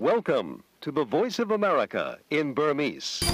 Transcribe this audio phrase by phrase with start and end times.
[0.00, 3.08] Welcome to the Voice of America in Burmese.။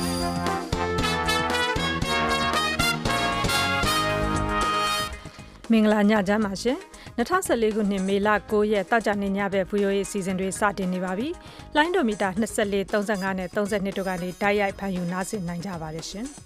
[5.73, 6.79] မင်္ဂလာညချမ်းပါရှင်။
[7.19, 11.29] 2014ခုနှစ်မေလ9ရက်တောက်ကြနေညဘက် VOA အစီအစဉ်တွေစတင်နေပါပြီ။
[11.77, 16.27] လိုင်းဒိုမီတာ24 35နဲ့32တို့ကနေတိုက်ရိုက်ဖန်ယူနားဆင်နိုင်ကြပါတယ်ရှင်။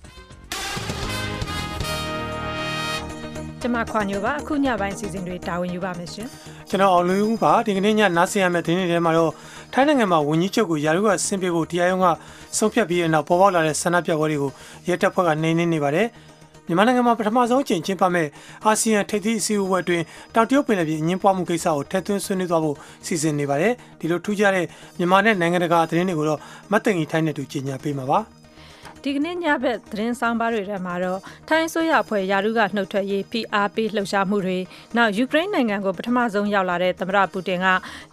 [3.60, 6.28] ကျမခွာညိုပါအခုညပိုင်းအစီအစဉ်တွေတာဝန်ယူပါမယ်ရှင်။
[6.68, 9.32] ကျွန်တော်အောင်လူဦးပါဒီကနေ့ညနားဆင်ရမယ့်ဒီနေ့ထဲမှာတော့
[9.72, 12.06] ထိုင်းနိုင်ငံမှာဝန်ကြီးချုပ်ကိုယာရုကဆင်ပြဖို့တရားရုံးက
[12.56, 14.50] ဆုံးဖြတ်ပြီးတဲ့နောက်ပေါ်ပေါက်လာတဲ့ဆန္ဒပြပွဲတွေကို
[14.88, 16.06] ရဲတပ်ဖွဲ့ကနေနေနေပါတယ်
[16.66, 18.28] မြန်မာနိုင်ငံမှာပထမဆုံးအကြိမ်ကျင်းပမဲ့
[18.64, 20.04] အာဆီယံထိပ်သီးအစည်းအဝေးအတွင်း
[20.34, 22.76] တောင်တရုတ်ပင်လယ်ပြင်အငင်းပွားမှုကိစ္စကိုထည့်သွင်းဆွေးနွေးသွားဖို့
[23.06, 24.66] စီစဉ်နေပါတယ်ဒီလိုထူးခြားတဲ့
[24.98, 26.40] မြန်မာနဲ့နိုင်ငံတကာသတင်းတွေကိုတော့
[26.70, 28.39] မတ်တင်ကြီးထိုင်းနဲ့တူကြီးညာပေးမှာပါ
[29.04, 34.58] ဒီကနေ့ညဘက်သတင်းဆောင်ပါတွေထဲမှာတော့ထိုင်းအစိုးရအဖွဲ့ယာရုကနှုတ်ထွက်ရေး PR ပေးလှုပ်ရှားမှုတွေ
[34.96, 37.66] နောက်ယူကရိန်းနိုင်ငံကိုပထမဆုံးရောက်လာတဲ့သမ္မတပူတင်က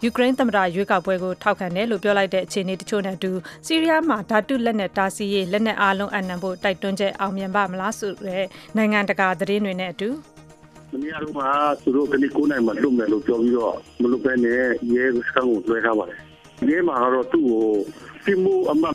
[0.04, 3.32] ယူကရိန်းသမ္မတရွေးကောက်ပွဲကိုထောက်ခံတယ်လို့ပြောလိုက်တဲ့အခြေအနေတချို့နဲ့အတူ
[3.66, 8.44] စီးရီးယားမှာဓာတုလက်နက်တားဆီးရေးလက်နက်အားလုံးအနံဖို့တိုက်တွန်းချက်အောင်မြင်ပါမလားဆိုတဲ့
[8.76, 10.08] နိုင်ငံတကာသတင်းတွေနဲ့အတူ
[10.92, 11.44] မနေ့ကတော့မှ
[11.82, 14.62] သူတို့ကနေ9နိုင်မှလွတ်မယ်လို့ပြောပြီးတော့မလွတ်ဘဲနဲ့
[14.94, 16.20] ရဲစခန်းကိုလွှဲထားပါတယ်။
[16.70, 17.66] ရဲမှာကတော့သူ့ကို
[18.17, 18.94] ပြ မှုအမှတ်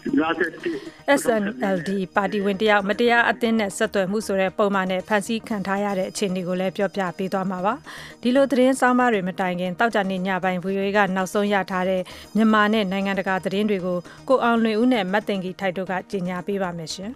[0.59, 7.73] 57 SNLD ပါတီဝင်တယောက်မတရားအသင်းနဲ့ဆက်သွယ်မှုဆိုတဲ့ပုံမှန်နဲ့ဖန်ဆီးခံထားရတဲ့အခြေအနေကိုလည်းပြောပြပေးသွားမှာပါ
[8.21, 12.01] ဒီလိုသတင်းဆောင်ပါတွေမတိုင်ခင်တောက်ကြနေညပိုင်း VOA ကနောက်ဆုံးရထားတဲ့
[12.35, 13.97] မြန်မာနဲ့နိုင်ငံတကာသတင်းတွေကို
[14.29, 17.11] ကိုအောင်လွင်ဦးနဲ့မတ်တင်ကြီးထိုက်တို့ကကြီးညာပေးပါမယ်ရှင်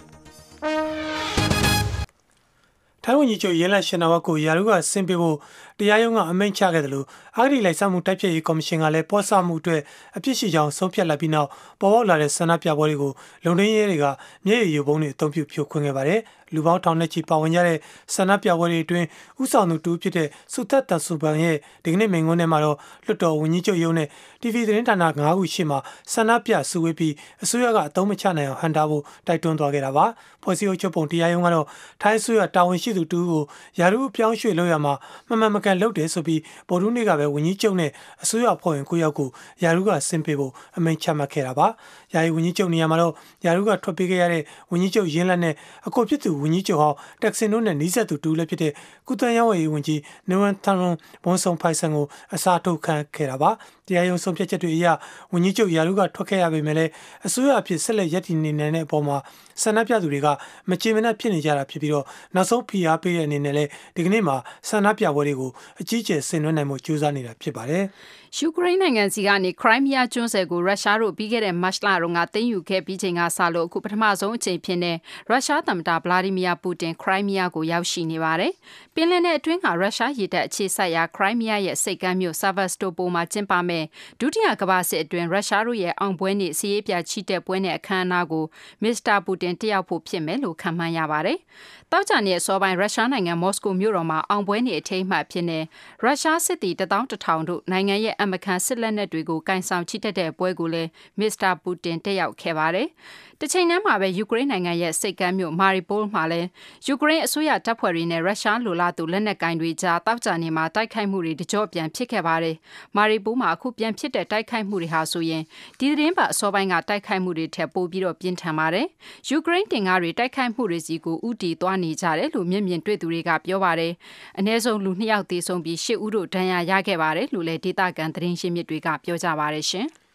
[3.10, 5.38] ထိုင်းဝန်ကြီးချုပ်ရဲလတ်ရှင်နာဝတ်ကိုယာရုကဆင်ပြဖို့
[5.80, 7.06] တရားရုံးကအမိန့်ချခဲ့တယ်လို့
[7.38, 9.82] အာဂရီလိုက်ဆောင်မှုတိုက်ဖြတ်ရေးကော်မရှင်ကလည်းပေါ်ဆမှုအတွက်
[10.18, 11.50] အပြစ်ရှိကြောင်းဆုံးဖြတ်လိုက်ပြီးနောက်
[11.82, 13.12] ပေါ်ပေါက်လာတဲ့ဆန္ဒပြပွဲတွေကို
[13.46, 14.06] လုံထင်းရဲတွေက
[14.46, 16.20] မျက်ရည်ယိုပုံးတွေအုံပြုဖြိုခွင်းခဲ့ပါတယ်
[16.54, 17.78] လူပေါင်းထောင်နဲ့ချီပါဝင်ကြတဲ့
[18.14, 19.08] ဆန္ဒပြပွဲတွေအတွင်း
[19.42, 24.08] ဥဆောင်သူတူဖြစ်တဲ့စုသက်တန်ဆူပန်ရဲ့ဒီကနေ့မိန့်ခွန်းထဲမှာတော့လွတ်တော်ဝန်ကြီးချုပ်ရုံးနဲ့
[24.42, 25.78] TV သတင်းဌာန9ခုရှိမှ
[26.14, 30.06] ဆန္ဒပြစုဝေးပြီးအစိုးရကအသုံးမချနိုင်အောင်ဟန်တာဖို့တိုက်တွန်းသွားခဲ့တာပါ
[30.44, 31.66] ဖွဲ့စည်းအုပ်ချုပ်ပုံတရားရုံးကတော့
[32.02, 33.44] ထိုင်းအစိုးရတာဝန်ရှိသူတူကို
[33.80, 34.94] ယာရုအပြောင်းရွှေ့လုပ်ရမှာ
[35.28, 37.92] မမှန်မကန်လုပ်တယ်ဆိုပြီးဗိုလ်ထူးနေ့ကပဲဝန်ကြီးချုပ်နဲ့
[38.24, 39.30] အစိုးရဖွဲ့ဝင်ကိုယောက်ကို
[39.64, 41.68] ယာရုကဆင်ပေးဖို့အမိန့်ချမှတ်ခဲ့တာပါ
[42.14, 43.14] ယာယီဝန်ကြီးချုပ်နေရာမှာတော့
[43.46, 45.54] ယာရုကထွက်ပေးခဲ့ရတဲ့ဝန်ကြီးချုပ်ရင်းလက်နဲ့
[45.88, 48.72] အကိုဖြစ်သူဝန်ကြီးချုပ်ဟောင်းတက်ဆင်တို့နဲ့နီးစပ်သူတူလည်းဖြစ်တဲ့
[49.08, 50.00] ကုတန်ရောင်းဝယ်ရေးဝန်ကြီး
[50.30, 52.06] နဝန်ထန်ရွန်ဘွန်ဆုံဖိုင်ဆန်ကို
[52.36, 53.52] အစားထုတ်ခံခဲ့တာပါ
[53.88, 54.88] တရားရုံးဆုံးဖြတ်ချက်တွေအရ
[55.34, 56.92] ဝန်ကြီးချုပ်ယာရုကထွက်ခဲ့ရပေမဲ့လည်း
[57.28, 59.18] အစိုးရအဖြစ်ဆက်လက်ရည်တည်နေတဲ့အပေါ်မှာ
[59.62, 60.28] ဆန္ဒပြသူတွေက
[60.70, 62.06] မချေမနှက်ဖြစ်နေကြတာဖြစ်ပြီးတော့
[62.36, 64.36] နောက်ဆုံးဖိအားပေးတဲ့အနေနဲ့လည်းဒီကနေ့မှာ
[64.70, 67.84] ဆန္ဒပြပွဲတွေကိုအကြီးအကျယ်ဆင်နွှဲနိုင်မှုကြိုးစားနေတာဖြစ်ပါတယ်။
[68.36, 74.94] ယူကရိန်းနိုင်ငံစီကနေခရိုင်းမီးယားကျွန်းဆွယ်ကိုရုရှားတို့ပြီးခဲ့တဲ့မတ်လတုန်းကသိမ်းယူခဲ့ပြီးချိန်ကစလို့အခုပထမဆုံးအချိန်ဖြစ်နေ
[75.30, 78.54] ရုရှားသမ္မတဗလာဒီမီယာပူတင်ခရိုင်းမီးယားကိုရောက်ရှိနေပါတယ်။
[78.96, 83.84] ပင်လယ်နယ်အတွင်းကရုရှားရေတပ်အခြေစိုက်ရာခရိုင်းမီးယားရဲ့စိတ်ကမ်းမြို့ဆာဗတ်စတိုပိုမှာကျင်းပမဲ့
[84.20, 88.46] ဒုတိယကမ္ဘာစစ်အတွင်းရုရှားတို့ရဲ့အောင်ပွဲနေ့စီးရေးပြချီတက်ပွဲနဲ့အခမ်းအနားကို
[88.84, 91.40] မစ္စတာပူတင်တက်ရောက်ဖို့ဖြစ်မယ်လို့ခန့်မှန်းရပါတယ်။
[91.94, 95.60] တောက်ကြနေအစောပိုင်းရုရှားနိုင်ငံမော်စကိုမြို့တော်မှာအောင်ပွဲနေ့အထိမ်းအမှတ်ဖြစ်နေ
[96.04, 100.90] ရုရှားစစ်သည်တထောင်တထောင်တို့နိုင်ငံရဲ့အမကန်စစ်လက်နက်တွေကိုကင်ဆောင်ချီတက်တဲ့ပွဲကိုလည်း
[101.20, 102.88] မစ္စတာပူတင်တက်ရောက်ခဲ့ပါတယ်။
[103.42, 106.48] တစ်ချိန်တည်းမှာပဲယူကရိန်းနိုင်ငံရဲ့စိတ်ကမ်းမြို့မာရီပိုးမှာလည်း
[106.88, 112.56] ယူကရိန်းအစိုးရတပ်ဖွဲ့တွေနဲ့ရုရှားလိုလားသူလက်နက်ကင်တွေကြားတောက်ကြနေမှာတိုက်ခိုက်မှုတွေတကြော့ပြန်ဖြစ်ခဲ့ပါတယ်။
[112.96, 115.44] မာရီပိုးမှာအခုပြန်ဖြစ်တဲ့တိုက်ခိုက်မှုတွေဟာဆိုရင်
[115.80, 118.88] ဒီသတင်းပတ်အစောပိုင်းကတိုက်ခိုက်မှုတွေထက်ပိုပြီးတော့ပြင်းထန်ပါတယ်။
[119.30, 123.92] ယူကရိန်းတင်ကားတွေတိုက်ခိုက်မှုတွေစီကိုဥတီသွားနေကြတယ်လို့မျက်မြင်တွေ့သူတွေကပြောပါတယ်။
[124.40, 129.88] အ ਨੇ ဆုံးလူနှစ်ယောက်သေဆုံးပြီးရှစ်ဦးတို့ဒဏ်ရာရခဲ့ပါတယ်လို့လည်းဒေသခံသတင်းရှင်းမြစ်တွေကပြောကြပါတယ်ရှင်။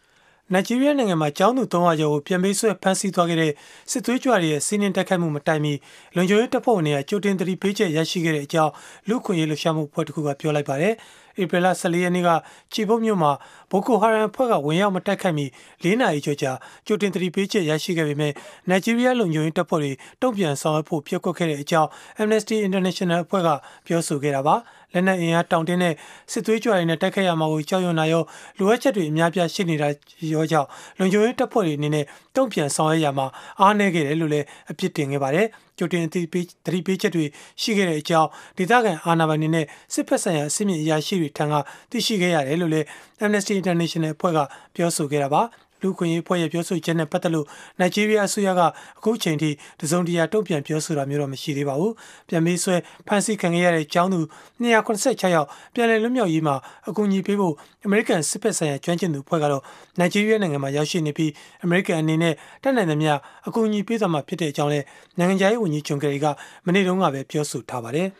[0.53, 3.51] နိုင်ဂျီးရီးယားနိုင်ငံမှာကျောင်းသူ300ကျော်ကိုပြန်ပေးဆွဲဖမ်းဆီးသွားခဲ့တဲ့
[3.91, 5.73] စစ်သွေးကြွတွေရဲ့စီးနှင်းတိုက်ခိုက်မှုမတိုင်မီ
[6.15, 8.71] လွန်ကျွေးတပ်ဖွဲ့ဝင်တွေကကြိုတင်သတိပေးချက်ရရှိခဲ့တဲ့အကြောင်း
[9.09, 10.93] လူခွင့်ရေးလှုပ်ရှားမှုဖွဲ့တစ်ခုကပြောလိုက်ပါတယ်။
[11.41, 12.29] ဧပြီလ14ရက်နေ့က
[12.73, 13.31] ချီဘုတ်မြို့မှာ
[13.71, 15.45] ဘိုကိုဟာရန်ဖွဲ့ကဝင်ရောက်မတိုက်ခိုက်မီ
[15.83, 16.51] ၄နာရီကျော်ကြာ
[16.87, 18.33] ကြိုတင်သတိပေးချက်ရရှိခဲ့ပေမဲ့
[18.69, 21.89] နိုင်ဂျီးရီးယားလုံခြုံရေးတပ်ဖွဲ့တွေတုံ့ပြန်ဆောင်ရွက်ဖို့ပြက်ကွက်ခဲ့တဲ့အကြောင်း
[22.21, 23.49] Amnesty International အဖွဲ့က
[23.87, 24.55] ပြောဆိုခဲ့တာပါ။
[24.93, 25.93] လက်နက်အင်အားတောင်တင်းတဲ့
[26.31, 28.23] စစ်သွေးကြွတွေနဲ့တိုက်ခိုက်ရမှာကိုကြောက်ရွံ့တာရော
[28.59, 29.87] လိုအပ်ချက်တွေအများပြားရှိနေတာ
[30.33, 30.67] ရောကြောင့်
[30.99, 32.05] လုံခြုံရေးတပ်ဖွဲ့တွေအနေနဲ့
[32.35, 33.27] တုံ့ပြန်ဆောင်ရွက်ရမှာ
[33.59, 35.47] အားနည်းခဲ့တယ်လို့လည်းအပြစ်တင်ခဲ့ပါတယ်
[35.77, 37.25] ကြိုတင်အသိပေးသတိပေးချက်တွေ
[37.61, 41.53] ရှိခဲ့တဲ့အကြောင်းဒေသခံအာဏာပိုင်တွေနဲ့စစ်ဖက်ဆိုင်ရာအစီအမံအရာရှိတွေထံက
[41.91, 42.85] သိရှိခဲ့ရတယ်လို့လည်း
[43.23, 44.39] Amnesty International အဖွဲ့က
[44.75, 45.41] ပြောဆိုခဲ့တာပါ
[45.83, 47.45] လူခွင့်ရေးဖွဲ့ရဲ့ပြောဆိုချက်နဲ့ပတ်သက်လို့
[47.79, 48.61] နိုင်ဂျီးရီးယားအစိုးရက
[48.99, 49.49] အခုချိန်ထိ
[49.81, 51.91] တစုံတရာတုံ့ပြန်ပြောဆိုတာမျိုးတော့မရှိသေးပါဘူး။
[52.29, 52.75] ပြန်ပြီးဆွဲ
[53.07, 54.19] ဖမ်းဆီးခံခဲ့ရတဲ့ကျောင်းသူ
[54.61, 56.55] 286ယောက်ပြန်လည်လွတ်မြောက်ရေးမှာ
[56.89, 57.53] အကူအညီပေးဖို့
[57.85, 59.63] အမေရိကန်စစ်ဖက်ဆိုင်ရာကျွမ်းကျင်သူအဖွဲ့ကတော့
[59.99, 61.31] နိုင်ဂျီးရီးယားနိုင်ငံမှာရောက်ရှိနေပြီး
[61.63, 62.33] အမေရိကန်အနေနဲ့
[62.63, 63.11] တက်နိုင်သမျှ
[63.47, 64.79] အကူအညီပေးသွားမှာဖြစ်တဲ့အကြောင်းလဲ
[65.17, 66.27] နိုင်ငံခြားရေးဝန်ကြီးဂျွန်ကယ်ရီက
[66.65, 68.07] မနေ့တုန်းကပဲပြောဆိုထားပါတယ်။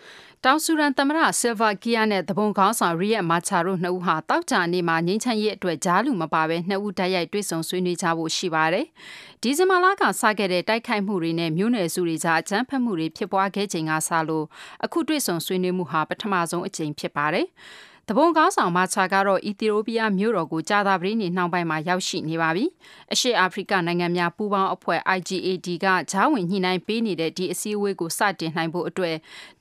[0.47, 8.85] တောင်ဆူရန်သမ္မတဆယ်ဗာကီယာနဲ့တပုံကောင်းဆောင်ရီယက်မာချာတို့နှစ်ဦးဟာတောက်ကြနေ့မှာငင်းချမ်းရေးအတွက်ဂျားလူမပါဘဲနှစ်ဦးတိုက်ရိုက်တွေ့ဆုံဆွေးနွေးကြဖို့ရှိပါတယ်။
[9.41, 14.45] ဒီဇင်ဘာလကစခဲ့တဲ့တိုက်ခိုက်မှုတွေနဲ့မြို့နယ်စုတွေကြားအကြမ်းဖက်မှုတွေဖြစ်ပွားခဲ့ချိန်ကစလို့
[14.85, 17.47] အခုတွေ့ဆုံဆွေးနွေးမှုဟာပထမဆုံးအကြိမ်ဖြစ်ပါတယ်။
[18.09, 22.65] တဘုံကောင်းဆောင်မာချာကတော့အီသီယိုးပီးယားမြို့တော်ကိုကြာသပတေးနေ့နှောင်းပိုင်းမှာရောက်ရှိနေပါပြီ။
[23.13, 29.15] အရှေ့အာဖရိကနိုင်ငံများပူးပေါင်းအဖွဲ့ IGAD ကဂျားဝင်ညှိနှိုင်းပေးနေတဲ့ဒီအစည်းအဝေးကိုစတင်နိုင်ဖို့အတွက်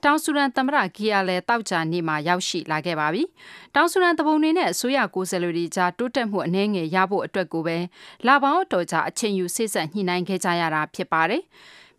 [0.05, 3.23] တောင်ဆူရန်သမ္မတဂီယာလဲတောက်ကြနေ့မှာရောက်ရှိလာခဲ့ပါပြီ။
[3.75, 7.79] တောင်ဆူရန်တဘုံတွေနဲ့အစိုးရကိုယ်စားလှယ်တွေကြားတိုးတက်မှုအနည်းငယ်ရဖို့အတွက်ကိုပဲ
[8.27, 11.45] လာပေါင်းတော်ကြာအချိန်ယူစိတ်ဆက်ညှိနှိုင်းခဲ့ကြရတာဖြစ်ပါတယ်။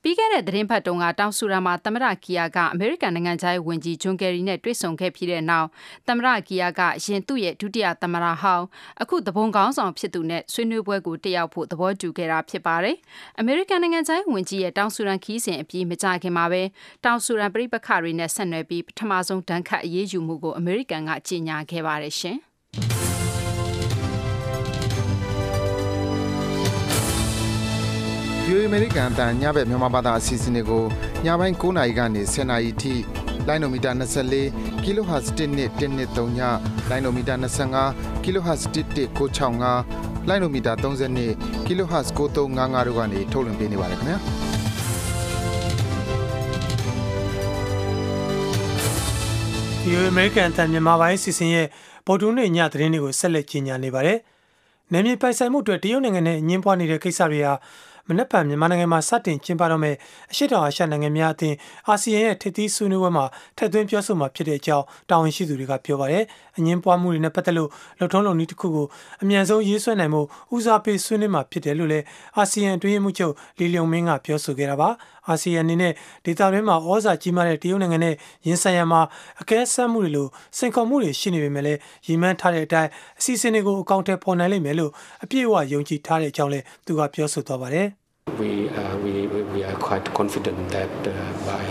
[0.05, 5.67] ပြီးခဲ့တဲ့သတင်းဖတ်တုန်းကတောင်ဆူရန်မှာသမ္မတကီယာကအမေရိကန်နိုင်ငံသားရဲ့ဝန်ကြီးဂျွန်ကယ်ရီနဲ့တွေ့ဆုံခဲ့ပြီးတဲ့နောက်
[6.07, 8.65] သမ္မတကီယာကရင်သူ့ရဲ့ဒုတိယသမ္မတဟောင်း
[9.01, 12.95] အခုသဘုံကောင်းဆောင်ဖြစ်သူနဲ့ဆွေးနွေးပွဲကိုတက်ရောက်ဖို့သဘောတူခဲ့တာဖြစ်ပါတယ်။
[13.39, 16.63] အမေရိကန်နိုင်ငံသားရဲ့ဝန်ကြီးရဲ့တောင်ဆူရန်ခီးစဉ်အပြီးမကြခင်မှာပဲ
[17.05, 22.39] တောင်ဆူရန်ပြည်ပခတွေနဲ့ဆက်နွယ်ပြီးပထမဆုံးဒဏ်ခတ်အရေးယူမှုကိုအမေရိကန်ကကြေညာခဲ့ပါတယ်ရှင်။
[28.53, 30.83] VOA American အတန်ညဘက်မြန်မာဘာသာအစီအစဉ်တွေကို
[31.25, 32.93] ညပိုင်း9:00နာရီကနေ10:00နာရီထိ
[33.47, 36.39] လိုင်းနိုမီတာ24 kHz 1.1.3ည
[36.89, 37.33] လိုင်းနိုမီတာ
[37.83, 44.17] 25 kHz 1.665လိုင်းနိုမီတာ32 kHz 9355တို့ကနေထုတ်လွှင့်ပေးနေပါတယ်ခင်ဗျာ
[49.81, 51.67] ဒီ American အတန်မြန်မာပိုင်းစီစဉ်ရဲ့
[52.07, 54.19] ပေါ်တူးနေညသတင်းတွေကိုဆက်လက်ကြီးညာနေပါတယ်။
[54.91, 57.53] နယ်မြေပိုင်ဆိုင်မှုအတွက်တရုတ်နိုင်ငံနဲ့အငင်းပွားနေတဲ့ကိစ္စတွေဟာ
[58.09, 59.97] မနက်ဖြန်မြန်မာနိုင်ငံမှာစတင်ကျင်းပတော့မယ့်
[60.31, 61.55] အရှိတောင်အာရှနိုင်ငံများအသင်း
[61.87, 63.25] အာဆီယံရဲ့ထိပ်သီးဆွေးနွေးပွဲမှာ
[63.57, 66.23] ထည့်သွင်းပြောဆိုမှာဖြစ်တဲ့အကြောင်းတာဝန်ရှိသူတွေကပြောပါတယ်။
[66.57, 67.69] အငင်းပွားမှုတွေနဲ့ပတ်သက်လို့
[67.99, 68.87] လှုပ်ထုံးလုံနည်းတစ်ခုကို
[69.21, 70.21] အမြန်ဆုံးရေးဆွဲနိုင်မှု
[70.55, 72.05] ဦးစားပေးဆွေးနွေးမှာဖြစ်တယ်လို့လည်း
[72.37, 74.89] အာဆီယံအတွင်းမှုချုပ်လီလျုံမင်းကပြောဆိုခဲ့တာပါ။
[75.27, 75.93] အာဆီယံအနေနဲ့
[76.25, 78.15] ဒေသတွင်းမှာဩဇာကြီးမားတဲ့တရုတ်နိုင်ငံနဲ့
[78.47, 79.01] ရင်ဆိုင်ရမှာ
[79.41, 80.27] အကဲဆန်းမှုတွေလို
[80.57, 82.89] စိန်ခေါ်မှုတွေရှိနေပေမဲ့လည်းရည်မှန်းထားတဲ့အတိုင်း
[83.19, 84.91] အစီအစဉ်တွေကိုအကောင့်ထဲပေါ်နိုင်လိမ့်မယ်လို့
[85.23, 87.87] အပြည့်အဝယုံကြည်ထားတဲ့အကြောင်းလည်းသူကပြောဆိုသွားပါတယ်။
[88.39, 91.13] we, uh, we, we are quite confident that uh,
[91.45, 91.63] by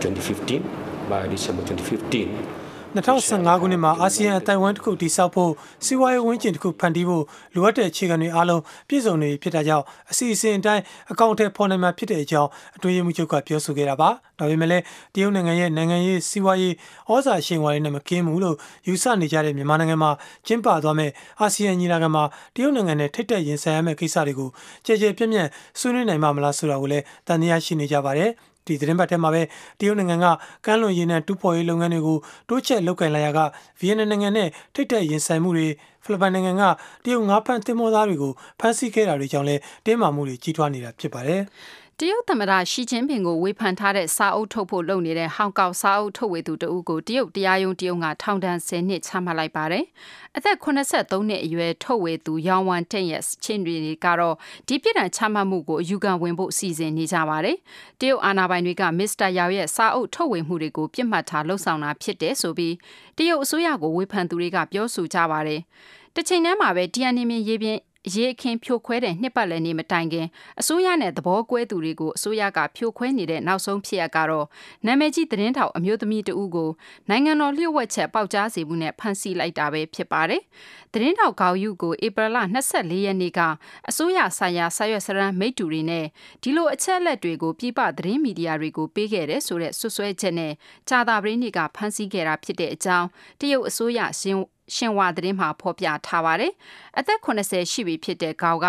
[0.00, 0.62] 2015,
[1.08, 2.61] by December 2015,
[2.94, 5.52] 2015ခုနှစ်မှာအာဆီယံအတိုင်ဝမ်တစ်ခုတည်ဆောက်ဖို့
[5.84, 7.24] စီးပွားရေးဝန်းကျင်တစ်ခုဖန်တီးဖို့
[7.54, 14.08] လိုအပ်တဲ့အခြေခံတွေအားလုံးပြည့်စုံနေဖြစ်တာကြောင့်အစီအစဉ်အတိုင်းအကောင့်ထဲပေါ်နိုင်မှာဖြစ်တဲ့အကြောင်းအတွင်းမှုချုပ်ကပြောဆိုခဲ့တာပါ
[14.38, 14.84] ဒါပေမဲ့လည်း
[15.14, 16.74] တရုတ်နိုင်ငံရဲ့နိုင်ငံရေးစီးပွားရေး
[17.10, 18.56] ဩဇာရှင်ဝါရေးနဲ့မကင်းဘူးလို့
[18.86, 20.10] ယူဆနေကြတဲ့မြန်မာနိုင်ငံမှာ
[20.46, 21.10] ကျင်းပသွားမဲ့
[21.40, 22.24] အာဆီယံညီလာခံမှာ
[22.54, 24.48] တရုတ်နိုင်ငံနဲ့ထိတ်တက်ရင်ဆိုင်ရမယ့်ကိစ္စတွေကို
[24.86, 25.48] ကြဲကြဲပြန့်ပြန့်
[25.78, 28.30] ဆွေးနွေးနိုင်မှာမလားဆိုတာကိုလည်းတန်တရားရှိနေကြပါတယ်
[28.66, 29.42] ဒီသတင်းပတ်ထဲမှာပဲ
[29.80, 30.26] တရုတ်နိုင်ငံက
[30.66, 32.18] ကမ်းလွန်ရေနံတူးဖော်ရေးလုပ်ငန်းတွေကို
[32.48, 33.38] တိုးချဲ့လုပ်ကိုင်လာရာက
[33.78, 35.68] ဗီယက်နမ်နိုင်ငံနဲ့ထိတ်တက်ရင်ဆိုင်မှုတွေ
[36.04, 36.62] ဖိလစ်ပိုင်နိုင်ငံက
[37.04, 41.42] တရုတ်ငါးဖမ်းသင်္ဘောသားတွေကိုဖမ်းဆီးခဲ့တာတွေကြောင့်လည်းတင်းမာမှုတွေကြီးထွားနေတာဖြစ်ပါတယ်။
[42.04, 49.84] တရုတ်သမ္မတရှီကျင်းပင်ကိုဝေဖန်ထားတဲ့စာအုပ်ထုတ်ဖို့လုပ်နေတဲ့ဟောင်ကောင်စာအုပ်ထုတ်ဝေသူတဦးကိုတရုတ်တရားရုံးတရုတ်ကထောင်ဒဏ်10နှစ်ချမှတ်လိုက်ပါတယ်။
[50.36, 54.36] အသက်83နှစ်အရွယ်ထုတ်ဝေသူယောင်ဝမ်တင့်ရဲ့ချင်းတွေကတော့
[54.68, 57.56] ဒီပြစ်ဒဏ်ချမှတ်မှုကိုအယူခံဝင်ဖို့စီစဉ်နေကြပါတယ်။
[58.00, 62.74] တရုတ်အာဏာပိုင်တွေကမစ္စတာယောင်ရဲ့စာအုပ်ထုတ်ဝေမှုတွေကိုပြစ်မှတ်ထားလှုံ့ဆော်တာဖြစ်တယ်ဆိုပြီး
[63.16, 65.60] တရုတ်အစိုးရကိုဝေဖန်သူတွေကပြောဆိုကြပါတယ်။
[66.14, 67.80] တစ်ချိန်တည်းမှာပဲတီယန်နီမင်ရေးပြင်း
[68.14, 70.26] ရေအခင်းဖြိုခွဲတဲ့နှစ်ပတ်လည်နေ့မတိုင်ခင်
[70.60, 74.46] အစိုးရနဲ့သဘောကွဲသူတွေကိုအစိုးရကဖြိုခွဲနေတဲ့နောက်ဆုံးဖြစ်ရကတော့
[74.86, 76.70] နာမည်ကြီးသတင်းထောက်အမျိုးသမီးတဦးကို
[77.08, 80.42] နိုင်ငံတော်လျှို့ဝှက်ချက်ပေါက်ကြားစေမှုနဲ့ဖမ်းဆီးလိုက်တာပဲဖြစ်ပါတယ်။
[80.92, 82.36] သတင်းထောက်ကောက်ယူကိုဧပြီလ
[82.72, 83.40] 24ရက်နေ့က
[83.88, 86.06] အစိုးရဆိုင်ရာစာရွက်စရမ်းမိတ္တူတွေနဲ့
[86.42, 90.52] ဒီလိုအချက်အလက်တွေကိုပြပသတင်းမီဒီယာတွေကိုပေးခဲ့တဲ့ဆိုတဲ့ဆွဆွဲချက်နဲ့
[90.88, 93.08] ကြာသာပရင်းနေ့ကဖမ်းဆီးခဲ့တာဖြစ်တဲ့အကြောင်း
[93.40, 94.38] တရုတ်အစိုးရရှင်
[94.74, 96.52] ရှင်ဝါသတင်းမှာဖော်ပြထားပါတယ်။
[96.98, 98.66] အသက်80ရှိပြီဖြစ်တဲ့ကောက်က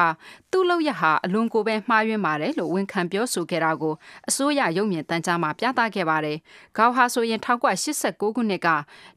[0.52, 3.94] သူ့လောက်ရဟာအလွန်ကိုပဲမှားယွင်းပါတယ်လို့ဝန်ခံပြောဆိုခဲ့တာကို
[4.30, 6.38] အစိုးရရုပ်မြင်သံကြားမှာပြသခဲ့ပါတယ်။
[6.78, 8.68] ကောက်ဟာဆိုရင်1989ခုနှစ်က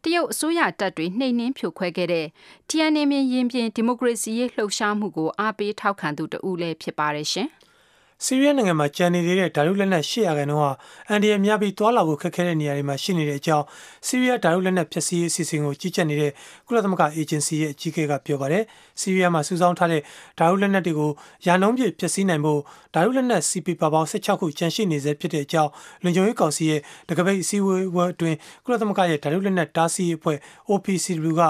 [0.02, 2.26] တရုတ်အစိုးရတပ်တွေနှိမ်နှင်းဖြိုခွဲခဲ့တဲ့
[2.68, 7.50] Tiananmen ရင်ပြင်ဒီမိုကရေစီရေးလှုပ်ရှားမှုကိုအားပေးထောက်ခံသူတဦးလည်းဖြစ်ပါတယ်ရှင်။
[8.24, 10.74] ဆီးရီးယားနိုင်ငံမှာကျန်နေသေးတဲ့ဓာတုလက်နက်800ခန်းတော့
[11.08, 13.64] အန်ဒီရများပြီးတွာလာဖို့ခက်ခဲတဲ့နေရာတွေမှာရှိနေတဲ့အကြောင်း
[14.06, 16.32] ဆီးရီးယားဓာတုလက်နက်ဖျက်ဆီးရေးအစီအစဉ်ကိုကြီးကြပ်နေတဲ့
[16.66, 18.64] ကုလသမဂ္ဂအေဂျင်စီရဲ့အကြီးအကဲကပြောပါတယ်။
[19.00, 20.02] ဆီးရီးယားမှာစုဆောင်းထားတဲ့
[20.38, 21.10] ဓာတုလက်နက်တွေကို
[21.46, 22.60] ရာနှုန်းပြည့်ဖျက်ဆီးနိုင်ဖို့
[22.94, 25.70] ဓာတုလက်နက် CP ပါပေါင်း16ခုကျန်ရှိနေစေဖြစ်တဲ့အကြောင်း
[26.02, 30.38] လွန်ချုံရေးကောင်စီရဲ့တကပိတ်အစည်းအဝေးအတွင်းကုလသမဂ္ဂရဲ့ဓာတုလက်နက်တားဆီးရေးအဖွဲ့
[30.70, 31.42] OPCW က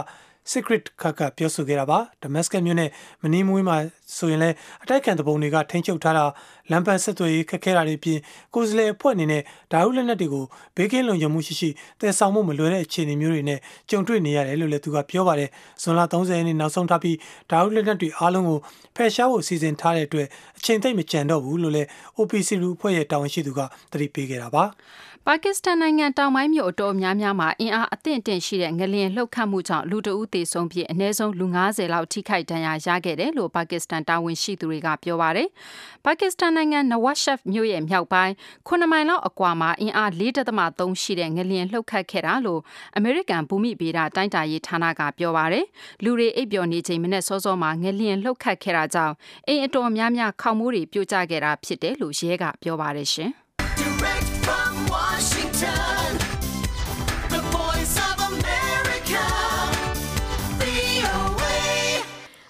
[0.53, 2.91] Secret ခါကပြောဆိုခဲ့တာပါ။ Damascus မြို့နဲ့
[3.23, 3.77] မနီးမွေးမှာ
[4.17, 6.25] ဆိုရင်လည်းအတိုက်ခံတပုံတွေကထိန်းချုပ်ထားတာ
[6.71, 8.19] လမ်းပန်းဆက်သွယ်ရေးခက်ခဲတာတွေပြင်
[8.55, 10.45] ကိုယ်စလဲအဖွဲ့အနေနဲ့ဓာတ်ဥလက်နက်တွေကို
[10.77, 11.69] ဘေးကင်းလုံခြုံမှုရှိရှိ
[12.01, 13.59] တည်ဆောင်မှုမလွယ်တဲ့အခြေအနေမျိုးတွေနဲ့
[13.91, 15.51] ကြုံတွေ့နေရတယ်လို့လည်းသူကပြောပါတယ်။
[15.83, 17.17] ဇွန်လ30ရက်နေ့နောက်ဆုံးထားပြီး
[17.51, 18.59] ဓာတ်ဥလက်နက်တွေအားလုံးကို
[18.97, 20.27] ဖယ်ရှားဖို့စီစဉ်ထားတဲ့အတွက်
[20.59, 21.89] အချိန်သိမ့်မကြံတော့ဘူးလို့လည်း
[22.19, 23.61] OPC လူအဖွဲ့ရဲ့တာဝန်ရှိသူက
[23.93, 24.65] သတိပေးခဲ့တာပါ။
[25.29, 35.49] ပါကစ္စတန်နိုင်ငံတောင်ပိုင်းမြို့အတော်များများမှာအင်အားအသင့်အတင့်ရှိတဲ့ငလျင်လှုပ်ခတ်မှုကြောင့်လူတအုပ်သေဆုံးပြီးအနည်းဆုံးလူ90လောက်ထိခိုက်ဒဏ်ရာရခဲ့တယ်လို့ပါကစ္စတန်တာဝန်ရှိသူတွေကပြောပါတယ်။
[36.05, 38.33] ပါကစ္စတန်နိုင်ငံနဝတ်ရှက်မြို့ရဲ့မြောက်ပိုင်း
[38.69, 42.61] 9မိုင်လောက်အကွာမှာအင်အား4.3ရှိတဲ့ငလျင်လှုပ်ခတ်ခဲ့တာလို့
[42.97, 45.65] အမေရိကန်ဘူမိဗေဒတိုင်းတာရေးဌာနကပြောပါတယ်။
[46.05, 49.15] လူတွေအိပ်ပျော်နေချိန်မနေ့စောစောမှာငလျင်လှုပ်ခတ်ခဲ့တာကြောင့်
[49.47, 53.46] အိမ်အတော်များများခေါင်မိုးတွေပြိုကျခဲ့တာဖြစ်တယ်လို့ရဲကပြောပါတယ်ရှင်။ Direct from
[54.97, 56.09] Washington,
[57.35, 59.25] the voice of America,
[60.61, 61.57] VOA.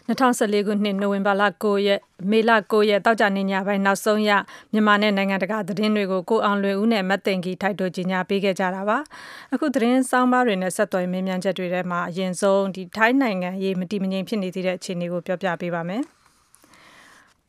[0.08, 2.00] 2014ခုနှစ်နိုဝင်ဘာလ9ရက်
[2.30, 4.30] မေလ9ရက်တောက်ကြနေညပိုင်းနောက်ဆုံးရ
[4.72, 8.98] မြန်မာနဲ့နိုင်ငံတကာသတင်းတွေကိုကိုအောင်လွင်ဦးနဲ့မတ်တင်ကြီးထိုက်တို့ကြီးညာပေးခဲ့ကြတာပါ
[9.54, 16.02] အခုသတင်းစောင်းပါတွေနဲ့ဆက်သွယ်မေးမြန်းချက်တွေထဲမှာအရင်ဆုံးဒီထိုင်းနိုင်ငံရေးမတိမငြိမ်ဖြစ်နေသေးတဲ့အခြေအနေကိုပြောပြပေးပါမယ်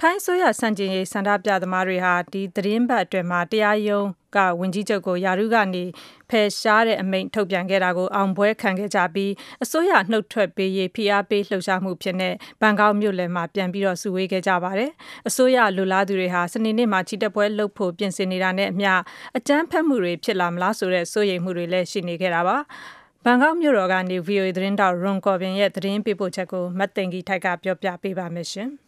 [0.01, 5.83] ထိုင်းဆိုရစံကျင်ရေးစန္ဒပြသမားတွေဟာဒီသတင်းပတ်အတွင်းမှာတရားရုံး ကဝင်ကြီးချုပ်ကိုယာရုကနေ
[6.29, 9.31] ဖယ်ရှားတဲ့အမိန့်ထုတ်ပြန်ခဲ့တာကိုအောင်ပွဲခံခဲ့ကြပြီး
[9.63, 14.91] အစိုးရနှုတ်ထွက်ပေးရေးဖိအားပေးလှုပ်ရှားမှုဖြစ်တဲ့ဘန်ကောက်မြို့လယ်မှာပြန်ပြီးတော့စုဝေးခဲ့ကြပါတယ်။
[15.27, 18.91] အစိုးရလူလားသူတွေဟာစနေနေ့မှာချီတက်ပွဲလုပ်ဖို့ပြင်ဆင်နေတာနဲ့အမျှ
[19.37, 22.57] အကြမ်းဖက်မှုတွေဖြစ်လာမလားဆိုတဲ့စိုးရိမ်မှုတွေလည်းရှိနေခဲ့တာပါ။
[23.25, 28.71] ဘန်ကောက်မြို့တော်ကနေ VOA သတင်းတောက်ရွန်ကော်ပင်ရဲ့သတင်းပေးပို့ချက်ကိုမတ်တင်ကြီးထိုက်ကပြောပြပေးပါမယ်ရှင်။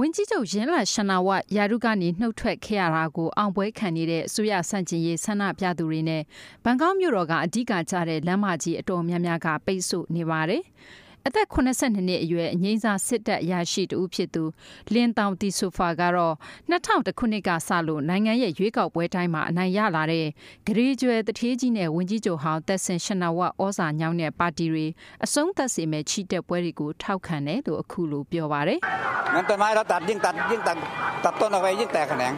[0.00, 6.22] ဝင်ကြီးချုပ်ရင်းလာရှနာဝယာရုကနေနှုတ်ထွက်ခဲ့ရတာကိုအောင်ပွဲခံနေတဲ့အစိုးရဆန့်ကျင်ရေးဆန္ဒပြသူတွေနဲ့
[6.64, 10.62] ဘန်ကောက်မြို့တော်ကအဓိကကျတဲ့လမ်းမကြီးအတော်များများကပိတ်ဆို့နေပါတယ်။
[11.26, 14.44] အသက်82နှစ်အရွယ်အငိမ့်စားစစ်တပ်အရာရှိတဦးဖြစ်သူ
[14.92, 16.34] လင်းတောင်တီဆိုဖာကတော့
[16.70, 20.26] 2000ခုနှစ်ကစလို့နိုင်ငံရဲ့ရွေးကောက်ပွဲတိုင်းမှာအနိုင်ရလာတဲ့
[20.66, 24.86] ဂရေကျွဲတထေးကြီးနဲ့ဝင်းကြီးကျော်ဟောင်းသက်ဆင်ရှနာဝဩဇာညောင်းတဲ့ပါတီတွေ
[25.24, 28.78] အဆုံးသက်စေမဲ့ချီတက်ပွဲတွေကိုထောက်ခံတယ်လို့အခုလိုပြောပါတယ်။
[29.34, 30.76] မန်တမိုင်းတော့တတ်ရင်တတ်ရင်တတ်
[31.24, 32.32] တော့ပဲရင်တက်ခနဲ့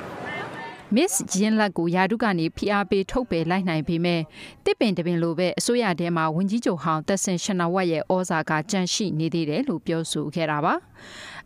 [0.96, 4.20] မစ်ဂျင်းလတ်ကိုယာတုကနေဖိအားပေးထုတ်ပယ်လိုက်နိုင်ပေမဲ့
[4.64, 10.74] တစ်ပင်တပင်လိုပဲအစိုးရထဲမှာဝန်ကြီးချုပ်ဟောင်းတက်ဆင်ရှနာဝတ်ရဲ့ဩဇာကကြန့်ရှိနေသေးတယ်လို့ပြောဆိုခဲ့တာပါ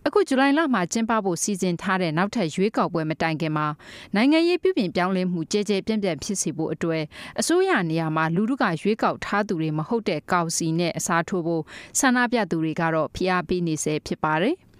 [0.06, 3.66] အခုဇူလိုင်လမှာကျင်းပဖို့စီစဉ်ထားတဲ့နောက်ထပ်ရွေးကောက်ပွဲမတိုင်ခင်မှာ
[4.14, 7.02] နိုင်ငံရေးပြုပြင်ပြောင်းလဲမှုကြဲကြဲပြန့်ပြန့်ဖြစ်စေဖို့အတွက်
[7.40, 11.62] အစိုးရနေရာမှာလူထုကရွေးကောက်ထားသူတွေမဟုတ်တဲ့ကောင်စီနဲ့အစားထိုးဖို့
[11.98, 14.56] ဆန္ဒပြသူတွေကတော့ဖိအားပေးနေဆဲဖြစ်ပါတယ်။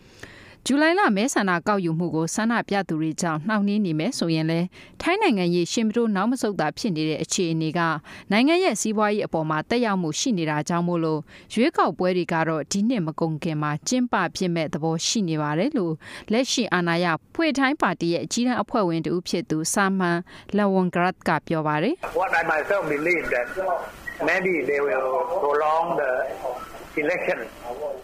[0.67, 4.67] ဇူလိုင်လမဲဆန္ဒကောက်ယူမှုကိုဆန္ဒပြသူတွေကြောင့်နှောင့်နှေးနေမယ်ဆိုရင်လည်း
[5.01, 7.81] ထိုင်းနိုင်ငံရေးရှင်မတိုးနောက်မဆုတ်တာဖြစ်နေတဲ့အခြေအနေက
[8.33, 11.21] နိုင်ငံရဲ့စီးပွားရေးအပေါ်မှာတက်ရောက်မှုရှိနေတာကြောင့်မို့လို့
[11.55, 15.95] ရွေးကောက်ပွဲတွေကတော့ဒီနှစ်မကုန်ခင်မှာကျင်းပဖြစ်မဲ့သဘောရှိနေပါတယ်လို့
[16.33, 20.19] လက်ရှိအာဏာရဖွေထိုင်းပါတီရဲ့အကြီးတန်းအဖွဲ့ဝင်တူဖြစ်သူဆာမန်
[20.57, 23.47] လဝန်ဂရတ်ကပြောပါတယ် What I myself believe that
[24.31, 25.11] maybe they will
[25.43, 26.11] prolong the
[26.45, 26.82] election.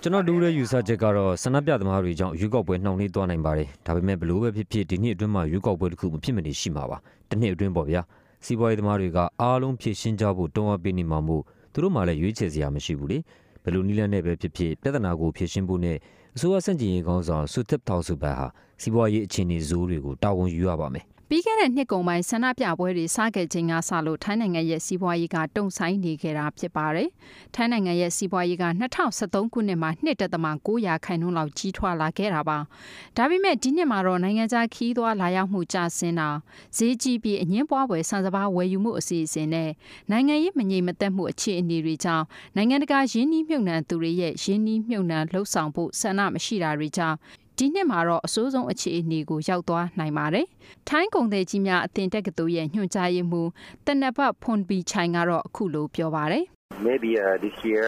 [0.02, 8.00] ကျွန်တော်တို့ရဲ့ယူဆချက်ကတော့ဆန္ဒပြသမားတွေကြောင့်ရွေးကောက်ပွဲနှောင့်နှေးသွားနိုင်ပါတယ်။ဒါပေမဲ့ဘလို့ပဲဖြစ်ဖြစ်ဒီနှစ်အတွင်းမှာရွေးကောက်ပွဲတစ်ခုမဖြစ်မနေရှိမှာပါ။တစ်နှစ်အတွင်းပေါ့ဗျာ။
[8.44, 11.42] စီးပွားရေးသမားတွေကအားလုံးဖြည့်ရှင်းကြဖို့တွန်းအားပေးနေမှာမို့
[11.72, 13.18] သူတို့မှလည်းရွေးချယ်စရာမရှိဘူးလေ။
[13.62, 15.96] ဘယ်လိုနည်းလမ်းနဲ့ပဲဖြစ်ဖြစ်ပြဿနာကိုဖြည့်ရှင်းဖို့နဲ့
[16.34, 18.46] အစိုးရစန့်ကျင်ရေးကောင်းဆောင်ဆူတစ်ထောက်ဆူဘတ်ဟာ
[18.82, 27.08] စီးပွားရေးအခြေအနေဇိုးတွေကိုတာဝန်ယူရပါမယ်။ ပြီးခဲ့တဲ့နှစ်ကုန်ပိုင်းဆန္ဒပြပွဲတွေစခဲ့ချိန်ကစလို့ထိုင်းနိုင်ငံရဲ့စီးပွားရေးကတုံဆိုင်နေခဲ့တာဖြစ်ပါတယ်။
[27.54, 28.64] ထိုင်းနိုင်ငံရဲ့စီးပွားရေးက
[29.10, 32.58] 2013ခုနှစ်မှာ2.9ရာခိုင်နှုန်းလောက်ကြီးထွားလာခဲ့တာပါ။
[33.16, 36.28] ဒါပေမဲ့ဒီနှစ်မှာတော့နိုင်ငံခြားခီးသွွာလာရောက်မှုကျဆင်းတာ
[36.76, 39.70] ဈေးကြီးပြီးအငင်းပွားပွဲဆန်စပါးဝယ်ယူမှုအစီအစဉ်နဲ့
[40.10, 42.24] နိုင်ငံရေးမငြိမ်မသက်မှုအခြေအနေတွေကြောင့်
[42.56, 47.18] နိုင်ငံတကာရင်းနှီးမြှုပ်နှံသူတွေရဲ့ရင်းနှီးမြှုပ်နှံလှုပ်ဆောင်ဖို့ဆန္ဒမရှိတာတွေကြောင့်
[47.60, 50.46] ဒီနှစ်မှာတော့အဆိုးဆုံးအခြေအနေကိုရောက်သွားနိုင်ပါတယ်။
[50.88, 53.50] ထိုင်းကုန်သည်ကြီးများအသင်တက္ကသိုလ်ရဲ့ညွှန်ကြားရေးမှူး
[53.86, 56.44] တနဘဖွန်ပီချိုင်ကတော့အခုလိုပြောပါတယ်
[56.88, 57.84] Maybe uh, this year,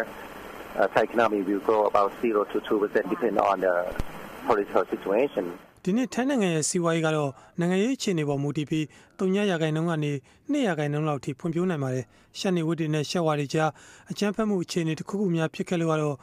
[0.80, 3.74] uh, Thai economy will grow about 0 to 2 percent, depending on the
[4.48, 5.44] political situation.
[5.84, 8.84] ဒီနေ့ထိုင်းနိုင်ငံရဲ့စီးပွားရေးကတော့နိုင်ငံရေးအခြေအနေပေါ်မူတည်ပြီး
[9.18, 10.12] 3ရာခိုင်နှုန်းကနေ
[10.52, 12.04] 2ရာခိုင်နှုန်းလောက်ထိဖွံ့ဖြိုးနိုင်ပါတယ်။
[12.38, 13.70] ရှက်နေဝတ်တွေနဲ့ရှက်ဝါတွေကြား
[14.10, 16.16] အကြမ်းဖက်မှုအခြေအနေတစ်ခုခုများဖြစ်ခဲ့လို့ကတော့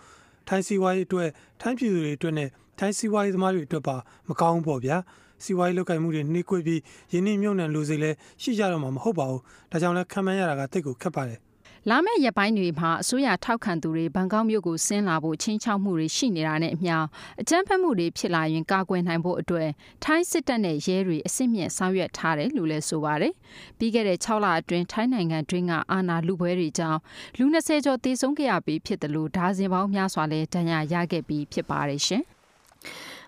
[0.47, 1.29] ထိုင်းစီးပွားရေးအတွက်
[1.61, 2.49] ထိုင်းပြည်သူတွေအတွက်နဲ့
[2.79, 3.95] ထိုင်းစီးပွားရေးသမားတွေအတွက်ပါ
[4.29, 4.97] မကောင်းဘူးပေါ့ဗျာ။
[5.43, 6.81] စီးပွားရေးလုပ်ကိုင်မှုတွေနှိကွေးပြီး
[7.11, 9.41] ရင်းနှီးမြှုပ်နှံလိုစိတ်လဲရှိကြတော့မှာမဟုတ်ပါဘူး။
[9.71, 11.39] ဒါကြောင့်လဲခံမှန်းရတာကတိတ်ကိုခက်ပါတယ်။
[11.89, 16.95] လာမယ့်ရက်ပိုင်းတွေမှာအစိုးရထောက်ခံသူတွေဘန်ကောက်မြို့ကိုဆင်းလာဖို့ချင်းချောက်မှုတွေရှိနေတာနဲ့အမျှ
[17.41, 19.69] အကြမ်းဖက်မှုတွေဖြစ်လာရင်ကာကွယ်နိုင်ဖို့အတွက်
[20.03, 23.33] ထိုင်းစစ်တပ်နဲ့ရဲတွေအစစ်မြင့်ဆောင်ရွက်ထားတယ်လို့လည်းဆိုပါတယ်။
[23.77, 26.99] ပြီးခဲ့တဲ့6လအတွင်းထိုင်းနိုင်ငံတွင်းကအာဏာလူပွဲတွေကြောင့်
[27.37, 32.25] လူ20ကျော်သေဆုံးခဲ့ရပြီးဖြစ်တယ်လို့ဒါဇင်ပေါင်းများစွာလဲဒဏ်ရာရခဲ့ပြီးဖြစ်ပါတယ်ရှင်။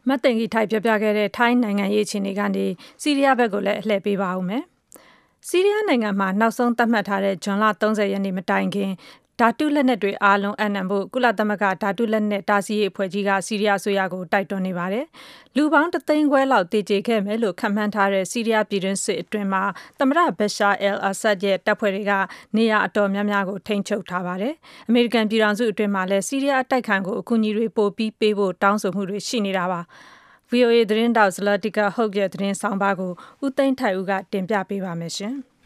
[0.07, 2.65] မတ်တင်ကြီးထိုက်ပြပြခဲ့တဲ့ထိုင်းနိုင်ငံရေးအခြေအနေကနေ
[3.01, 4.63] စီးရီးယားဘက်ကိုလည်းအလှည့်ပေးပါဦးမယ်။
[5.47, 8.91] စီးရီးယားနိုင်ငံမှာနောက်ဆုံးသတ်မှတ်ထားတဲ့ဂျွန်လ30ရက်နေ့မတိုင်ခင်
[9.39, 15.05] ဓာတုလက်နက်တွေအားလုံးအနံဖို့ ကုလသမဂ္ဂ ဓာတုလက်နက်တားဆီးရေးအဖွဲ့ကြီးက ဆီးရီးယားအစိုးရကို တိုက်တွန်းနေပါတယ်။
[15.55, 19.63] လူပေါင်းတသိန်းခွဲလောက်တည်ကြခဲ့မယ်လို့ ခန့်မှန်းထားတဲ့ ဆီးရီးယားပြည်တွင်းစစ်အတွင်းမှာ
[19.99, 22.11] သမ္မတဘရှာအယ်အဆတ်ရဲ့ တပ်ဖွဲ့တွေက
[22.57, 24.53] နေရာအတော်များများကို ထိန်းချုပ်ထားပါတယ်။
[24.87, 29.81] အမေရိကန်ပြည်ထောင်စုအတွင်းမှာလည်း ဆီးရီးယားအတိုက်ခံကို အကူအညီတွေ ပို့ပြီးပေးဖို့ တောင်းဆိုမှုတွေ ရှိနေတာပါ။
[30.51, 33.11] VOA သတင်းတောက်ဇလတိကဟုတ်ရဲ့ သတင်းဆောင်ပါကို
[33.45, 35.35] ဦးသိန်းထိုင်ဦးက တင်ပြပေးပါမယ်ရှင်။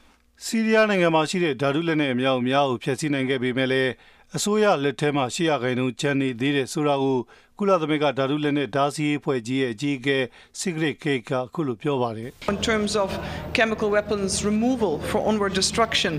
[0.45, 3.91] ဆီးရီးယားနိုင်ငံမှာရှိတဲ့ဓာတုလက်နက်အများအများကိုဖျက်ဆီးနိုင်ခဲ့ပေမဲ့လည်း
[4.35, 7.17] အစိုးရလက်ထဲမှာရှေ့ရခိုင်နှုန်းချန်နေသေးတဲ့ဆိုတာကို
[7.59, 10.17] ကုလသမဂ္ဂဓာတုလက်နက်ဓာစီရေးဖွဲ့ကြီးရဲ့အကြီးအကဲ
[10.59, 13.09] Sigrid Kaag ကအခုလိုပြောပါတယ် In terms of
[13.57, 16.13] chemical weapons removal for onward destruction,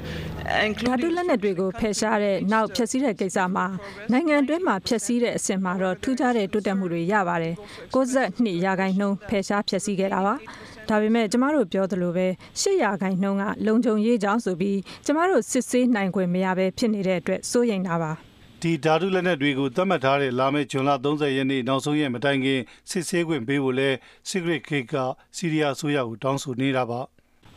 [0.88, 3.66] ဓာတု including လက်နက်တွေကိုဖယ်ရှားတဲ့နောက်ဖျက်ဆီးတဲ့ကိစ္စမှာ
[4.12, 7.54] နိုင်ငံအတွင်းမှာဖျက်ဆီးတဲ့အဆင့်မှာတော့ထူးခြားတဲ့တိုးတက်မှုတွေရပါတယ်။
[7.94, 10.34] 62ရာခိုင်နှုန်းဖယ်ရှားဖျက်ဆီးခဲ့တာပါ။
[10.90, 12.26] ဒါပေမဲ့ကျမတို့ပြောသလိုပဲ
[12.60, 18.12] 8ရာခိုင်နှုန်းကလုံခြုံရေးကြောင်းဆိုပြီးကျမတို့စစ်ဆေးနိုင်ခွင့်မရဘဲဖြစ်နေတဲ့အတွက်စိုးရိမ်တာပါ။
[18.62, 22.60] ဒီဓာတုလက်နက်တွေကိုသတ်မှတ်ထားတဲ့လာမယ့်ဂျွန်လ30ရက်နေ့နောက်ဆုံးရက်မတိုင်ခင်
[22.90, 23.90] စစ်ဆေးခွင့်ပေးဖို့လဲ
[24.28, 24.94] Sigrid Kaag က
[25.36, 27.00] စီးရီးယားအစိုးရကိုတောင်းဆိုနေတာပါ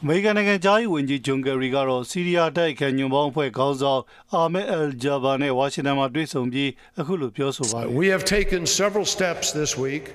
[0.03, 4.01] အမေရိကန်နိုင်ငံသားရေးဝန်ကြီးဂျွန်ကယ်ရီကတော့စီးရီးယားတိုက်ခိုက်ညွန်ပေါင်းအဖွဲ့ခေါင်းဆောင်
[4.33, 6.69] အာမက်အယ်ဂျာဘာနဲ့ဝါရှင်တန်မှာတွေ့ဆုံပြီး
[6.99, 10.05] အခုလိုပြောဆိုပါတယ် We have taken several steps this week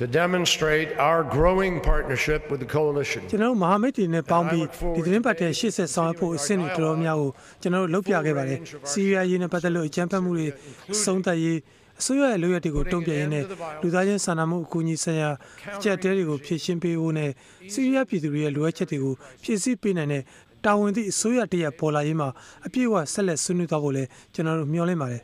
[0.00, 3.20] to demonstrate our growing partnership with the coalition.
[3.30, 4.66] ကျွန်တော်တို့မဟာမိတ်တွေနဲ့ပေါင်းပြီး
[4.96, 7.30] ဒီသတင်းပတ်တဲ့ရှေ့ဆက်ဆောင်ရွက်ဖို့အဆင့်တွေတော်တော်များကို
[7.62, 8.58] ကျွန်တော်တို့လုပ်ပြခဲ့ပါတယ်။
[8.90, 10.46] စီးရီးယားရေးနဲ့ပတ်သက်လို့အကြမ်းဖက်မှုတွေ
[10.92, 11.58] အဆုံးသတ်ရေး
[12.00, 13.44] အစိုးရရဲ့လုပ်ရက်တွေကိုတုံ့ပြန်ရင်းနဲ့
[13.82, 15.30] လူသားချင်းစာနာမှုအကူအညီဆိုင်ရာ
[15.76, 17.30] အကြက်တဲတွေကိုဖြည့်ရှင်းပေးဖို့နဲ့
[17.72, 20.22] စီးရီးယားပြည်သူတွေရဲ့လိုအပ်ချက်တွေကိုဖြည့်ဆည်းပေးနိုင်တဲ့
[20.64, 22.28] တာဝန်သည့်အစိုးရတရက်ပေါ်လာရေးမှာ
[22.66, 24.04] အပြည့်အဝဆက်လက်ဆွေးနွေးသွားဖို့လဲ
[24.34, 25.22] ကျွန်တော်တို့မျှော်လင့်ပါတယ်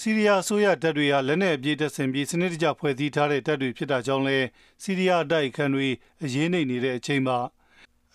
[0.00, 4.38] စီးရီးယားအစိုးရတပ်တွေဟာလက်နက်အပြည့်တပ်ဆင်ပြီးစနစ်တကျဖွဲ့စည်းထားတဲ့တပ်တွေဖြစ်တာကြောင့်လဲ
[4.82, 5.88] စီးရီးယားအတိုက်အခံတွေ
[6.24, 7.38] အရေးနေနေတဲ့အချိန်မှာ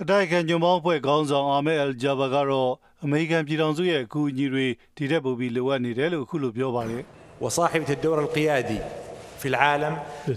[0.02, 2.72] အတိုက်အခံညွန်ပေါင်းအဖွဲ့ခေါင်းဆောင်အာမက်အယ်ဂျာဘာကတော့
[3.04, 4.66] အမေရိကန်ပြည်ထောင်စုရဲ့အကူအညီတွေ
[4.98, 7.04] ဒီတက်ပို့ပြီးလိုအပ်နေတယ်လို့အခုလိုပြောပါတယ်
[7.44, 8.80] وصاحبة الدور القيادي
[9.42, 9.94] في العالم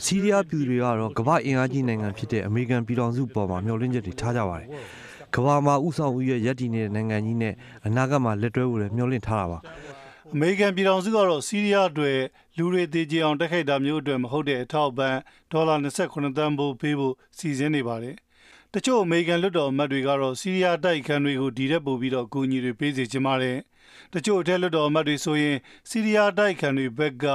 [0.07, 4.69] စီးရီးယားပြည်သူတွေကတော့ကမ္ဘာအင်အားကြီးနိုင်ငံဖြစ်တဲ့အမေရိကန်ပြည်ထောင်စုပေါ်မှာမျှော်လင့်ချက်တွေထားကြပါတယ်။
[5.35, 7.55] ကမ္ဘာမှာဥဆောင်ဦးရဲ့ရည်တည်နေတဲ့နိုင်ငံကြီးနဲ့
[7.87, 9.59] အနာဂတ်မှာလက်တွဲဖို့လည်းမျှော်လင့်ထားတာပါ။
[10.34, 12.20] အမေရိကန်ပြည်ထောင်စုကတော့စီးရီးယားအတွက်
[12.58, 15.16] လူတွေတည်ကြည်အောင်တိုက်ခိုက်တာမျိုးအတွက်မဟုတ်တဲ့အထောက်အပံ့
[15.52, 18.16] ဒေါ်လာ29သန်းပိုပေးဖို့စီစဉ်နေပါတယ်။
[18.74, 23.58] တချို့အမေရိကန်လွှတ်တော်အမတ်တွေကတော့စီးရီးယားတိုက်ခန်းတွေကိုဒီရက်ပို့ပြီးတော့အကူအညီတွေပေးစီချင်ပါတယ်။
[24.14, 25.58] တချို့အထက်လွှတ်တော်အမတ်တွေဆိုရင်
[25.90, 27.26] စီးရီးယားတိုက်ခန်းတွေဘက်က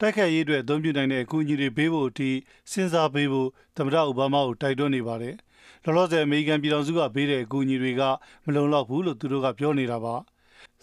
[0.00, 2.30] တိုက်ခိုက်ရေးအတွက်အသုံးပြုနိုင်တဲ့အကူအညီတွေပေးဖို့အထိ
[2.70, 5.34] စဉ်းစားပေးဖို့သမ္မတအိုဘားမားကိုတိုက်တွန်းနေပါတယ်။
[5.84, 8.02] လောလောဆယ်အမေရိကန်ပြည်ထောင်စုကပေးတဲ့အကူအညီတွေက
[8.44, 10.16] မလုံလောက်ဘူးလို့သူတို့ကပြောနေတာပါ။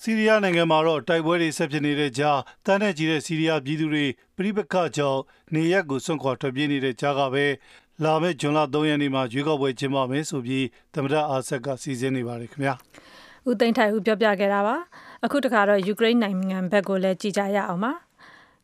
[0.02, 4.06] ဆီးရီးယားနိုင်ငံမှာတော့တိုက်ပွဲတွေဆက်ဖြစ်နေတဲ့ကြားတန်းနဲ့ကြီးတဲ့ဆီးရီးယားပြည်သူတွေ
[4.38, 5.22] ပြိပခကြောင့်
[5.54, 7.46] နေရက်ကိုစွန့်ခွာထွက်ပြေးနေတဲ့ကြားကပဲ
[8.04, 12.74] လာမယ့်ဂျွန်လ3ရက်နေ့မှာရွေးကောက်ပွဲကျင်းပမယ်ဆိုပြီးသမ္မတအာဆက်ကစီစဉ်နေပါတယ်ခင်ဗျာ
[13.48, 14.76] ဦးသိန်းထိုင်ဦးပြောပြခဲ့တာပါ
[15.26, 17.94] အခုတခါတော့ယူကရိန်းနိုင်ငံဘက်ကိုလည်းကြည်ကြရအောင်ပါ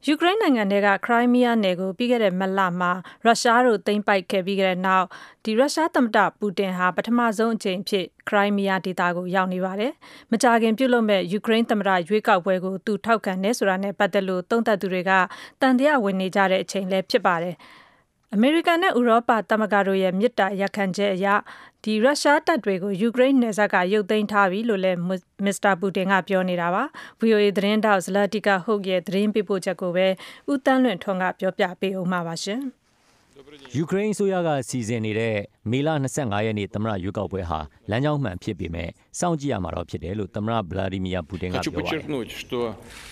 [0.08, 2.91] ယူကရိန်းနိုင်ငံတွေကခရိုင်းမီးယားနယ်ကိုပြီးခဲ့တဲ့မလမှာ
[3.26, 5.06] ရုရှားတို့သိမ်းပိုက်ခဲ့ပြီးတဲ့နောက်
[5.44, 9.91] ဒီရုရှားသမ္မတပူတင်ဟာပထမဆုံးအကြိမ်ဖြစ်ခရိုင်းမီးယားဒေသကိုရောက်နေပါတယ်။
[10.32, 15.12] မကြာခင်ပြုလုပ်မဲ့ယူကရိန်းသမ္မတရွေးကောက်ပွဲကိုသူထောက်ခံနေဆိုတာနဲ့ပတ်သက်လို့သုံးသပ်သူတွေက
[15.62, 17.56] တန်တရားဝင်နေကြတဲ့အချိန်လည်းဖြစ်ပါတယ်။
[18.33, 21.27] အမေရိကန်နဲ့ ဥရောပသမဂ္ဂတို့ရဲ့ မေတ္တာရပ်ခံချက်အရ
[22.03, 24.99] ရုရှားတပ်တွေကို ယူကရိန်းနယ်စပ်က ရုပ်သိမ်းထားပြီလို့လည်း
[25.45, 26.83] မစ္စတာပူတင်က ပြောနေတာပါ။
[27.21, 29.91] VOA သတင်းထောက် Zlatica Hoke ရဲ့ သတင်းပေးပို့ချက်ကို
[30.51, 32.35] ဦးသန်းလွင်ထွန်းက ပြောပြပေးမှာပါ။
[33.75, 35.35] ယူကရိန်းအစိုးရက စီစဉ်နေတဲ့
[35.71, 35.95] မေလ ၂
[36.33, 37.59] ၅ ရက်နေ့ သမ္မတရွေးကောက်ပွဲဟာ
[37.89, 42.01] လမ်းကြောင်းမှန်ဖြစ်ပေမယ့် စောင့်ကြည့်ရမှာတော့ ဖြစ်တယ်လို့ သမ္မတ ဗလာဒီမီယာ ပူတင်က ပြောပါတယ်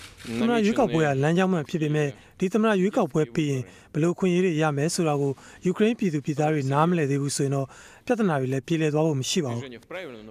[0.24, 2.08] ။သမ္မတရွေးကောက်ပွဲကလမ်းကြောင်းမှဖြစ်ပေမဲ့
[2.38, 5.32] ဒီသမ္မတရွေးကောက်ပွဲပြီးရင်ဘယ်လိုခွင့်ရေးတွေရမယ်ဆိုတာကို
[5.64, 7.66] ယူကရိန်းပြည်သူပြည်သားတွေနားမလည်သေးဘူးဆိုရင်တော့
[8.06, 9.62] ပြဿနာတွေလည်းပြေလည်သွားဖို့မရှိပါဘူး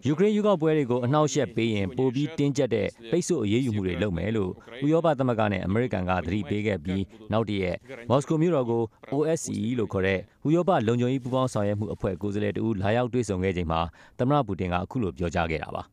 [0.07, 4.51] ယူကရိန်းရွေးကောက်ပွဲတွေကိုအနှောက်အယှက်ပေးရင်ပိုပြီးတင်းကျပ်တဲ့ပိတ်ဆို့အရေးယူမှုတွေလုပ်မယ်လို့
[4.85, 7.77] ဥရောပသမဂ္ဂနဲ့အမေရိကန်ကသတိပေးခဲ့ပြီးနောက်တည့်ရက်
[8.09, 13.81] မော်စကိုမြို့တော်ကို OSCE လို့ခေါ်တဲ့ဥရောပလုံခြုံရေးပူးပေါင်းဆောင်ရွက်မှုအဖွဲ့ကိုယ်စားလှယ်တူလာရောက်တွေ့ဆုံခဲ့ချိန်မှာ
[14.19, 15.83] သမ္မတပူတင်ကအခုလိုပြောကြားခဲ့တာပါ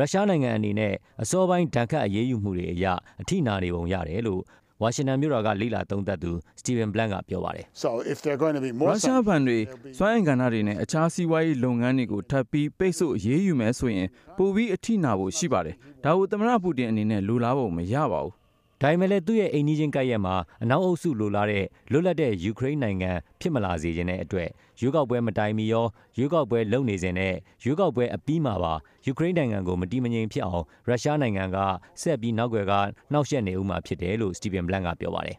[0.00, 2.86] ရုရှားနိုင်ငံအနေနဲ့အစောပိုင်းဒဏ်ခတ်အရေးယူမှုတွေအရ
[3.20, 4.40] အထိနာနေပုံရတယ်လို့
[4.82, 9.58] ဝါရှင်တန်မြို့တော်ကလိလာသုံးသက်သူစတီဗင်ဘလန့်ကပြောပါတယ် So if they're going to be more ရုရှားဘဏ်တွေ
[9.98, 14.08] စွမ်းအင်ကဏ္ဍတွေနဲ့အခြားစီးပွားရေးလုပ်ငန်းတွေကိုထပ်ပြီးပိတ်ဆို့အရေးယူမယ်ဆိုရင်
[14.38, 18.39] ပိုပြီးအထိနာဖို့ရှိပါတယ်။ဒါကိုသမ္မတပူတင်အနေနဲ့လိုလားဖို့မရပါဘူး
[18.82, 24.48] ဒါပေမဲ့လည်းသူ့ရဲ့အိမ်နီးချင်းကပ်ရက်မှာအနောက်အုပ်စုလိုလားတဲ့လွတ်လပ်တဲ့ယူကရိန်းနိုင်ငံဖြစ်မလာစေခြင်းတဲ့အတွက်
[24.80, 25.86] ရွေးကောက်ပွဲမတိုင်မီရော
[26.18, 28.74] ရွေးကောက်ပွဲလုပ်နေစဉ်နဲ့ရွေးကောက်ပွဲအပြီးမှာပါ
[29.06, 31.58] ယူကရိန်းနိုင်ငံကိုမတီးမငြိမ်ဖြစ်အောင်ရုရှားနိုင်ငံက
[32.02, 32.72] ဆက်ပြီးနောက်ွယ်က
[33.12, 35.38] နှောက်ယှက်နေဦးမှာဖြစ်တယ်လို့စတီဗင်ဘလန့်ကပြောပါတယ်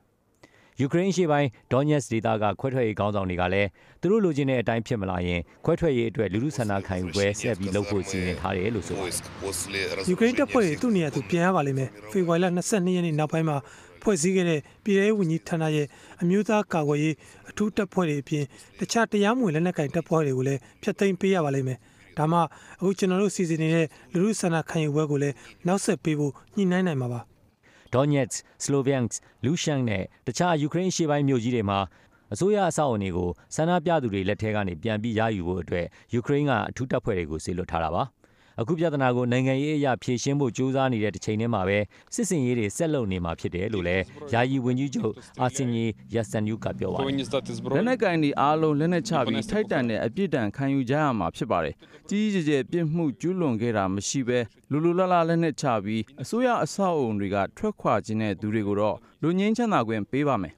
[0.80, 3.68] ယူကရိန်းရှေ့ပိုင်းဒေါညက်စ်ဒေသကခွဲထွက်ရေးခေါင်းဆောင်တွေကလည်း
[4.02, 9.16] သူတို့လိုချင်တဲ့အတိုင်းဖြစ်မလာရင်ခွဲထွက်ရေးအတွက်လူလူဆန္ဒခံယူပွဲဆက်ပြီးလုပ်ဖို့စီစဉ်ထားတယ်လို့ဆိုပါတယ်
[10.10, 13.58] ယူကရိန်းတပ်ဖွဲ့တွေသူ့နေရာသူပြန်ရပါလိမ့်မယ်ဖေဖော်ဝါရီလ22ရက်နေ့နောက်ပိုင်းမှာ
[14.02, 15.88] ဖွဲ့စည်းခဲ့တဲ့ပြည်ထောင်ဝန်ကြီးဌာနရဲ့
[16.22, 17.16] အမျိုးသားကာကွယ်ရေး
[17.50, 18.44] အထူးတပ်ဖွဲ့တွေအပြင်
[18.80, 21.78] တခြားတရားမဝင်လက်နက်ကင်တပ်ဖွဲ့တွေကိုလည်းဖျက်သိမ်းပေးရပါလိမ့်မယ်
[22.18, 22.40] ဒါမှ
[22.80, 25.36] အခုကျွန်တော်တို့စီစဉ်နေတဲ့လူလူဆန္ဒခံယူပွဲကိုလည်း
[25.68, 27.22] နောက်ဆက်ပေးဖို့ညှိနှိုင်းနိုင်မှာပါ
[27.94, 31.80] Donetsk, Sloviansk, Lushansk နဲ့တခြားယူကရိန်းရှေ့ပိုင်းမြို့ကြီးတွေမှာ
[32.34, 38.04] အစိုးရအဆောက်အအုံတွေကိုဆန္ဒပြသူတွေလက်ထဲကနေပြန်ပြီးရယူဖို့အတွက်ယူကရိန်းကအထူးတပ်ဖွဲ့တွေကိုစေလွှတ်ထားတာပါ
[38.60, 41.78] အခုပြဿနာကိုနိုင်ငံရေးအရာဖြေရှင်းဖို့ကြိုးစားနေတဲ့တစ်ချိန်တည်းမှာပဲ
[42.14, 47.06] စစ်စင်ရေးတွေဆက်လုပ်နေမှာဖြစ်တယ်လို့လည်းယာယီဝန်ကြီးချုပ်အာဆင်ဂျီယက်ဆန်နျူကပြောပါတယ်
[47.76, 51.76] လက်နက်ကင်တွေအားလုံးလက်နက်ချပြီးထိုက်တန်တဲ့အပြစ်ဒဏ်ခံယူကြရမှာဖြစ်ပါတယ်။
[52.10, 54.40] ကြီးကြီးကျယ်ကျယ်ပြစ်မှုကျူးလွန်ခဲ့တာမရှိဘဲ
[54.72, 60.54] လူလူလလလက်နက်ချပြီးအစိုးရအဆောက်အုံတွေကထွက်ခွာခြင်းတဲ့သူတွေကိုတော့လူငင်းချမ်းသာခွင့်ပေးပါမယ်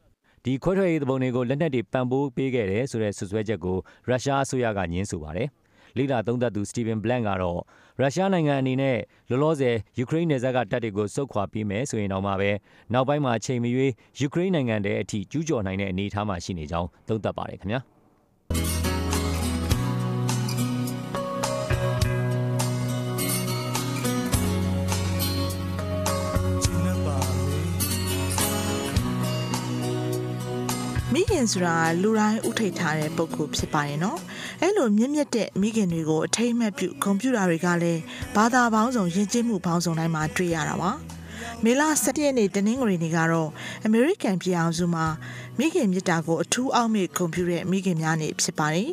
[0.45, 3.77] ဒီခွဲထွက်ရေးသဘုံတွေကိုလက်နက်တွေပံ့ပိုးပေးခဲ့တယ်ဆိုတဲ့ဆွဆွဲချက်ကို
[4.07, 5.49] ရုရှားအစိုးရကညင်းဆိုပါတယ်။
[5.97, 7.59] လိလာသုံးသက်သူစတီဗင်ဘလန့်ကတော့
[8.01, 8.97] ရုရှားနိုင်ငံအနေနဲ့
[9.29, 12.51] လောလောဆယ်ယူကရိန်းနယ်စပ်ကတပ်တွေကိုစုခွာပြီးမယ်ဆိုရင်တော့မှပဲ
[12.93, 17.81] နောက်ပိုင်းမှာအချိန်မရွေးယူကရိန်းနိုင်ငံတဲ့အထိကျူးကျော်နိုင်တဲ့အနေအထားမှာရှိနေကြောင်းသုံးသပ်ပါတယ်ခင်ဗျာ။
[31.13, 34.19] မိခင်ဆိုတာလူတိုင်းဥထိတ်ထားတဲ့ပုံကိုဖြစ်ပါတယ်နော်
[34.61, 38.01] အဲ့လိုမြင့်မြတ်တဲ့မိခင်တွေကိုအထိမ့်မဲ့ပြုကွန်ပျူတာတွေကလည်း
[38.35, 40.91] ဘာသာပေါင်းစုံယဉ်ကျေးမှုပေါင်းစုံတိုင်းမှာတွေ့ရတာပါ
[41.63, 43.49] မေလ17ရက်နေ့တနင်္ဂနွေနေ့ကတော့
[43.85, 45.05] အမေရိကန်ပြည်အောင်စုမှာ
[45.57, 48.89] မိခင်မြတ်တာကိုအထူးအောက်မေ့ကွန်ပျူတာမိခင်များနေ့ဖြစ်ပါတယ်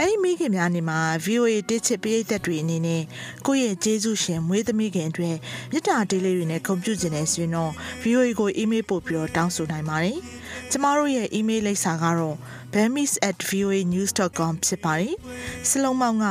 [0.00, 3.02] အဲ့ဒီမိခင်များနေမှာ VOA တစ်ချစ်ပရိသတ်တွေအနေနဲ့
[3.46, 5.36] ကိုယ့်ရဲ့ကျေးဇူးရှင်မွေးသမီးခင်အတွက်
[5.72, 7.72] မြစ်တာတေးလေးတွေနဲ့ဂုဏ်ပြုခြင်းနဲ့ဆိုရင်တော့
[8.02, 10.18] VOA ကို email ပို့ပြီးတော့တောင်းဆိုနိုင်ပါတယ်။
[10.70, 12.36] ကျမတို့ရဲ့ email လိပ်စာကတော့
[12.74, 15.14] bemis@voanews.com ဖြစ်ပါတယ်။
[15.68, 16.26] စလုံးပေါင်းက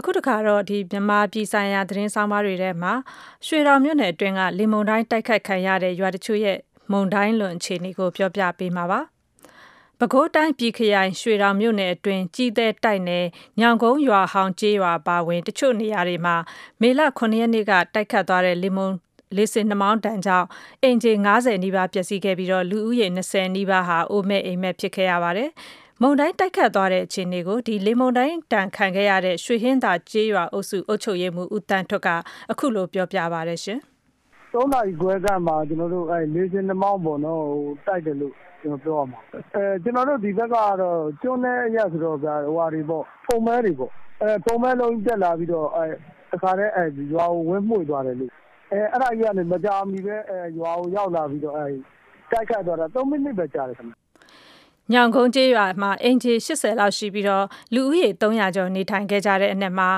[0.00, 2.92] အခုတခါတော့ဒီမြန်မာပြည်ဆိုင်ရာသတင်းဆောင်မတွေထဲမှာ
[3.46, 6.58] ရွှေတော်မြို့နယ်အတွင်းကလေမုန်တိုင်းတိုက်ခတ်ခံရတဲ့ရွာတချို့ရဲ့
[6.92, 9.00] မုန်တိုင်းလွန်အခြေအနေကိုပြောပြပေးမှာပါ။
[9.98, 13.26] ပဲခူးတိုင်းပြည်ခရိုင်ရွှေတော်မြို့နယ်အတွင်းကြီးတဲ့တိုက်နယ်
[13.60, 16.36] ညောင်ကုန်းရွာဟောင်းကျေးရွာပါဝင်တချို့နေရာတွေမှာ
[16.80, 18.94] မေလ9ရက်နေ့ကတိုက်ခတ်သွားတဲ့လေမုန်
[19.36, 20.46] လေးစင်နှမောင်းတန်ကြောင့်
[20.82, 25.50] အင်ဂျီ90နီးပါးပျက်စီးခဲ့ပြီးတော့လူဦးရေ20နီးပါးဟာအိုမဲ့အိမ်မဲ့ဖြစ်ခဲ့ရပါတယ်။
[26.02, 32.08] မုန်တိုင်းတိုက်ခတ်သွားတဲ့အခြေအနေကိုဒီလေမုန်တိုင်းတန်ခံခဲ့ရတဲ့ရွှေဟင်းသာကျေးရွာအုပ်စုအုပ်ချုပ်ရေးမှူးဦးတန်းထွတ်က
[32.50, 33.78] အခုလိုပြောပြပါရရှင်
[34.52, 39.20] သုံးနာရီခွဲကမှကျွန်တော်တို့အဲလေးစင်းနှမောင်းပေါ့နော်ဟိုတိုက်တယ်လို့ကျွန်တော်ပြောရမှာ
[39.54, 45.84] အဲကျွန်တော်တို့ဒီဘက်ကတော့ကျွန်းတဲ့အရက်ဆိုတော့ဗျာဟိုဟာတွေပေါ့ဖုံမဲတွေပေါ့အဲဖုံမဲလုံးကြီးတက်လာပြီးတော့အဲ
[46.32, 46.84] တခါတည်းအဲ
[47.14, 48.32] ရွာကိုဝင်းမှု့သွားတယ်လို့
[48.72, 51.66] အဲအဲ့ဒါကြီးကနေမကြာမီပဲအဲရွာကိုရောက်လာပြီးတော့အဲ
[52.30, 53.94] တိုက်ခတ်သွားတာ3မိနစ်ပဲကြာတယ်ခင်ဗျ။
[54.92, 59.90] ညောင်ကုန်းကျေးရွာမှာအင်ဂျီ80လောက်ရှိပြီးတော့လူဦးရေ300ကျော်နေထိုင်ခဲ့ကြတဲ့အနက်မှာ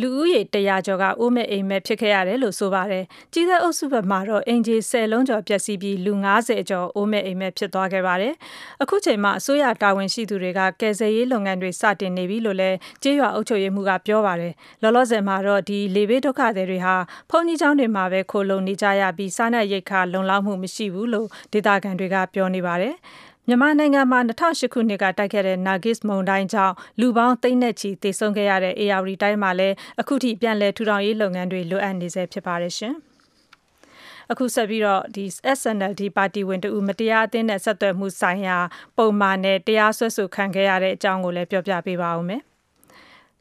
[0.00, 8.34] လူဦးရေ100ကျော်ကအိုးမဲ့အိမ်မဲ့ဖြစ်ခဲ့ရတယ်လို့ဆိုပါတယ်။ကြီးတဲ့အုပ်စုဘက်မှာတော့အင်ဂျီ10လုံးကျော်ပျက်စီးပြီးလူ90ကျော်အိုးမဲ့အိမ်မဲ့ဖြစ်သွားခဲ့ပါတယ်။
[8.82, 16.96] အခုချိန်မှာအစိုးရတာဝန်ရှိသူတွေကကယ်ဆယ်ရေးလုပ်ငန်းတွေစတင်နေပြီလို့လည်းကျေးရွာအုပ်ချုပ်ရေးမှူးကပြောပါတယ်။လောလောဆယ်မှာတော့ဒီလေဘေးဒုက္ခတွေတွေဟာ
[17.30, 22.96] ဖုန်ကြီးကျောင်းတွေမှာပဲခိုလုံနေကြရပြီးစားနပ်ရိက္ခာလုံလောက်မှုမရှိဘူးလို့ဒေသခံတွေကပြောနေပါတယ်။
[23.50, 32.94] မြန်မာနိုင်ငံမှာ2008ခုနှစ်ကတိုက်ခဲ့တဲ့ Nagis မုန်တိုင်းကြောင့်လူပေါင်းသိန်းနဲ့ချီသေဆုံးခဲ့ရတဲ့ AR တိုင်းမှာလည်းအခုထိပြန်လည်ထူထောင်ရေးလုပ်ငန်းတွေလိုအပ်နေဆဲဖြစ်ပါတယ်ရှင်။
[34.30, 35.24] အခုဆက်ပြီးတော့ဒီ
[35.58, 38.58] SNLD ပါတီဝင်တူမတရားအသင်းနဲ့ဆက်သွယ်မှုဆိုင်ရာ
[38.96, 42.42] ပုံမှန်နဲ့တရားစွဲဆိုခံခဲ့ရတဲ့အကြောင်းကိုလည်းပြောပြပေးပါဦးမယ်။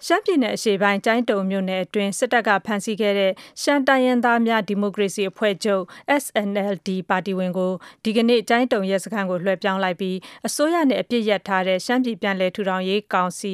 [0.05, 3.31] ရှမ်းပြည်နယ်အရှေ့ပိုင်းကျိုင်းတုံမြို့နယ်အတွင်းစစ်တပ်ကဖမ်းဆီးခဲ့တဲ့
[3.61, 5.83] ရှမ်းတိုင်းရင်းသားများဒီမိုကရေစီအဖွဲ့ချုပ်
[6.23, 13.53] SNLD ပါတီဝင်ကိုဒီကနေ့ကျိုင်းတုံရဲစခန်းကိုလွှဲပြောင်းလိုက်ပြီးအစိုးရနဲ့အပြစ်ရထားတဲ့ရှမ်းပြည်ပြန်လည်ထူထောင်ရေးကောင်စီ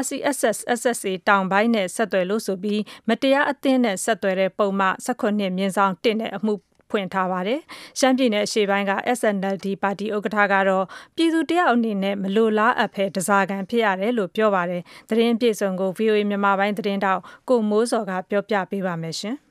[0.00, 6.54] RCSS SSA တောင်ပိုင်းနဲ့ဆက်သွယ်လို့ဆိုပြီးမတရားအသင်းနဲ့ဆက်သွယ်တဲ့ပုံမှ18မြင်းဆောင်1နဲ့အမှု
[6.90, 7.60] ဖွင့်ထားပါတယ်။
[7.98, 10.84] ရှမ်းပြည်နယ်အရှေ့ပိုင်းက SNLD ပါတီဥက္ကဋ္ဌကတော့
[11.16, 19.36] ပြည်သူတယောက်အနေနဲ့မလိုလားအပ်ဖဲတစားကန်ဖြစ်ရတယ်လို့ပြောပါတယ်။သတင်းပြေဆုံးကို VOA မြန်မာပိုင်းသတင်းတောက်ကိုမိုးစော်ကပြောပြပေးပါမယ်ရှင်။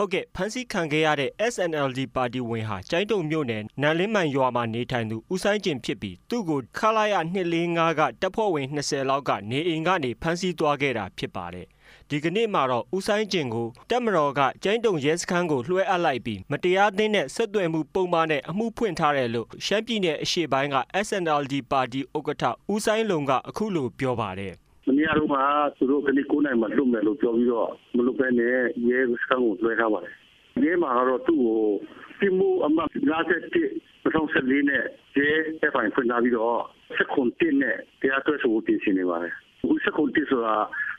[0.00, 7.14] ဟုတ်ကဲ့ဖမ်းဆီးခံခဲ့ရတဲ့ SNLD ပါတီဝင်ဟာကျိုင်းတုံမြို့နယ်နန်လင်းမိုင်ရွာမှာနေထိုင်သူဦးဆိုင်ကျင်ဖြစ်ပြီးသူ့ကိုခလာရ
[7.54, 11.66] 245ကတပ်ဖွဲ့ဝင်20လောက်ကနေအိမ်ကနေဖမ်းဆီးသွားခဲ့တာဖြစ်ပါတယ်
[12.10, 24.54] ဒီကနေ့မှာတော့ဦးဆိုင်ကျင်ကိုတက်မတော်ကကျိန်းတုံရဲစခန်းကိုလွှဲအပ်လိုက်ပြီးမတရားသင်းနဲ့ဆက်သွယ်မှုပုံမှန်နဲ့အမှုဖွင့်ထားတယ်လို့ရှမ်းပြည်နယ်အရှေ့ပိုင်းက SNLD ပါတီဥက္ကဋ္ဌဦးဆိုင်လုံကအခုလိုပြောပါတယ်
[24.88, 25.40] မနေ့ကတော့မှ
[25.76, 28.56] သူတို့ကနေ့9နိုင်မှလွတ်မယ်လို့ပြောပြီးတော့မလွတ်ဘဲနဲ့
[28.88, 30.14] ရဲစခန်းကိုလွှဲထားပါတယ်။
[30.64, 31.60] ရဲမှာကတော့သူ့ကို
[32.20, 34.82] ပြမှုအမှတ်57 2014နဲ့
[35.18, 35.28] ရဲ
[35.68, 36.58] အဖိုင်ဖွင့်ထားပြီးတော့
[36.96, 40.54] စက်ကွန်တင်နဲ့တရားစွဲဆိုဖို့ပြင်ဆင်နေပါတယ်။အခုစက်ကွန်တင်ဆိုတာ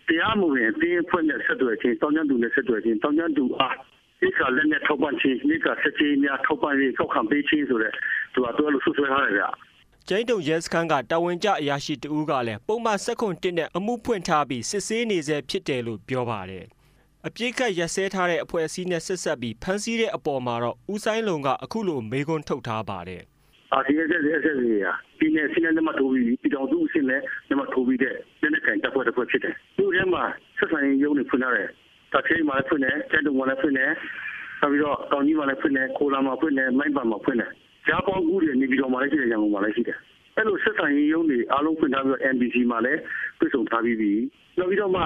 [0.10, 3.76] တရားမဝင်အတင်းဖွင့်တဲ့ဆက်သွယ်ခြင်းတောင်းကျမ်းသူနဲ့ဆက်သွယ်ခြင်းတောင်းကျမ်းသူအား
[4.22, 7.94] ဒီကလည်းနဲ့ထောက်ပံ့ခြင်းဒီကစက်ကြီးများထောက်ပံ့ရေးထောက်ခံပေးခြင်းဆိုတဲ့
[8.34, 9.46] သူကတော့လို့ဆွဆွဲထားတယ်ဗျ။
[10.08, 16.66] ကျိန်းတုံရဲစခန်းကတာဝန်ကျအရာရှိတဦးကလည်းပုံမှန်ဆက်ခွန်တစ်နဲ့အမှုဖွင့်ထားပြီးစစ်ဆေးနေဆဲဖြစ်တယ်လို့ပြောပါတယ်။
[17.28, 23.24] အပြစ်ခတ်ရက်စဲထားတဲ့အဖွဲ့အစည်းနဲ့ဆက်ဆက်ပြီးဖမ်းဆီးတဲ့အပေါ်မှာတော့ဦးဆိုင်လုံကအခုလိုမေးခွန်းထုတ်ထားပါတယ်။
[23.74, 30.24] အာဒီအက်ဆက်အက်ဆက်ကြီးဟာပြည်နယ်စီးနယ်နံပါတ်ထိုးပြီးပြည်တော်သူအဆင့်နဲ့နံပါတ်ထိုးပြီးတဲ့လက်နက်ကင်တပ်ဖွဲ့တစ်ဖွဲ့ဖြစ်တယ်။သူ့ထဲမှာ
[30.58, 31.68] ဆက်ဆံရေးရုံးတွေဖွင့်ထားတယ်။
[32.14, 33.92] တာချိမှာလည်းဖွင့်တယ်၊ကျန်တုံမှာလည်းဖွင့်တယ်။
[34.62, 37.52] နောက်ပြီးတော့တောင်ကြီးမှာလည်းဖွင့်တယ်၊ကိုလာမှာဖွင့်တယ်၊မိုင်းပန်မှာဖွင့်တယ်။
[37.88, 39.98] ကြားပေါင်းကူးတွေနေပြည်တော်မှာလည်းရှိတယ်၊ရန်ကုန်မှာလည်းရှိတယ်။
[40.36, 43.00] အဲ့လိုဆက်ဆံရေးရုံးတွေအားလုံးဖွင့်ထားပြီးတော့ NBC မှာလည်း
[43.40, 44.12] ပြည့်စုံထားပြီးပြီ။
[44.58, 45.04] နောက်ပြီးတော့မှ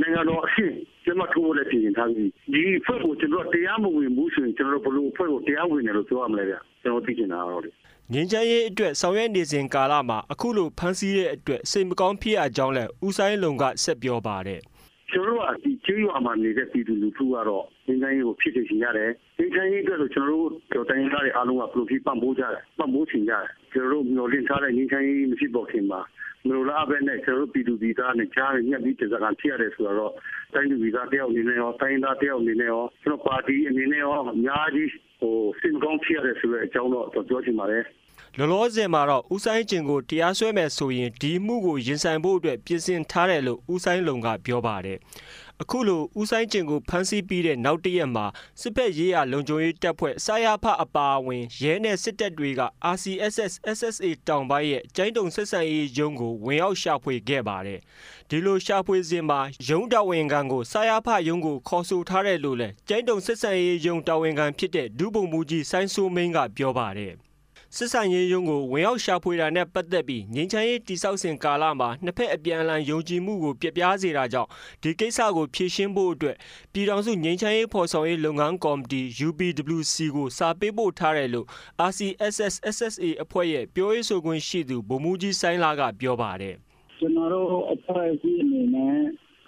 [0.00, 7.70] နိုင်ငံတော်အဆင့်ကျမထိုးဖို့လည်းပြင်ဆင်ထားပြီးဒီဖွဲ့ကိုကျွန်တော်တရားမဝင်ဘူးဆိုရင်ကျွန်တော်တို့ဘလို့ဖွဲ့ကိုတရားဝင်တယ်လို့ပြောရမလဲဗျ။ကျွန်တော်သိချင်တာကတော့လေ
[8.12, 14.60] ငင်းချမ်းရေးအတွက်ဆောင်ရွက်နေစဉ်ကာလမှာအခုလိုဖမ်းဆီးတဲ့အတွက်စိတ်မကောင်းဖြစ်ရကြောင်းလည်းဦးဆိုင်လုံကဆက်ပြောပါတယ်။
[15.10, 26.00] ကျွန်တော်တို့ကဒီကျေးရွာမှာနေတဲ့ပြည်သူလူထုကတော့ငင်းချမ်းရေးကိုဖြစ်စေချင်ရတယ်။ငင်းချမ်းရေးအတွက်ဆိုကျွန်တော်တို့တော်တိုင်းရင်းသားတွေအားလုံးကပရိုဖီပံ့ပိုးကြတယ်။ပံ့ပိုးချင်ကြတယ်။ကျွန်တော်တို့မျှော်လင့်ထားတဲ့ငင်းချမ်းရေးမရှိပေါ်ခင်မှာ
[26.46, 30.12] မလိုလားပဲနဲ့ကျွန်တော်တို့ပြည်သူပြည်သားနဲ့ကြားညှက်ပြီးတစကန်ဖြစ်ရတယ်ဆိုတော့
[30.54, 34.88] တိုင်းသူပြည်သားတယောက်အနေနဲ့ရောတိုင်းသားတယောက်အနေနဲ့ရောကျွန်တော်ပါတီအနေနဲ့ရောအများကြီး
[35.20, 37.84] ဟိုစိတ်မကောင်း ဖြစ်ရတယ်ဆိုတဲ့အကြောင်းတော့ပြောချင်ပါတယ်။
[38.40, 44.98] လောလောဆယ်မှာတော့ဦးဆိုင်ကျင်ကိုတရားစွဲမယ်ဆိုရင်ဒီမှုကိုရင်ဆိုင်ဖို့အတွက်ပြင်ဆင်ထားတယ်လို့ဦးဆိုင်လုံကပြောပါတယ်။
[45.62, 48.26] အခုလိုဦးဆိုင်ကျင်ကိုဖမ်းဆီးပြီးတဲ့နောက်တစ်ရက်မှာ
[48.60, 52.62] စစ်ဖက်ရေးရလုံခြုံရေးတပ်ဖွဲ့စာရဖအပါအဝင်ရဲနဲ့စစ်တပ်တွေက
[52.94, 57.80] RCSS SSA တောင်ပိုင်းရဲ့ကျိုင်းတုံဆက်ဆံရေးရုံးကိုဝင်ရောက်ရှာဖွေခဲ့ပါတယ်။
[58.30, 67.14] ဒီလိုရှာဖွေစဉ်မှာရုံးတော်ဝင်ခံကိုစာရဖရုံးကိုခေါ်ဆိုထားတယ်လို့လည်းကျိုင်းတုံဆက်ဆံရေးရုံးတော်ဝင်ခံဖြစ်တဲ့ဒုဗိုလ်မှူးကြီးဆိုင်းဆိုးမင်းကပြောပါတယ်။
[67.76, 74.48] စစ်ဆိုင်ရေးရုံးကိုဝင်ရောက်ရှာဖွေတာနဲ့ပတ်သက်ပြီးငင်းချမ်းရေးတိစောက်စဉ်ကာလမှာနှစ်ဖက်အပြန်အလှန်ယုံကြည်မှုကိုပြပြားစေတာကြောင့်
[74.82, 76.36] ဒီကိစ္စကိုဖြေရှင်းဖို့အတွက်
[76.72, 81.46] ပြည်ထောင်စုငင်းချမ်းရေးဖော်ဆောင်ရေးလုပ်ငန်းကော်မတီ UPWC ကိုစာပေးပို့ထားတယ်လို့
[81.88, 86.54] RCSS SSA အဖွဲ့ရဲ့ပြောရေးဆိုခွင့်ရှိသူဗိုလ်မှူးကြီးဆိုင်းလာကပြောပါတယ်
[86.98, 88.96] ကျွန်တော်တို့အဖွဲ့အစည်းအနေနဲ့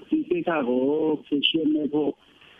[0.09, 0.83] ဒီကိစ္စကို
[1.24, 2.12] ဖြေရှင်းနေဖို့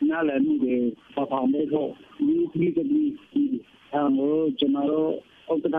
[0.09, 0.77] နားလည်မှုတွေ
[1.15, 1.91] ပေါ်ပေါက်နေဖို့
[2.27, 2.85] ဒီဒီဒီ
[3.33, 3.45] ဒီ
[3.93, 5.13] အဲလိုကျွန်တော်တို့
[5.51, 5.79] ဥက္ကဋ္ဌ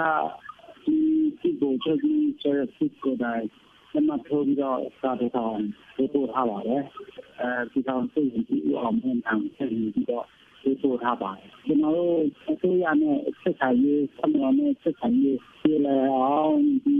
[0.85, 0.97] ဒီ
[1.41, 3.45] ဒီကိုချက်ကြီးဆရာစစ်ကိုတိုင်
[3.93, 5.49] နမထိုးပြီးတော့စာထုတ်ထား
[5.95, 6.83] ပို့ပို့ထားပါတယ်
[7.41, 10.25] အဲဒီကောင်စိတ်ကြီးအောင်မှန်းအောင်ဆက်ပြီးတော့
[10.63, 12.15] ပို့ပို့ထားပါတယ်ကျွန်တော်တို့
[12.51, 16.97] အစိုးရနဲ့ဆက်ဆံရေးဆမတော်နဲ့ဆက်ဆံရေးပြေလည်အောင်ဒီ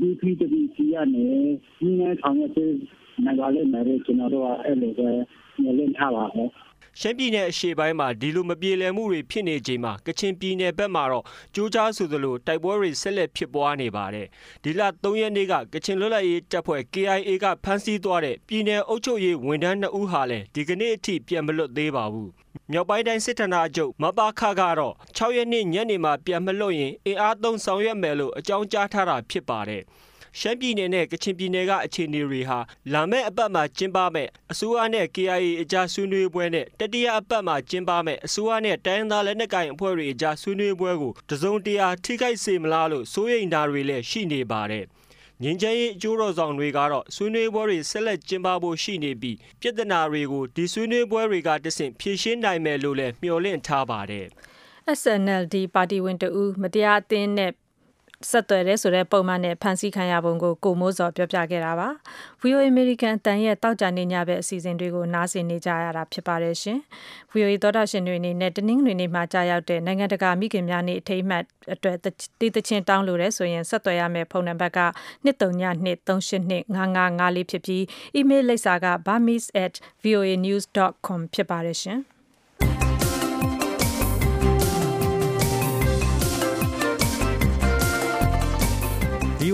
[0.00, 1.26] ဒီဒီဒီဒီကနေ
[1.78, 2.74] ဒီနေ့ဆောင်ရွက်ပေး
[3.24, 5.08] နိုင်ပါလိမ့်မယ်လို့ကျွန်တော်တို့ကအဲ့လိုပဲ
[5.62, 6.50] ညှိနှိုင်းထားပါတယ်
[7.00, 14.26] ရှမ်းပြည်နယ်အရှေ့ပိုင်းမှာဒီလိုမပြေလည်မှုတွေဖြစ်နေချိန်မှာကချင်ပြည်နယ်ဘက်မှာတော့ကြိုးကြားဆိုသလိုတိုက်ပွဲတွေဆက်လက်ဖြစ်ပွားနေပါတယ်။
[14.62, 22.28] ဒီလ3ရက်နေ့ကကချင်လွတ်လပ်ရေးတပ်ဖွဲ့ KIA ကဖမ်းဆီးသွားတဲ့ပြည်နယ်အုပ်ချုပ်ရေးဝန်ထမ်း2ဦးဟာလည်းဒီကနေ့အထိပြန်မလွတ်သေးပါဘူး။
[22.72, 29.84] မြောက်ပိုင်းတိုင်းစစ်ဌာနချုပ်မပါခကတော့6ရက်နေ့ညနေမှာပြန်မလွတ်ရင်အင်အားသုံးဆောင်ရွက်မယ်လို့အကြောင်းကြားထားတာဖြစ်ပါတယ်။
[30.40, 32.58] ရှမ်းပြည်နယ်နဲ့ကချင်ပြည်နယ်ကအခြေအနေတွေဟာ
[32.92, 44.84] လာမယ့်အပတ်မှာကျင်းပမယ့်အစိုးရနဲ့ KIA အကြားဆွေးနွေးပွဲနဲ့တတိယအပတ်မှာကျင်းပမယ့်အစိုးရနဲ့တိုင်းရင်းသားလက်နက်ကိုင်အဖွဲ့တွေအကြားဆွေးနွေးပွဲကိုတစုံတရာထိခိုက်စေမလားလို့စိုးရိမ်တာတွေလည်းရှိနေပါတယ်။
[45.42, 54.26] ငင်းချမ်းရေးအကျိုးတော်ဆောင်တွေကတော့ဆွေးနွေးပွဲတွေဆက်လက်ကျင်းပဖို့ရှိနေပြီးပြဿနာတွေကိုဒီဆွေးနွေးပွဲတွေကတဆင့်ဖြေရှင်းနိုင်မယ်လို့လည်းမျှော်လင့်ထားပါတယ်။
[55.00, 57.52] SNLD ပါတီဝင်တဦးမတရားအသင်းနဲ့
[58.30, 61.88] ဆက်သွယ်တဲ့ဆိုတဲ့ပုံမှန်နဲ့ဖန်ဆီးခံရပုံကိုကိုမိုးစော်ပြောပြခဲ့တာပါ။
[62.42, 66.78] VOA American တန်ရဲ့တောက်ကြနေညဘက်အစီအစဉ်တွေကိုနားဆင်နေကြရတာဖြစ်ပါတယ်ရှင်။
[67.32, 71.96] VOA သောတာရှင်တွေအနေနဲ့တနင်္ဂနွေနေ့မှာကြာရောက်တဲ့နိုင်ငံတကာမိခင်များနေ့အထိမ်းအမှတ်အတွက်
[72.40, 74.80] တီးသချင်းတောင်းလို့ရဲဆိုရင်ဆက်သွယ်ရမယ့်ဖုန်းနံပါတ်က
[75.24, 77.82] 2323825554ဖြစ်ပြီး
[78.18, 82.00] email လိပ်စာက burmese@voanews.com ဖြစ်ပါတယ်ရှင်။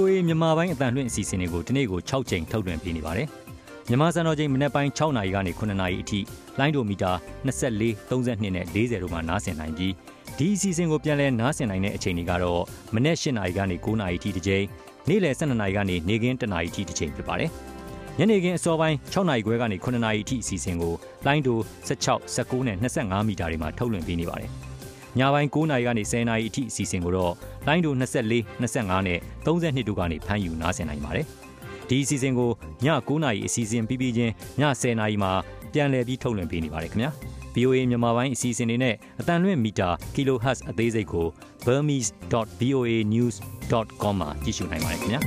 [0.05, 3.29] VOA မြန်မာပိုင်းအတန်လွင့်အစီအစဉ်တွေကိုဒီနေ့ကို6ချိန်ထုတ်လွှင့်ပေးနေပါတယ်။
[3.89, 6.21] မြန်မာစံတော်ချိန်မနေ့ပိုင်း6နာရီကနေ9နာရီအထိ
[6.59, 7.13] လိုင်းဒိုမီတာ
[7.47, 9.93] 24 32နဲ့40တို့မှာနားဆင်နိုင်ပြီး
[10.39, 12.63] ဒီအစီအစဉ်ကိုပြန်လည်နားဆင်နိုင်တဲ့အချိန်တွေကတော့
[12.95, 14.65] မနေ့8နာရီကနေ9နာရီအထိတစ်ချိန်
[15.09, 17.51] နေ့လယ်12နာရီကနေနေ့ခင်း1နာရီအထိတစ်ချိန်ဖြစ်ပါတယ်။
[18.19, 20.95] ညနေခင်းအစောပိုင်း6နာရီခွဲကနေ9နာရီအထိအစီအစဉ်ကို
[21.27, 24.51] လိုင်းဒို16 19နဲ့25မီတာတွေမှာထုတ်လွှင့်ပေးနေပါတယ်။
[25.19, 27.33] ညပိုင်း9နာရီကနေ10နာရီအထိအစီအစဉ်ကိုတော့
[27.67, 31.27] လိုင်းဒို24 25နဲ့32တို့ကနေဖမ်းယူနားဆင်နိုင်ပါတယ်။
[31.89, 32.51] ဒီအစီအစဉ်ကို
[32.85, 35.33] ည9နာရီအစီအစဉ်ပြီးပြီးချင်းည10နာရီမှာ
[35.73, 37.11] ပြန်လည်ပြီးထုတ်လွှင့်ပေးနေပါတယ်ခင်ဗျာ။
[37.55, 41.27] VOA မြန်မာပိုင်းအစီအစဉ်တွေနဲ့အတန်လွင့်မီတာ kHz အသေးစိတ်ကို
[41.67, 45.21] burmese.voanews.com မှာကြည့်ရှုနိုင်ပါတယ်ခင်ဗျာ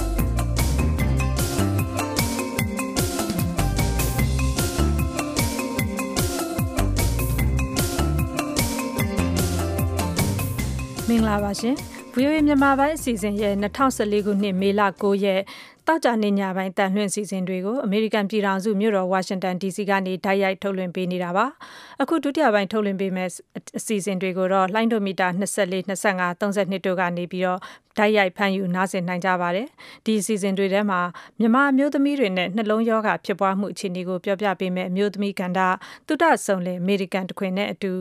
[11.09, 11.75] မင်္ဂလာပါရှင်။
[12.15, 15.41] VOA မြန်မာပိုင်းအစီအစဉ်ရဲ့2014ခုနှစ်မေလ9ရက်
[15.87, 21.45] တောက်ကြနေညပိုင်းတန်လွှင့်စီစဉ်တွေကိုအမေရိကန်ပြည်ထောင်စုမြို့တော်ဝါရှင်တန် DC ကနေဓာတ်ရိုက်ထုတ်လွှင့်ပေးနေတာပါ။
[22.01, 23.31] အခုဒုတိယပိုင်းထုတ်လွှင့်ပေးမယ့်
[23.77, 27.59] အစီအစဉ်တွေကိုတော့လိုင်းဒိုမီတာ24 25 32တို့ကနေပြီးတော့
[27.97, 29.67] ဓာတ်ရိုက်ဖမ်းယူနားဆင်နိုင်ကြပါတယ်။
[30.05, 30.99] ဒီအစီအစဉ်တွေထဲမှာ
[31.39, 35.67] မြန်မာအမျိုးသမီးတွေနဲ့နှလုံးရောဂါဖြစ်ပွားမှုအခြေအနေကိုပြောပြပေးမယ့်အမျိုးသမီးကန္တာ
[36.07, 37.91] တုဒဆုံလင်အမေရိကန်တခွင်နဲ့အတူ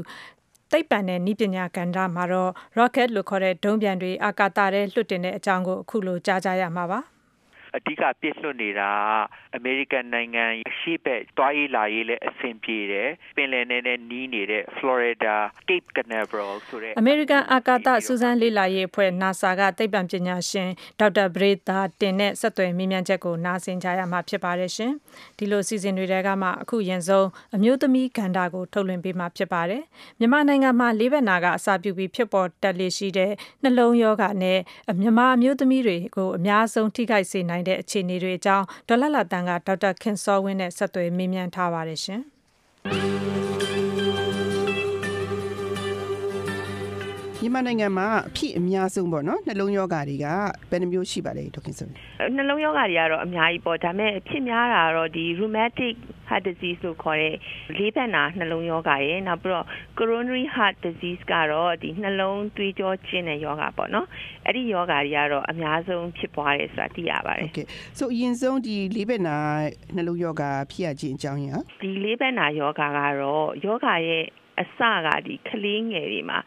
[0.71, 7.01] သိပ္ပံနဲ့ဤပညာကဏ္ဍမှာတော့ rocket လို့ခေါ်တဲ့ ဒုံးပျံတွေ အာကာသထဲ လွှတ်တင်တဲ့အကြောင်းကို အခုလို ကြားကြရမှာပါ။
[7.77, 15.37] အဓိကပြစ်လွှတ်နေတာကအမေရိကန်နိုင်ငံအရှိဘက်တွားရေးလာရေးလည်းအဆင်ပြေတယ်ပင်လယ်နဲ့နဲ့နီးနေတဲ့ Florida
[15.69, 20.69] Cape Canaveral ဆိုတဲ့အမေရိကန်အာကာသစူးစမ်းလေ့လာရေးအဖွဲ့ NASA ကသိပ္ပံပညာရှင်
[21.01, 24.93] ဒေါက်တာဘရေသာတင်နဲ့ဆက်သွယ်မေးမြန်းချက်ကိုနားဆင်ကြရမှာဖြစ်ပါတယ်ရှင်။
[25.39, 29.83] ဒီလိုအစီအစဉ်တွေတဲကမှအခုရင်ဆုံးအမျိုးသမီးကဏ္ဍကိုထုတ်လွှင့်ပေးမှာဖြစ်ပါတယ်။
[30.19, 34.59] မြန်မာနိုင်ငံမှာလေးဘက်နာကအစာပြုပြီးဖြစ်ပေါ်တက်လေရှိတဲ့နှလုံးရောဂါနဲ့
[35.01, 42.23] မြန်မာအမျိုးသမီးတွေကိုအများဆုံးထိခိုက်စေနိုင်တဲ့အခြေအနေတွေအကြောင်းဒေါ်လာလာတန်ကဒေါက်တာခင်စောဝင်းနဲ့ဆက်သွယ်မေးမြန်းထားပါတယ်ရှင်။
[47.43, 50.27] မြန်မာနိုင်ငံမှာအဖြစ်အများဆုံးပေါ့နော်နှလုံးယောဂါတွေက
[50.71, 51.89] ဘယ်နှမျိုးရှိပါလဲဒေါက်ခင်စုံ
[52.37, 55.95] နှလုံးရောဂါတွေကတော့အများကြီးပေါ့ဒါပေမဲ့ဖြစ်များတာကတော့ဒီ rheumatic
[56.29, 57.35] heart disease လို့ခေါ်တဲ့
[57.79, 59.67] လေးဘက်နာနှလုံးရောဂါရယ်နောက်ပြီးတော့
[59.99, 64.07] coronary heart disease ကတော့ဒီနှလုံးသွေးကြောကျဉ်တဲ့ယောဂါပေါ့နော်
[64.47, 67.67] အဲ့ဒီယောဂါတွေကတော့အများဆုံးဖြစ်ပွားတယ်ဆိုတာသိရပါတယ် Okay
[67.99, 69.37] so အရင်ဆုံးဒီလေးဘက်နာ
[69.97, 74.25] နှလုံးယောဂါဖြစ်ရခြင်းအကြောင်းရင်းဒီလေးဘက်နာယောဂါကတော့ယောဂါရဲ့
[74.61, 76.39] အစကဒီကလေးငယ်တွေမှာ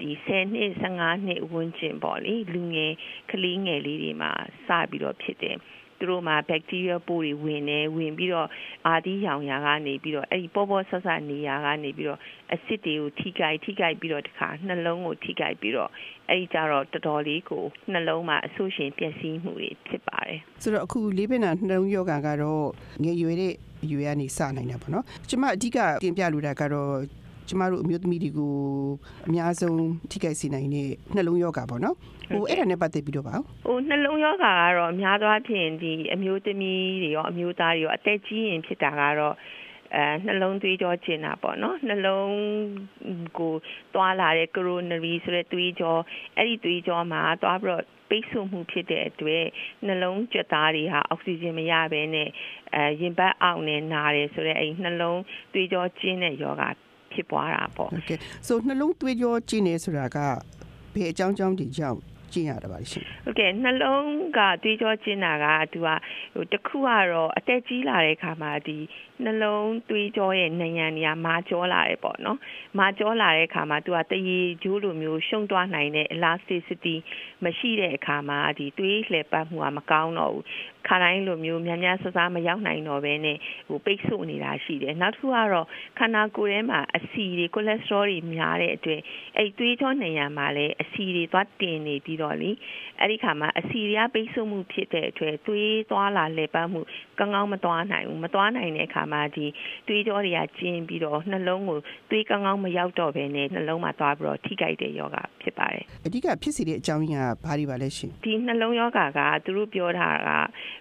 [0.00, 2.92] ဒီ10နှစ်15နှစ်ဝန်းကျင်ပေါ့လေလူငယ်
[3.30, 4.32] ကလေးငယ်လေးတွေမှာ
[4.66, 5.56] စပြီးတော့ဖြစ်တယ်
[6.00, 8.48] သူတို့မှာဘက်တီးရီးယားပိုးတွေဝင်နေဝင်ပြီးတော့
[8.86, 12.18] အာသီးရောင်ရာကနေပြီးတော့အဲ့ဒီပေါ်ပေါ်ဆဆနေရာကနေပြီးတော့
[12.54, 15.90] အဆစ်တွေကိုထိကြိုက်ထိကြိုက်ပြီးတော့တခါနှလုံးကိုထိကြိုက်ပြီးတော့
[16.28, 22.66] အဲ့ဒီကြတော့တော်တော်လေးကိုနှလုံးမှာအဆိုးရှင်ပျက်စီးမှုတွေဖြစ်ပါတယ်ဆိုတော့အခုလေးဘက်နာနှလုံးယောဂါကတော့
[23.04, 23.54] ငယ်ရွယ်တဲ့
[23.92, 27.19] ရွယ်ကနေစနိုင်တာပေါ့နော်ကျမအဓိကတင်ပြလိုတာကတော့
[27.50, 28.54] ကျမတို့အမျိုးသမီးတွေကို
[29.28, 31.96] အများဆုံးထိခိုက်စေနိုင်တဲ့နှလုံးယောဂါပေါ့နော်
[32.32, 33.34] ဟိုအဲ့ဒါနဲ့ပတ်သက်ပြီးတော့ပါ
[33.66, 39.36] ဟိုနှလုံးရောဂါကတော့အများသောအားဖြင့်ဒီအမျိုးသမီးတွေရောအမျိုးသားတွေရောအသက်ကြီးရင်ဖြစ်တာကတော့
[39.94, 42.32] အဲနှလုံးသွေးကြောကျင်တာပေါ့နော်နှလုံး
[43.38, 43.54] ကို
[43.94, 45.96] သွားလာတဲ့ coronary ဆိုတဲ့သွေးကြော
[46.36, 49.44] အဲ့ဒီသွေးကြောမှာသွားပြီးတော့ပိတ်ဆို့မှုဖြစ်တဲ့အတွက်
[49.86, 52.28] နှလုံးကြွက်သားတွေဟာအောက်ဆီဂျင်မရဘဲနဲ့
[52.74, 55.20] အဲရင်ဘတ်အောက်နဲ့နာတယ်ဆိုတော့အဲ့နှလုံး
[55.52, 56.64] သွေးကြောကျဉ်တဲ့ယောဂ
[57.12, 60.18] ဖြစ်ပွားတာပေါ့ Okay so နှလုံးသွေးကြောကျဉ်နေဆိုတာက
[60.94, 62.00] ဘယ်အကြောင်းကြောင့်ဒီကြောင့်
[62.32, 64.06] ကျင့်ရတာပါရှင်ဟုတ်ကဲ့နှလုံး
[64.38, 65.88] ကသွေးကြောကျဉ်တာကသူက
[66.34, 68.78] ဟိုတစ်ခုကတော့အသက်ကြီးလာတဲ့အခါမှာဒီ
[69.24, 72.38] နှလုံးသွေးကြောရဲ့နံရံတွေကမာကြောလာတယ်ပေါ့နော်
[72.78, 76.96] မာကြောလာတဲ့အခါမှာသူကတရေကျိုးလိုမျိုးရှုံသွားနိုင်တဲ့ elasticity
[77.44, 80.44] မရှိတဲ့အခါမှာဒီသွေးလှည့်ပတ်မှုကမကောင်းတော့ဘူး
[80.88, 83.36] ခါတိုင်းလိုမျိုးများများဆဆမရောက်နိုင်တော့ဘဲနဲ့
[83.68, 85.66] ဟိုပိတ်ဆို့နေတာရှိတယ်နောက်တစ်ခုကတော့
[85.98, 89.00] ခန္ဓာကိုယ်ထဲမှာအဆီတွေ cholesterol တွေများတဲ့အတွက်
[89.36, 92.50] အဲ့သွေးကြောနံရံမှာလည်းအဆီတွေသွားတင်နေပြီးတော့လေ
[93.00, 96.80] အဲ့ဒီခါမှာအဆီတွေကပိတ်ဆို့မှုဖြစ်တဲ့အတွက်သွေးသွားလာလှည့်ပတ်မှု
[97.18, 99.46] ကောင်းကောင်းမသွားနိုင်ဘူးမသွားနိုင်တဲ့အခါမှာဒီ
[99.88, 101.78] သွေးကြောတွေကကျဉ်ပြီးတော့နှလုံးကို
[102.10, 110.30] သွေးကောင်းကောင်းမရောက်တော့ဘဲနဲ့နှလုံးမှာသွားပြီးတော့ထိခိုက်တဲ့ယောဂဖြစ်ပါတယ်အဓိကဖြစ်စေတဲ့အကြောင်းရင်းကဘာတွေပါလဲရှင်ဒီနှလုံးယောဂကသူတို့ပြောတာက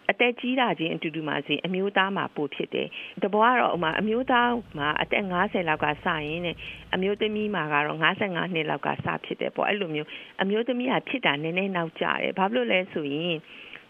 [0.09, 2.87] အသက်ကြီးတာချင်းအတူတူမှစီအမျိုးသားမှာပိုဖြစ်တယ်
[3.23, 6.55] တဘောကတော့ဥမာအမျိုးသားမှာအသက်50လောက်ကစရင်တဲ့
[6.93, 10.09] အမျိုးသမီးမှာကတော့55နှစ်လောက်ကစဖြစ်တယ်ပေါ့အဲ့လိုမျိုး
[10.41, 13.35] အမျိုးသမီးကဖြစ်တာနည်းနည်းနောက်ကျတယ်ဘာဖြစ်လို့လဲဆိုရင်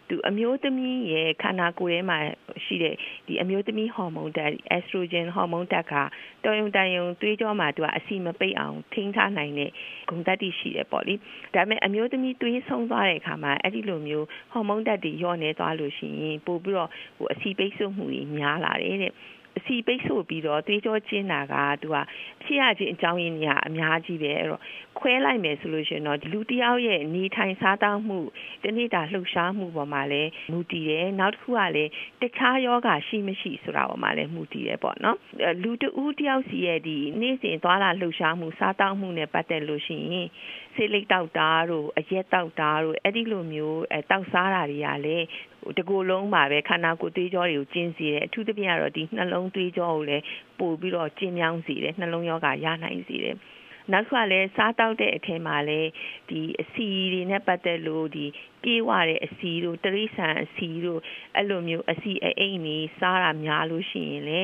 [0.09, 2.17] သူအမျိုးသမီးရဲ့ခန္ဓာကိုယ်ထဲမှာ
[2.65, 2.95] ရှိတဲ့
[3.27, 5.93] ဒီအမျိုးသမီးဟော်မုန်းဓာတ် estrogen ဟော်မုန်းဓာတ်က
[6.43, 9.71] တော်ရုံတန်ရုံသွေးကြောမှာသူကအဆီမပိတ်အောင်ထိန်းထားနိုင်တဲ့
[10.09, 11.15] ဂုဏ်ဓာတ်တွေရှိတယ်ပေါ့လေ
[11.55, 19.13] ဒါပေမဲ့အမျိုးသမီးသွေးဆုံးသွားတဲ့အခါမှာအဲ့ဒီလိုမျိုးဟော်မုန်းဓာတ်တွေညော့နေသွားလို့ရှိရင်ပို့ပြီးတော့ဟိုအဆီပိတ်ဆို့မှုတွေများလာတယ်တဲ့
[19.57, 21.97] အစီပိတ်ဆို့ပြီးတော့သွေးကြောကျင်းတာကသူက
[22.43, 24.61] ဖြစ်ရခြင်းအကြောင်းရင်းကြီးအများကြီးပဲအဲ့တော့
[24.99, 28.19] ခွဲလိုက်မယ်ဆိုလို့ရှိရင်တော့လူတယောက်ရဲ့နေထိုင်စားသောက်မှု
[28.63, 31.91] တနေ့တာလှုပ်ရှားမှုပေါ်မှာလည်းမူတည်တယ်နောက်တစ်ခုကလည်း
[32.21, 35.17] တခြားယောဂရှိမရှိဆိုတာပေါ်မှာလည်းမူတည်တယ်ပေါ့နော်
[35.63, 40.27] လူတဦးတယောက်စီရဲ့ဒီနေ့စဉ်သွားလာလှုပ်ရှားမှုစားသောက်မှုနဲ့ပတ်သက်လို့ရှိရင်
[40.79, 45.25] ဆေးလိပ်တောက်တာတို့အရက်တောက်တာတို့အဲ့ဒီလိုမျိုးအဲတောက်စားတာတွေကလည်း
[45.77, 50.23] တကူလုံးပါပဲခန္ဓာကိုယ်သွေးကြောတွေကိုကျင်းစေတယ်အထူးသဖြင့်ကတော့ဒီနှလုံးသွေးကြောကိုလည်း
[50.59, 53.35] ပို့ပြီးတော့ကျင်းမြောင်းစေတယ်နှလုံးရောဂါရနိုင်စေတယ်
[53.93, 55.89] နောက်တစ်ခါလည်းစားတောက်တဲ့အထက်မှာလည်း
[56.29, 58.25] ဒီအစီတွေနဲ့ပတ်သက်လို့ဒီ
[58.63, 60.99] ပြေးဝတဲ့အစီတို့တရိษံအစီတို့
[61.35, 64.43] အဲ့လိုမျိုးအစီအိမ်နေစားတာများလို့ရှိရင်လေ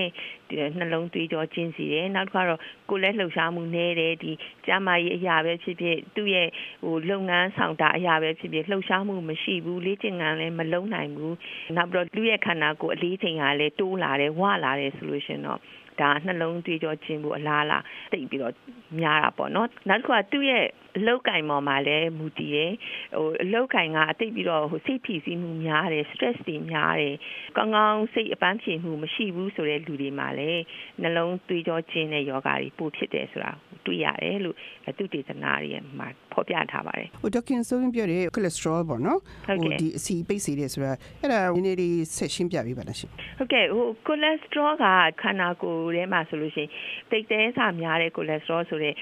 [0.49, 4.31] ဒီနှလုံးသွေးကြောကျဉ်စီတယ်နောက်တစ်ခါတော့ကိုယ်လည်းလှုပ်ရှားမှုနည်းတယ်ဒီ
[4.65, 6.49] ကျန်းမာရေးအရာပဲဖြစ်ဖြစ်သူ့ရဲ့
[6.83, 11.35] ဟိုလုပ်ငန်းဆောင်တာအရာပဲဖြစ်ဖြစ်လှုပ်ရှားမှုမရှိဘူးလေ့ကျင့်ခန်းလည်းမလုပ်နိုင်ဘူး
[11.75, 15.59] နောက်ပြီးတော့လူရဲ့ခန္ဓာကိုယ်အလေးချိန်ကလည်းတိုးလာတယ်ဝလာတယ်ဆိုလို့ရှင်တော့
[16.01, 18.53] ဒါနှလုံးသွေးကြောကျဉ်ဖို့အလားလားတိတ်ပြီးတော့
[18.99, 20.65] များတာပေါ့နော်နောက်တစ်ခုကသူ့ရဲ့
[20.97, 22.73] အလောက်ကင်ပေါ်မှာလည်းမူတည်တယ်
[23.17, 27.15] ဟိုအလောက်ကင်ကအတိတ်ပြီးတော့ဟိုစိတ်ဖြီးစီးမှုများတယ် stress တွေများတယ်
[27.57, 30.61] ကောင်းကောင်းစိတ်အပန်းဖြေမှုမရှိဘူးဆိုတဲ့လူတွေမှာလည်း
[31.01, 33.51] နှလုံးသွေးကြောကျဉ်တဲ့ယောဂါတွေပိုဖြစ်တယ်ဆိုတာ
[33.85, 34.55] တွေ့ရတယ်လို့
[34.97, 40.91] သူတေသနာတွေမှာဖော်ပြထားပါတယ်ဟိုဒေါက်ခင်ဆိုရင်ပြောတဲ့ cholesterol ပေါ့နော်ဟိုဒီအစီပိတ်စေတယ်ဆိုတာ
[41.21, 44.85] အဲ့ဒါနည်းနည်းလေးဆက်ရှင်းပြပေးပါလားရှင်ဟုတ်ကဲ့ဟို cholesterol က
[45.21, 46.69] ခန္ဓာကိုယ်ထဲမှာဆိုလို့ရှိရင်
[47.11, 48.93] တိတ်သေးစာများတဲ့ cholesterol ဆိုတဲ့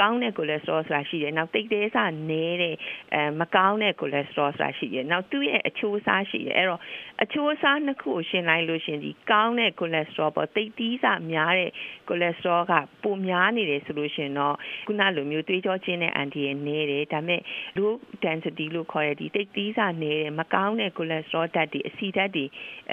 [0.00, 2.76] ကောင်းတဲ့ cholesterol ဆိုတာရှိတယ်နောက်တိတ်သေးစာနည်းတဲ့
[3.14, 6.80] အဲမကောင်းတဲ့ cholesterol ဆိုတာရှိတယ်နောက်သူ့ရဲ့အချိုးအစားရှိတယ်အဲ့တော့
[7.22, 11.70] အချိုးအစားနှစ်ခုကိုရှင်းလိုက်လို့ရှင်ဒီကောင်းတဲ့ cholesterol ပေါ့တိတ်သီးစာများတဲ့
[12.08, 12.72] cholesterol က
[13.02, 17.40] ပိုများနေတယ်ဆိုလို့ရှင်တော့ခုနလိုမျိုးသွေးကြောချင်းတဲ့အန်တီရဲ့နည်းတယ်ဒါပေမဲ့
[17.76, 17.92] low
[18.24, 22.44] density လို့ခေါ်တဲ့ဒီတိတ်သီးစာနည်းတဲ့မကောင်းတဲ့ cholesterol ဓာတ်တွေအဆီဓာတ်တွေ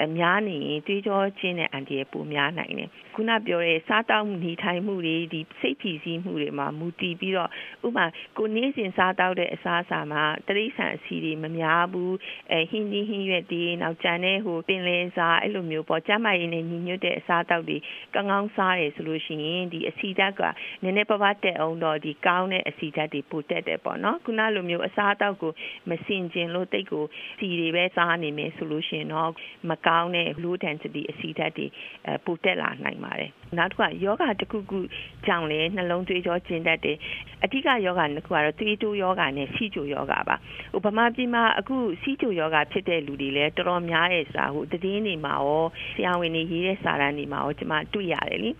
[0.04, 7.50] အများနေရင်သွေးကြောချင်းတဲ့အန်တီရဲ့ပိုများနိုင်တယ် ခုနပြောတဲ့စားတောက်နေထိုင်မှုတွေဒီစိတ်ဖြီးစည်းမှုတွေမှာမူတည်ပြီးတော့
[7.86, 8.06] ဥပမာ
[8.36, 12.14] ကိုနေ့စဉ်စားတောက်တဲ့အစားအစာမှာတရိษံအစီတွေမများဘူး
[12.52, 17.76] အဲဟင်းကြီးဟင်းရွက်တွေနောက်ကြံတဲ့ဟိုပင်လယ်စားအဲ့လိုမျိုးပေါ့ကျမရည်နဲ့ညီညွတ်တဲ့အစားတောက်တွေ
[18.14, 20.40] ကောင်းကောင်းစားတယ်ဆိုလို့ရှိရင်ဒီအစီဓာတ်က
[20.82, 25.52] နည်းနည်းပါးပါးတက်အောင်တော့ဒီကောင်းတဲ့အစီဓာတ်တွေပိုတက်တယ်ပေါ့နော်ခုနလိုမျိုးအစားတောက်ကို
[25.90, 27.04] မစင်ကျင်လို့တိတ်ကို
[27.38, 29.30] စီတွေပဲစားနေမယ်ဆိုလို့ရှိရင်တော့
[29.70, 31.66] မကောင်းတဲ့ low density အစီဓာတ်တွေ
[32.06, 34.78] အဲပိုတက်လာနိုင်ပါတယ်နောက်တစ်ခါယောဂတစ်ခုခု
[35.26, 36.96] ကြောင့်လည်းနှလုံးသွေးကြောကျဉ်တတ်တယ်
[37.44, 40.36] အဓိကယောဂနှစ်ခုကတော့သွေးတိုးယောဂနဲ့စီချိုယောဂပါ
[40.72, 45.64] ဟိုဗမာပြည်မှာအခုစီချိုယောဂဖြစ်တဲ့လူတွေလည်းတော်တော်များတယ်ဆိုတာဟိုသတင်းတွေမှာရော
[45.96, 48.50] ဆရာဝန်တွေရေးတဲ့စာတမ်းတွေမှာရောကျွန်မတွေ့ရတယ်လी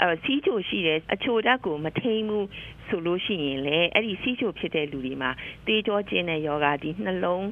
[0.00, 2.46] အဲ့တော့စီချိုရှိတယ်အချိုဓာတ်ကိုမထိန်ဘူး
[2.88, 5.30] ဆိုလို့ရှိရင်လေအဲ့ဒီစီးချိုဖြစ်တဲ့လူတွေမှာ
[5.66, 7.48] တေးကြောကျင်းတဲ့ယောဂဒီနှလုံး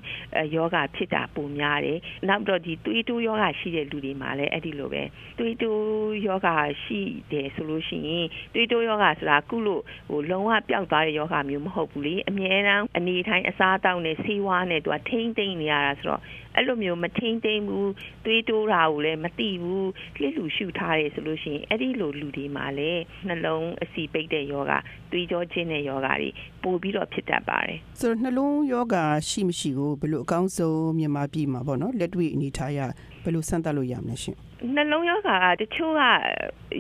[0.55, 5.03] ယောဂဖြစ်တာပုံများတယ်နောက်တော့ဒီသွေးတိုးယောဂရှိတဲ့လူတွေမှာလည်းအဲ့ဒီလိုပဲ
[5.39, 6.49] သွေးတိုးယောဂ
[6.83, 7.01] ရှိ
[7.33, 16.23] တယ်ဆိုလို့ရှိရင်သွေးတိုးယောဂဆိုတာကုလို့ဟိုလုံးဝပျောက်သွားတဲ့ယောဂမျိုးမဟုတ်ဘူးလေအမြဲတမ်းအနေထိုင်အစားအသောက်နဲ့ဆေးဝါးနဲ့သူကထိမ့်သိမ့်နေရတာဆိုတော့
[16.57, 17.93] အဲ့လိုမျိုးမထိမ့်သိမ့်ဘူး
[18.25, 19.91] သွေးတိုးတာကိုလည်းမသိဘူး
[20.21, 24.73] လှစ်လူရှုထားတယ်ဆိုလို့ရှိရင်အဲ့ဒီလိုလူတွေမှာလည်းနှလုံးအဆီပိတ်တဲ့ယောဂ
[25.13, 26.29] သွေးကြောချင်းတဲ့ယောဂတွေ
[26.63, 28.97] ပိုပြီးတော့ဖြစ်တတ်ပါတယ်ဆိုတော့နှလုံးယောဂ
[29.29, 32.79] ရှိမရှိကိုဘယ်လိုအကောင်းဆုံးမြန်မာပြည်မှာပေါ့နော်လက်တွေ့အနေထားရ
[33.25, 34.37] ဘယ်လိုစမ်းသပ်လို့ရမလဲရှင်
[34.75, 35.31] နှလုံးယောဂက
[35.61, 36.03] တချို့က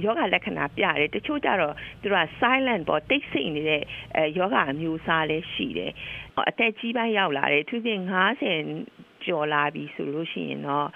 [0.04, 3.82] ယောဂလက္ခဏာပြတယ်တချို့ကျတော့သူက silent ပေါ့တိတ်ဆိတ်နေတဲ့
[4.16, 5.92] အဲယောဂအမျိုးအစားလည်းရှိတယ်
[6.50, 8.00] အသက်ကြီးပိုင်းရောက်လာတယ်သူပြင်
[8.52, 10.88] 90 ကျော်လာပြီဆိုလို့ရှိရင်တော့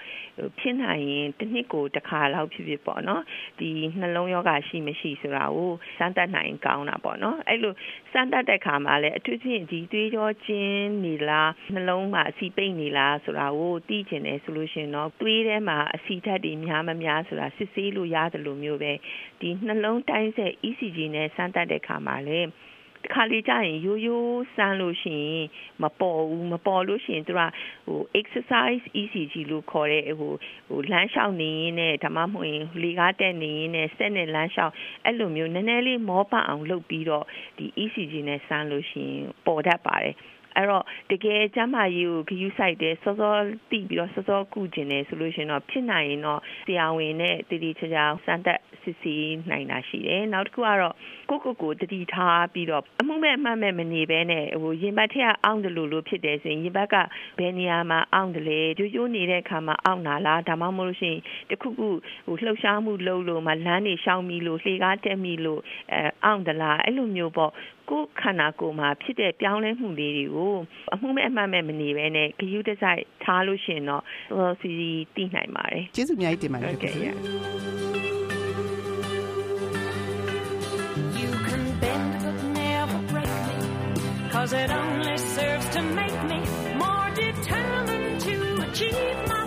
[0.59, 3.23] ဖြစ်နိုင်ရင်တစ်နှစ်ကိုတစ်ခါလောက်ဖြစ်ဖြစ်ပေါ့နော်
[3.59, 3.69] ဒီ
[3.99, 7.73] နှလုံးယောဂရှိမရှိဆိုတာကိုစမ်းသပ်နိုင်ကောင်းတာပေါ့နော်အဲ့လို
[8.11, 18.93] စမ်းသပ်တဲ့ခါမှာလည်းအထူးသဖြင့်ဒီသွေးကြောကျင်းနေလားနှလုံးမှာအဆီပိတ်နေလားဆိုတာကိုသိကျင်တယ်ဆိုလို့ရှိရင်တော့သွေးထဲမှာအဆီဓာတ်တွေများမများဆိုတာစစ်ဆေးလို့ရတယ်လို့မျိုးပဲ
[19.41, 22.68] ဒီနှလုံးတိုင်းဆက် ECG နဲ့စမ်းသပ်တဲ့ခါမှာလည်းတ
[23.13, 25.45] ခါလေကြာရင်ရိုးရိုးစမ်းလို့ရှိရင်
[25.81, 27.41] မပေါ်ဘူးမပေါ်လို့ရှိရင်သူက
[27.87, 30.33] ဟို exercise ECG လို့ခေါ်တဲ့ဟို
[30.69, 34.73] ဟိုလမ်းလျှောက်နေရင်နဲ့ဓမ္မမဟုတ်ရင်လေကားတက်နေရင်နဲ့စက်နဲ့လမ်းလျှောက်
[35.05, 37.25] အဲ့လိုမျိုးနည်းနည်းလေးမောပအောင်လုပ်ပြီးတော့
[37.57, 40.15] ဒီ ECG နဲ့စမ်းလို့ရှိရင်ပေါ်တတ်ပါတယ်
[40.59, 43.35] အဲ့တော့တကယ်ကျမ်းမာရေးကိုဂရုစိုက်တယ်စောစော
[43.71, 50.95] တိပြီးတော့စောစောကုကျင်တယ်ဆိုလို့ရှင်တော့ဖြစ်နိုင်ရင်တော့ဆရာဝန်နဲ့တတိချာချာစမ်းသပ်စစ်ဆေးနိုင်တာရှိတယ်နောက်တစ်ခုကတော့
[51.29, 56.95] ကိုကိုကိုတတိထားပြီးတော့အမှုမဲ့အမှတ်မဲ့မနေဘဲနဲ့ဟိုရင်ဘတ်ထက်အောင့်တယ်လို့လို့ဖြစ်တယ်ဆိုရင်ရင်ဘတ်က
[57.39, 61.89] ဘယ်နေရာမှာအောင့်တယ်လဲရိုးရိုးနေတဲ့အခါမှာအောင့်တာလားဒါမှမဟုတ်လို့ရှိရင်တခုခု
[62.27, 67.51] ဟိုလှုပ်ရှားမှုလုပ်လို့မှလမ်းနေရှောင်မိလို့လှေကားတက်မိလို့အဲအောင့်တလားအဲ့လိုမျိုးပေါ့
[67.89, 70.55] ကိုယ်ခန္ဓာကိုယ်မှာဖြစ်တဲ့ပြောင်းလဲမှုလေးတွေကို
[70.93, 76.93] အမှုမဲ့အမှတ်မဲ့မနေဘဲနဲ့ဂရုတစိုက်ထားလို့ရှိရင်တော့စောစီစီသိနိုင်ပါတယ်ကျေးဇူးအများကြီးတင်ပါတယ်ဟုတ်ကဲ့
[81.21, 83.57] You can bend but never break me
[84.33, 86.39] cause it only serves to make me
[86.83, 88.35] more determined to
[88.65, 89.38] achieve my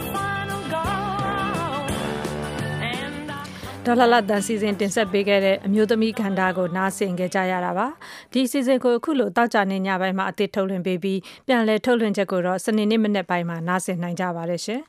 [3.86, 7.86] ဒေါ်လာလတ်တန်စီစဉ်တင်ဆက်ပေးခဲ့တဲ့အမျိုးသမီးခန္ဓာကိုနားဆင်ခဲ့ကြရတာပါ
[8.32, 14.80] ဒီစီစဉ်ကိုအခုလိုတောက်ကြနေညပိုင်းမှာအသစ်ထုတ်လွှင့်ပေးပြီးပြန်လည်ထုတ်လွှင့်ချက်ကိုတော့စနေနေ့မနေ့ပိုင်းမှာနားဆင်နိုင်ကြပါတယ်ရှင်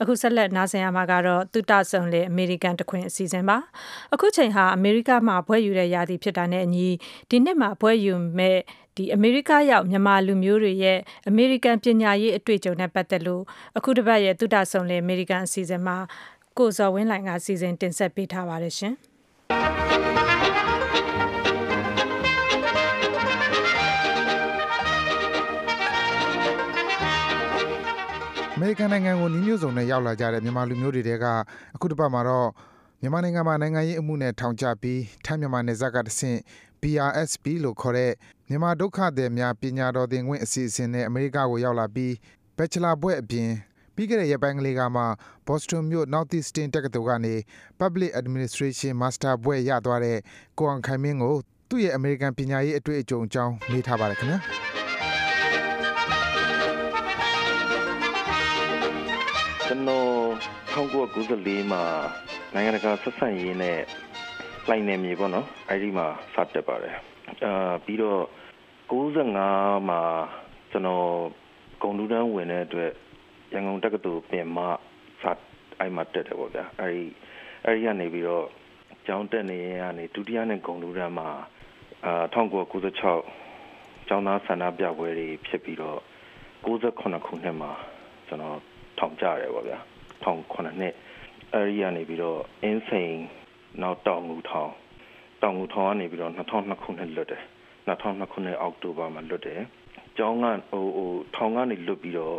[0.00, 3.56] အခုဆက်လက်နားဆင်ရမှာကတော့တုတဆုံလေအမေရိကန်တခွင်အစီအစဉ်ပါ
[4.14, 6.88] အခုချိန်ဟာအမေရိကမှာဘွဲယူတဲ့ရာသီဖြစ်တာနဲ့အညီ
[7.30, 8.58] ဒီနှစ်မှာဘွဲယူမဲ့
[8.96, 10.98] ဒီအမေရိကရောက်မြန်မာလူမျိုးတွေရဲ့
[11.28, 13.42] အမေရိကန်ပညာရေးအတွေ့အကြုံနဲ့ပတ်သက်လို့
[13.76, 15.96] အခုတစ်ပတ်ရဲ့တုဒဆုံလေအမေရိကန်အစီအစဉ်မှာ
[16.58, 18.94] ကိုဇော်ဝင်းလိုင်ကစီစဉ်တင်ဆက်ပေးထားပါတယ်ရှင်။
[28.54, 31.24] အမေရိကန်နိုင်ငံကိုနည်းမျိုးစုံနဲ့ရောက်လာကြတဲ့မြန်မာလူမျိုးတွေတဲက
[31.74, 32.48] အခုတစ်ပတ်မှာတော့
[33.00, 36.38] မြန်မာနိုင်ငံမှာနိုင်ငံရေးအမှုနဲ့ထောင်ချပြီးထိုင်းမြန်မာနယ်စပ်ကတဆင့်
[36.82, 38.12] BRSP လို့ခေါ်တဲ့
[38.48, 42.12] မြန်မာဒုက္ခသည်များပညာတော်သင်ခွင့်အစီအစဉ်နဲ့အမေရိကကိုရောက်လာပြီး
[42.56, 43.48] Bachelor ဘွဲ့အပြင်
[44.02, 45.04] ပြီးခဲ့တဲ့ရက်ပိုင်းကလေးကမှ
[45.46, 47.34] Boston မြို့ Northeastern တက္ကသိုလ်ကနေ
[47.80, 50.18] Public Administration Master ဘွဲ့ရသွားတဲ့
[50.58, 51.34] ကိုအောင်ခိုင်မင်းကို
[51.68, 54.38] သူ့ရဲ့အမေရိကန်ပညာရေးအတွေ့အကြုံအကြောင်းမေးထားပါတယ်ခင်ဗျာ။
[59.66, 60.08] ကျွန်တော်
[60.74, 61.82] 1994မှာ
[62.54, 63.78] နိုင်ငံတကာဆက်ဆံရေးနဲ့
[64.68, 66.96] လိုက်နေမြေပေါ့နော်အဲ့ဒီမှာစတက်ပါတယ်
[67.44, 68.20] အာပြီးတော့
[68.90, 70.00] 95မှာ
[70.70, 71.06] ကျွန်တော်
[71.82, 72.92] ဂုံလူတန်းဝင်တဲ့အတွက်
[73.52, 74.68] ရန်ကုန်တက္ကသိုလ်ပြင်မစ
[75.80, 77.04] အဲ့မှာတက်တယ်ပေါ့ဗျာအဲ့ဒီ
[77.64, 78.46] အဲ့ဒီကနေပြီးတော့
[79.06, 81.28] ကျောင်းတက်နေရကနေဒုတိယနဲ့ဂုံလူတန်းမှာ
[82.06, 85.98] အာ1996ကျောင်းသားဆန္ဒပြပွဲတွေဖြစ်ပြီးတော့
[86.64, 87.70] 68ခုနှစ်မှာ
[88.28, 88.58] ကျွန်တော်
[88.98, 89.78] ထောင်ကြတယ်ပေါ့ဗျာ
[90.22, 90.94] ထောင်9နှစ်
[91.54, 93.14] အဲဒီကနေပြီးတော့အင်းစိန်
[93.82, 94.70] နောက်တောင်ငူထောင်
[95.42, 97.42] တောင်ငူထောင်ကနေပြီးတော့2002ခုနှစ်လွတ်တယ်
[97.88, 99.60] 2002ခုနှစ်အောက်တိုဘာမှာလွတ်တယ်
[100.18, 102.38] ကျောင်းကဟိုဟိုထောင်ကနေလွတ်ပြီးတော့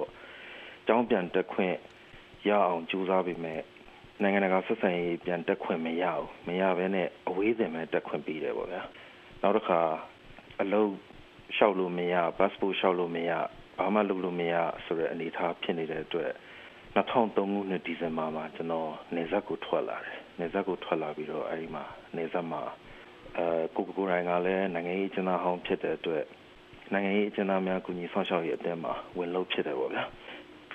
[0.88, 1.76] ကျောင်းပြန်တက်ခွင့်
[2.48, 3.62] ရအောင်ကြိုးစားပေမဲ့
[4.22, 8.82] နိုင်ငံတကာဆက်ဆံရေးပြန်တက်ခွင့်မရဘူးမရဘဲနဲ့အဝေးစင်ပဲတက်ခွင့်ပေးတယ်ပေါ့ဗျာ
[9.42, 9.80] နောက်တစ်ခါ
[10.62, 10.92] အလုပ်
[11.56, 13.32] လျှောက်လို့မရ passport လျှောက်လို့မရ
[13.80, 14.56] ဘာမှလုပ်လို့မရ
[14.86, 16.32] ဆိုတဲ့အနေအထားဖြစ်နေတဲ့အတွက်
[16.96, 21.84] 2003ခုနှစ်ဒီဇင်ဘာမှာကျွန်တော်နေဆက်ကိုထွက်လာတယ်နေဆက်ကိုထွက်လာပြီးတော့အဲဒီမှာ
[22.18, 22.62] နေဆက်မှာ
[23.38, 26.24] အဲကိုကိုကိုရိုင်းကလည်းနိုင်ငံရေးကျင်းသားဟောင်းဖြစ်တဲ့အတွက်
[26.94, 30.04] နိုင်ငံရေးကျင်းသားများကူညီဆောင်ရှောက်ရေးအသင်းမှာဝင်လို့ဖြစ်တယ်ပေါ့ဗျာ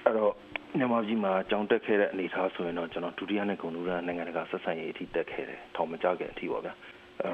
[0.09, 0.33] အဲ့တော့
[0.79, 6.75] မြန်မာပြည်မှာကြောင်းတက်ခဲ့တဲ့အနေအထားဆိုရင်တော့ကျွန်တော်ဒုတိယနဲ့ဂုဏ်ထူးရနိုင်ငံတကာဆက်ဆံရေးအထိတက်ခဲ့တယ်ထောင်မကြခင်အထိပေါ့ဗျာ
[7.23, 7.31] အဲ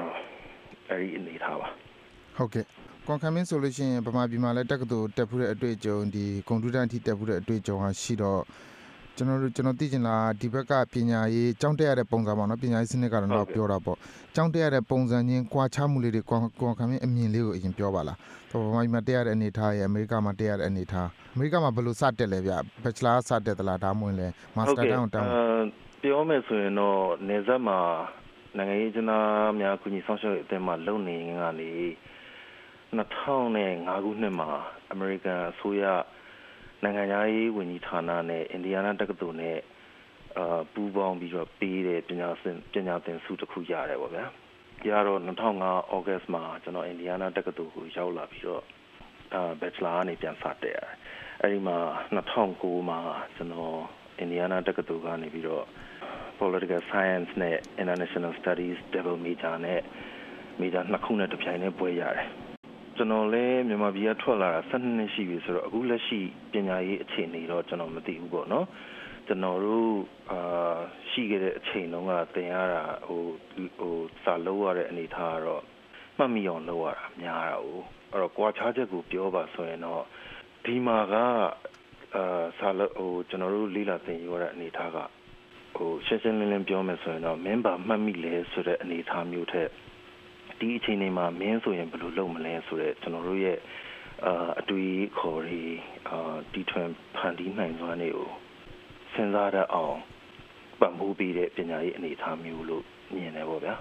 [0.89, 1.67] အဲဒီအနေအထားပါ
[2.37, 2.65] ဟုတ်ကဲ့
[3.07, 8.41] ကွန်ခမင်းဆိုလို့ရှိရင်ဗမာပြည်မှာလည်းတက္ကသိုလ်တက်ဖူးတဲ့အတွေ့အကြုံဒီကွန်ပျူတာအထိတက်ဖူးတဲ့အတွေ့အကြုံဟာရှိတော့
[9.17, 13.97] ကျွန်တော်တို့ကျွန်တော်သိချင်တာဒီဘက်ကပညာရေးကြောင်းတက်ရတဲ့ပုံစံပေါ့နော်ပညာရေးစနစ်ကတော့တော့ပြောတာပေါ့
[14.35, 18.17] ကြောင်းတက်ရတဲ့ပုံစံချင်းကွာခြားမှုလေးတွေကွန်ကွန်ခမင်းအမြင်လေးကိုအရင်ပြောပါလား
[18.51, 22.53] တော့ဗမာပြည်မှာတက်ရတဲ့အနေထားရဲ့အမေရိကမှာတက်ရတဲ့အနေထားအမေရိကမှာဘယ်လိုစတက်လဲဗျ
[22.83, 25.29] ဘက်ချ်လာစတက်သလားဒါမှမဟုတ်လဲမာစတာတောင်းတောင်း
[26.01, 27.79] ပြောမယ်ဆိုရင်တော့နေဆက်မှာ
[28.57, 31.71] နိုင်ငံရေးကျန်းသားများကူညီဆောင်ရွက်ရေးအသင်းမှာလုပ်နေကနေ
[32.95, 34.49] 2005ခုနှစ်မှာ
[34.91, 35.83] အမေရိကန်အစိုးရ
[36.85, 39.57] နိုင်ငံရေးဝန်ကြီးဌာနနဲ့အင်ဒီယားနာတက္ကသိုလ်နဲ့
[40.37, 44.25] အာပူးပေါင်းပြီးတော့ပေးတဲ့ပညာသင်ပညာသင်ဆုတစ်ခုရတယ်ပေါ့ဗျာ။
[44.89, 48.63] ရတော့2005 August မှာကျွန်တော်အင်ဒီယားနာတက္ကသိုလ်ကိုရောက်လာပြီးတော့
[49.33, 50.87] အာ Bachelor ကနေပြန်စတက်ရတယ်။
[51.41, 51.77] အဲဒီမှာ
[52.15, 52.99] 2009မှာ
[53.35, 53.77] ကျွန်တော်
[54.19, 55.65] အင်ဒီယားနာတက္ကသိုလ်ကနေပြီးတော့
[56.39, 59.81] political science နဲ့ international studies double major နဲ့
[60.61, 62.27] major နှစ်ခုနဲ့တစ်ပြိုင်တည်းပွဲရတယ်
[62.97, 66.19] ကျွန်တော်လည်းမြန်မာပြည်ကထွက်လာတာ12နှစ်ရှိပြီဆိုတော့အခုလက်ရှိ
[66.51, 68.65] ပညာရေးအခြေအနေတော့ကျွန်တော်မသိဘူးပေါ့နော်
[69.27, 69.91] ကျွန်တော်တို့
[70.31, 70.77] အာ
[71.09, 73.23] ရှိခဲ့တဲ့အချိန်တုန်းကသင်ရတာဟို
[73.77, 75.63] ဟိုစာလုံးရတဲ့အနေထားကတော့
[76.17, 77.67] မှတ်မိအောင်လုပ်ရတာများတာ哦
[78.11, 80.03] အဲ့တော့ကြွားချချက်ကိုပြောပါဆိုရင်တော့
[80.65, 81.15] ဒီမှာက
[82.15, 84.97] အာစာလုံးဟိုကျွန်တော်တို့လေးလာသင်ရတဲ့အနေထားက
[85.75, 89.69] ဟိုရှင်းရှင်းလင်းလင်းပြောမယ်ဆိုရင်တော့ member မှတ်မိလဲဆိုတဲ့အနေအထားမျိုးထက်
[90.59, 93.57] ဒီအချိန်တွေမှာမင်းဆိုရင်ဘယ်လိုလုပ်မလဲဆိုတော့ကျွန်တော်တို့ရဲ့
[94.25, 95.61] အာအတွေ့အခေါ်တွေ
[96.09, 98.29] အာတီထွင်ဖန်တီးနိုင်စွမ်းတွေကို
[99.13, 99.97] စဉ်းစားတတ်အောင်
[100.79, 102.83] ပံ့ပိုးပေးတဲ့ပညာရေးအနေအထားမျိုးလို့
[103.15, 103.75] မြင်တယ်ပေါ့ဗျာ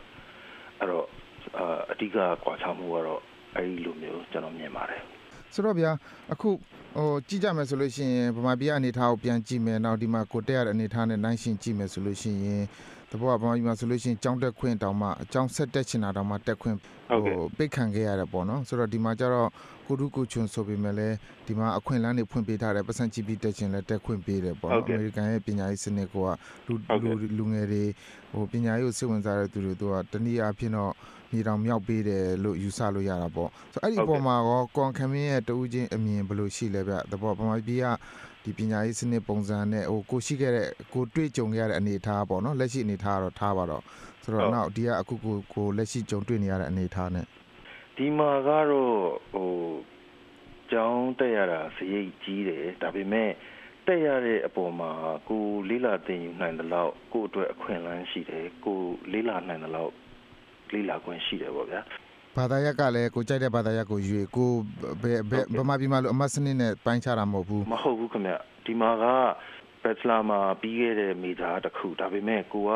[0.78, 1.06] အဲ့တော့
[1.58, 3.22] အာအဓိကကွာခြားမှုကတော့
[3.56, 5.02] အဲ့ဒီလိုမျိုးကျွန်တော်မြင်ပါတယ်
[5.54, 5.90] ဆိုတော့ဗျာ
[6.32, 6.50] အခု
[6.96, 12.62] ဟိုကြည့်ကြမယ်ဆိုလို့ရှိရင်ဗမာပြည်အနေထားကိုပြန်ကြည့်မယ်နောက်ဒီမှာကိုတက်ရတဲ့အနေထားနဲ့နိုင်ရှင်ကြည့်မယ်ဆိုလို့ရှိရင်
[13.14, 16.76] တဘောကဗမာပြည်မှာဆိုလို့ရှိရင်ကြောင်းတက်ခွင့်တောင်မှအကြောင်းဆက်တက်ချင်တာတောင်မှတက်ခွင့်
[17.08, 19.48] ဟိုပိတ်ခံခဲ့ရတယ်ပေါ့နော်ဆိုတော့ဒီမှာကျတော့
[19.86, 26.14] ကိုရုကိုချွန်ဆိုပေမဲ့လည်းဒီမှာအခွင့်အလမ်းတွေဖွင့်ပေးထားတယ်ပတ်စံကြည့်ပြီးတက်ချင်လည်းတက်ခွင့်ပေးတယ်ပေါ့နော်အမေရိကန်ရဲ့ပညာရေးစနစ်က
[26.66, 27.84] လူလူလူငယ်တွေ
[28.32, 30.92] ဟိုပညာရေးကိုစိတ်ဝင်စားတဲ့သူတွေတို့ကတနည်းအားဖြင့်တော့
[31.30, 37.86] မြေတောင်မြောက်ပေးတယ်လို့ယူဆလို့ရတာပေါ့ဆိုတော့အဲ့ဒီအပေါ်မှာရောကွန်ခမင်းရဲ့တူးချင်းအမြင်ဘယ်လိုရှိလဲဗျတဘောဗမာပြည်က
[38.45, 43.82] ဒီပညာရေးစနစ်ပုံစံနဲ့ဟိုကိုရှိခဲ့တဲ့ကိုတွေ့ကြုံခဲ့ရတဲ့အနေအထားပေါ့နော်လက်ရှိအနေအထားတော့ထားပါတော့
[44.22, 47.26] ဆိုတော့နောက်ဒီကအခုကိုကိုလက်ရှိကြုံတွေ့နေရတဲ့အနေအထားနဲ့
[47.97, 48.97] ဒီမှာကတော့
[49.34, 49.51] ဟို
[50.70, 53.30] ကျောင်းတက်ရတာစရိတ်ကြီးတယ်ဒါပေမဲ့
[53.86, 54.90] တက်ရတဲ့အပေါ်မှာ
[55.28, 58.78] ကိုလေးလာသင်ယူနိုင်တဲ့လောက်ကိုအတွက်အခွင့်အလမ်းရှိတယ်ကို
[59.12, 59.92] လေးလာနိုင်တဲ့လောက်
[60.72, 61.80] လေးလာခွင့်ရှိတယ်ပေါ့ဗျာ
[62.37, 64.51] ဘာသာရပ်ကလည်းကိုကြိုက်တဲ့ဘာသာရပ်ကိုယူကို
[65.03, 68.35] ဘယ်ဘယ်ဗမာပြည်မှာလို့အမတ်စနစ်နဲ့ပိုင်းခြားတာမဟုတ်ဘူးမဟုတ်ဘူးခင်ဗျ
[68.66, 69.05] ဒီမှာက
[69.82, 72.72] ဘက်ချလာမှာပြီးခဲ့တဲ့မိသားတစ်ခုဒါပေမဲ့ကိုက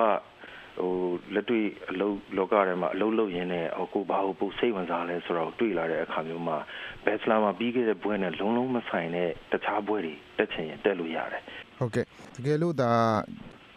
[0.80, 0.92] ဟို
[1.34, 6.56] လက်တွေ့အလုပ်လောကထဲမှာအလုပ်လုပ်ရင်းနဲ့ဟိုကိုဘာကိုပိုစိတ်ဝင်စားလဲဆိုတော့တွေ့လာတဲ့အခါမျိုးမှာ
[7.04, 11.42] ဘက်ချလာမှာပြီးခဲ့တဲ့ဘွဲနဲ့လုံးလုံးမဆိုင်တဲ့တခြားဘွဲတွေတက်ချင်ရင်တက်လို့ရတယ်
[11.78, 12.04] ဟုတ်ကဲ့
[12.34, 12.92] တကယ်လို့ဒါ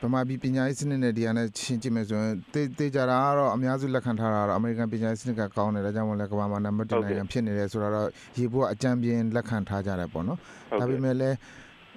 [0.03, 10.37] ဗမာပြည်ပညာရေးစနစ်နဲ့ဒီဟာနဲ့ရှင်းကြည့်မယ်ဆိုရင်တေးတေးကြတာကတော့အများစုလက်ခံထားတာကတော့အမေရိကန်ပညာရေးစနစ်ကကောင်းတယ်ဒါကြောင့်မို့လဲကမ္ဘာမှာနံပါတ်1နိုင်ငံဖြစ်နေတယ်ဆိုတော့ရေဘောအကြံပြင်းလက်ခံထားကြတယ်ပေါ့နော်
[10.79, 11.37] ဒါပေမဲ့လည်း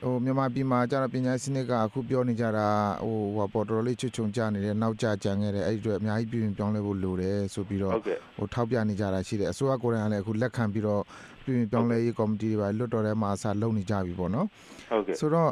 [0.04, 2.68] ဟိုမြန်မာပြည်မှာကျတော့ပညာရေးစနစ်ကအခုပြောနေကြတာ
[3.04, 7.92] ဟိုဟောပေါ်တော်လေးချွတ်ချုံကြနေတယ်နောက်ကျကြံခဲ့တယ်အဲ့ဒီအတွက်အများကြီးပြင်ပြောင်းလဲဖို့လိုတယ်ဆိုပြီးတော့
[8.36, 11.02] ဟိုထောက်ပြနေကြတာရှိတယ်အစိုးရကိုယ်တိုင်ကလည်းအခုလက်ခံပြီးတော့
[11.44, 14.46] ပြင်ပြောင်းလဲရေးကော်မတီတွေပါလွတ်တော်ထဲမှာအစားလုပ်နေကြပြီပေါ့နော်
[14.90, 15.50] ဟုတ်ကဲ့ဆိုတော့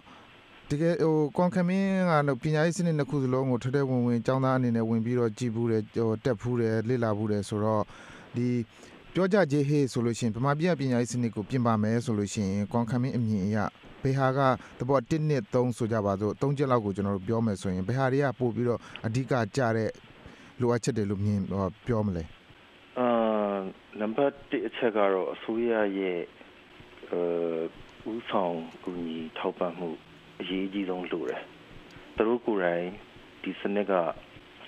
[0.73, 7.83] တကယ်ဟိုကွန်ခမင်းကတော့ပညာရေးစနစ်နှစ်ခုစလုံးကိုထထဝင်ဝင်ចောင်းသားအနေနဲ့ဝင်ပြီးတော့ကြည်ဘူးတယ်ဟိုတက်ဖူးတယ်လေ့လာဘူးတယ်ဆိုတော့
[8.37, 8.49] ဒီ
[9.15, 13.57] ပြောကြကြေးဟေးဆိုလို့ရှိရင်ဗမာပြည်ကပညာရေးစနစ်ကိုပြင်ပါမယ်ဆိုလို့ရှိရင်ကွန်ခမင်းအမြင်အရ
[14.03, 14.41] ဘယ်ဟာက
[14.79, 19.91] တဘော1နှစ်3ဆိုကြပါစို့3ချက်လောက်ကိုကျွန်တော်တို့ပြောမယ်ဆိုရင်ဘယ်ဟာတွေကပို့ပြီးတော့အဓိကကြတဲ့
[20.61, 21.41] လိုအပ်ချက်တွေလို့မြင်
[21.87, 22.25] ပြောမလဲ
[22.99, 23.07] အာ
[24.01, 26.21] နံပါတ်1အချက်ကတော့အစိုးရရဲ့
[27.11, 27.23] အဲ
[28.13, 29.91] ဥဆောင်ကူညီထောက်ပံ့မှု
[30.43, 31.43] အရေးကြီးဆုံးလိုတယ်။
[32.17, 32.87] သူတို့ကိုယ်တိုင်
[33.43, 33.93] ဒီစနစ်က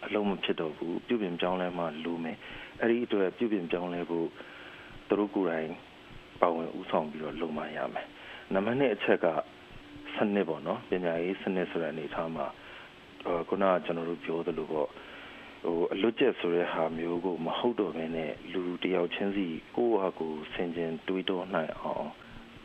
[0.04, 2.36] အလုံးမဖြစ်တော့ဘူးပြုပြင်ပြောင်းလဲမှလိုမယ်။
[2.80, 4.26] အဲ့ဒီအတွက်ပြုပြင်ပြောင်းလဲဖို့
[5.08, 5.70] သူတို့ကိုယ်တိုင်
[6.40, 8.06] ပါဝင်ဥဆောင်ပြီးတော့လုပ်မှရမယ်။
[8.52, 9.26] နံပါတ်2အချက်က
[10.16, 12.46] စနစ်ပေါ့နော်ပညာရေးစနစ်ဆိုတဲ့အနေအထားမှာ
[13.48, 14.88] ခုနကကျွန်တော်တို့ပြောသလိုပေါ့
[15.64, 19.46] ဟိုအလွတ်ကျက်ဆိုတဲ့ဟာမျိုးကိုမဟုတ်တော့ဘဲနဲ့လူလူတယောက်ချင်းစီ
[19.76, 22.08] ကိုယ့်ဟာကိုယ်ဆင်ခြင်တွေးတောနိုင်အောင်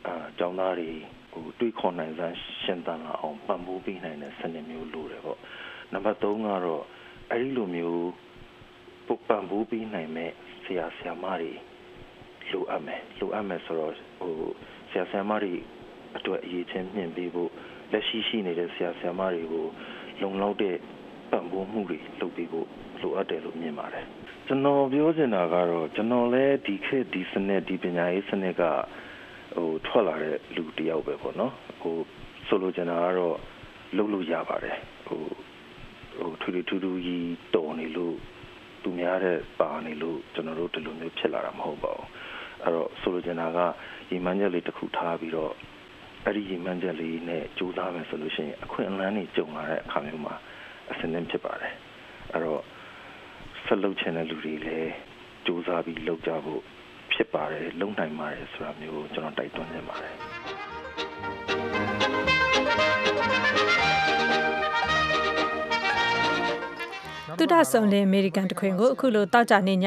[0.06, 0.90] အာကျောင်းသားတွေ
[1.32, 5.38] ဟိုတွေးခေါ်နိုင်စမ်းရှင်းတန်လာအောင်ပံ့ပိုးပေးနိုင်တဲ့စနစ်မျိုးလိုတယ်ပေါ့
[5.92, 6.82] နံပါတ်3ကတော့
[7.30, 8.08] အဲ့ဒီလိုမျိုး
[9.06, 10.30] ပုတ်ပံ့ပိုးပေးနိုင်မဲ့
[10.64, 11.52] ဆရာဆရာမတွေ
[12.50, 14.34] လိုအပ်မယ်လိုအပ်မယ်ဆိုတော့ဟို
[14.90, 15.54] ဆရာဆရာမတွေ
[16.16, 17.50] အတွက်အရေးချင်းမြင့်ပေးဖို့
[17.92, 19.66] လက်ရှိရှိနေတဲ့ဆရာဆရာမတွေကို
[20.22, 20.76] လုံလောက်တဲ့
[21.30, 22.66] ပံ့ပိုးမှုတွေလုပ်ပေးဖို့
[23.02, 24.06] လိုအပ်တယ်လို့မြင်ပါတယ်
[24.46, 28.62] ကျွန်တော်ပြောချင်တာကတော့ကျွန်တော်လည်းဒီခေတ်ဒီစနစ်ဒီပညာရေးစနစ်က
[29.54, 31.96] ဟိုထွက်လာတဲ့လူတယောက်ပဲပေါ့နော်ဟို
[32.48, 33.36] ဆိုလိုချင်တာကတော့
[33.96, 34.76] လုပ်လို့ရပါတယ်
[35.06, 35.22] ဟို
[36.18, 38.16] ဟိုထူထူထူထူကြီးတော်နေလို့
[38.82, 42.06] သူများတဲ့ပါနေလို့ကျွန်တော်တို့ဒီလိုမျိုးဖြစ်လာတာမဟုတ်ပါဘူး
[42.62, 43.58] အဲ့တော့ဆိုလိုချင်တာက
[44.10, 45.52] ရီမန်းချက်လေးတစ်ခုထားပြီးတော့
[46.24, 50.34] အဲ့ဒီရီမန်းချက်လေးနဲ့ကြိုးစားမယ်ဆိုလို့ရှိရင်အခွင့်အလမ်းတွေကြုံလာတဲ့အခါမျိုးမှာ
[50.90, 51.74] အစင်းနဲ့ဖြစ်ပါတယ်
[52.32, 52.62] အဲ့တော့
[53.64, 54.92] ဆက်လုပ်ချင်တဲ့လူတွေလည်း
[55.44, 56.62] စူးစမ်းပြီးလုပ်ကြဖို့
[57.14, 60.14] ဖြစ်ပါတယ်လုံနိုင်ပါတယ်ဆိုတာမျိုးကျွန်တော်တိုက်တွန်းနေပါတယ်
[67.38, 69.86] တုဒ္ဒဆုံလင်အမေရိကန်တခွင်ကိုအခုလိုတောက်ကြနေည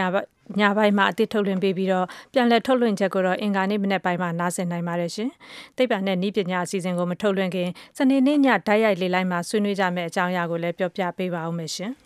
[0.60, 5.30] ညပိုင်းမှာအသစ်ထုတ်လွှင့်ပေးပြီးတော့ပြန်လည်ထုတ်လွှင့်ချက်ကိုတော့အင်္ဂါနေ့မနေ့ပိုင်းမှာနားဆင်နိုင်ပါတယ်ရှင်။
[5.78, 11.92] သိပ္ပံနဲ့ဤပညာအစီအစဉ်ကိုမထုတ်လွှင့်ခင်စနေနေ့ညဓာတ်ရိုက်လေးလိုက်မှာဆွေးနွေးကြမယ့်အကြောင်းအရာကိုလည်းပြောပြပေးပါဦးမယ်ရှင်။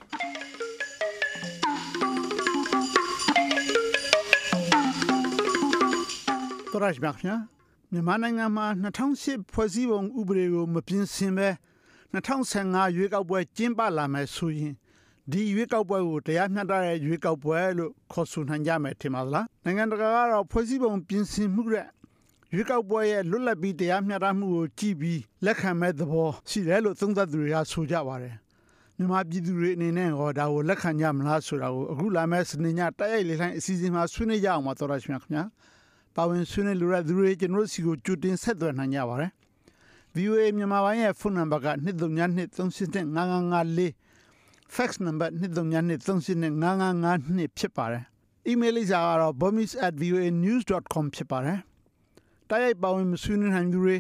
[6.84, 7.38] တော်ရရှိပါခင်ဗျာ
[7.92, 8.66] မြန်မာနိုင်ငံမှာ
[9.14, 11.50] 2008ဖွဲ့စည်းပုံဥပဒေကိုမပြင်ဆင်ပဲ
[12.14, 14.74] 2015ရွေးကောက်ပွဲကျင်းပလာမယ်ဆိုရင်
[15.32, 21.88] ဒီရွေးကောက်ပွဲကိုတရားမျှတတဲ့ရွေးကောက်ပွဲလို့ခေါ်ဆိုနိုင်ကြမယ်ထင်ပါသလားနိုင်ငံတကာကတော့ဖွဲ့စည်းပုံပြင်ဆင်မှုတဲ့
[22.54, 28.36] ရွေးကောက်ပွဲရဲ့လွတ်လပ်ပြီးတရားမျှတမှုကိုကြည်ပြီးလက်ခံမဲ့သဘောရှိတယ်လို့သုံးသပ်သူတွေကဆိုကြပါတယ်
[28.98, 35.44] မြန်မာပြည်သူတွေအနေနဲ့ဟောဒါကိုလက်ခံကြမလားဆိုတာကိုအခုလာမယ့်စနေညတိုက်ရိုက်လေလှိုင်းအစီအစဉ်မှာဆွေးနွေးကြအောင်ပါတော်ရရှိမြခင်ဗျာ
[36.18, 39.32] ပါဝင်ဆွေးနွေးလိုတဲ့သူတွေကျွန်တော်စီကိုကြိုတင်ဆက်သွယ်နိုင်ကြပါတယ်
[40.16, 43.80] VOA မြန်မာပိုင်းရဲ့ဖုန်းနံပါတ်က23235554
[44.76, 48.04] fax number 23235552ဖြစ်ပါတယ်
[48.50, 51.60] email လိပ်စာကတော့ bomis@voanews.com ဖြစ်ပါတယ်
[52.50, 53.98] တိုက်ရိုက်ပါဝင်ဆွေးနွေးနိုင်သူတွေ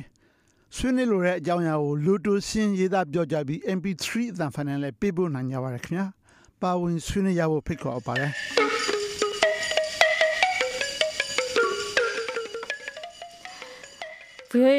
[0.76, 6.06] ဆွေးနွေးလိုတဲ့အကြောင်းအရာကိုလိုတိုရှင်းရေးသားပြောကြပြီး MP3 အသံဖိုင်နဲ့လည်းပေးပို့နိုင်ကြပါတယ်ခင်ဗျာ
[6.62, 8.32] ပါဝင်ဆွေးနွေးရဖို့ဖိတ်ခေါ်ပါတယ်
[14.52, 14.78] VOA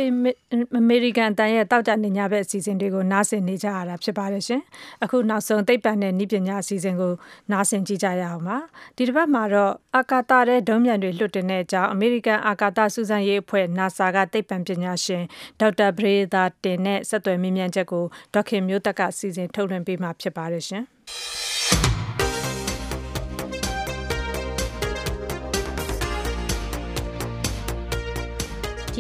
[0.79, 4.63] အမေရိကန်တန်ရဲ့တောက်ကြနေညဘက်အစီအစဉ်တွေကိုနားဆင်နေကြရတာဖြစ်ပါတယ်ရှင်။
[5.05, 7.13] အခုနောက်ဆုံးသိပ္ပံနဲ့ဤပညာအစီအစဉ်ကို
[7.53, 8.59] နားဆင်ကြည့်ကြရအောင်ပါ။
[8.97, 15.23] ဒီတစ်ပတ်မှာတော့အာကာသတဲ့ဒုံးမြန်တွေလွှတ်တင်တဲ့အကြောင်းအမေရိကန်အာကာသစူးစမ်းရေးအဖွဲ့ NASA ကသိပ္ပံပညာရှင်
[15.61, 18.05] ဒေါက်တာဘရေသာတင်နဲ့ဆက်သွယ်မြင်မြန်ချက်ကို
[18.35, 20.85] ဒေါက်ခင်မျိုးသက်ကစီစဉ်ထုတ်လွှင့်ပေးမှာဖြစ်ပါတယ်ရှင်။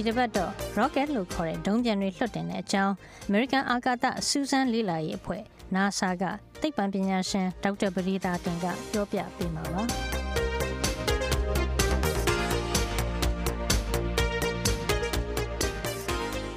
[0.01, 2.95] ဒီတစ်ပတ်တော့ rocket လို့ခေါ်တဲ့ဒုံးပျံတွေလွှတ်တင်တဲ့အကြောင်း
[3.29, 5.43] American အာကာသစူးစမ်းလေ့လာရေးအဖွဲ့
[5.75, 6.25] NASA က
[6.61, 9.83] သိပ္ပံပညာရှင်ဒေါက်တာပရိသာတင်ကပြောပြပေးမှာပါ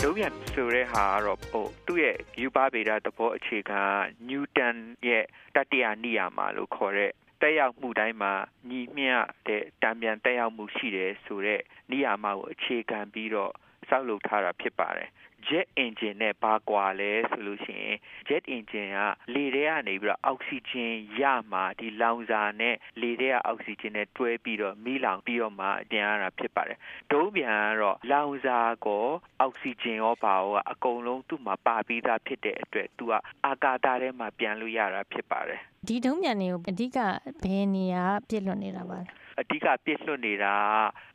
[0.02, 3.82] ဒုံးပြန်ဆိုတဲ့ဟာကတော့ဟိုသူ့ရဲ့ယူပါဗေဒသဘောအခြေခံ
[4.28, 4.76] နျူတန်
[5.08, 5.26] ရဲ့
[5.56, 7.12] တတိယနိယာမလို့ခေါ်တဲ့
[7.42, 8.34] တက်ရောက်မှုတိုင်းမှာ
[8.70, 9.16] ညီမျှ
[9.48, 13.54] တဲ့တံပြန်တက်ရောက်မှုရှိတယ်ဆိုတော့နိယာမကိုအခြေခံပြီးတော့
[13.92, 15.10] စောက်လုပ်ထားတာဖြစ်ပါတယ်
[15.48, 19.00] jet engine နဲ့ဘာကွာလဲဆိုလို့ရှိရင် jet engine က
[19.34, 21.22] လေထဲကနေပြီးတော့အောက်ဆီဂျင်ရ
[21.52, 26.78] မှာဒီလောင်စာနဲ့လေထဲကအောက်ဆီဂျင်နဲ့တွဲပြီးတော့မီးလောင်ပြီးတော့မှပြန်ရတာဖြစ်ပါတယ်
[27.12, 29.06] ဒုံးပြန်ကတော့လောင်စာကော
[29.40, 33.14] အောက်ဆီဂျင်ရောပါရောအကုန်လုံးသူ့မှာပါပြီးသားဖြစ်တဲ့အတွက်သူက
[33.46, 36.98] အာကာသထဲမှာပြန်လို့ရတာဖြစ်ပါတယ်ဒီဒုံးပျံတွေကိုအဓိက
[37.44, 40.56] ဘယ်နေရာပြစ်လွတ်နေတာပါလဲ အဓိကပြစ်လွတ်နေတာ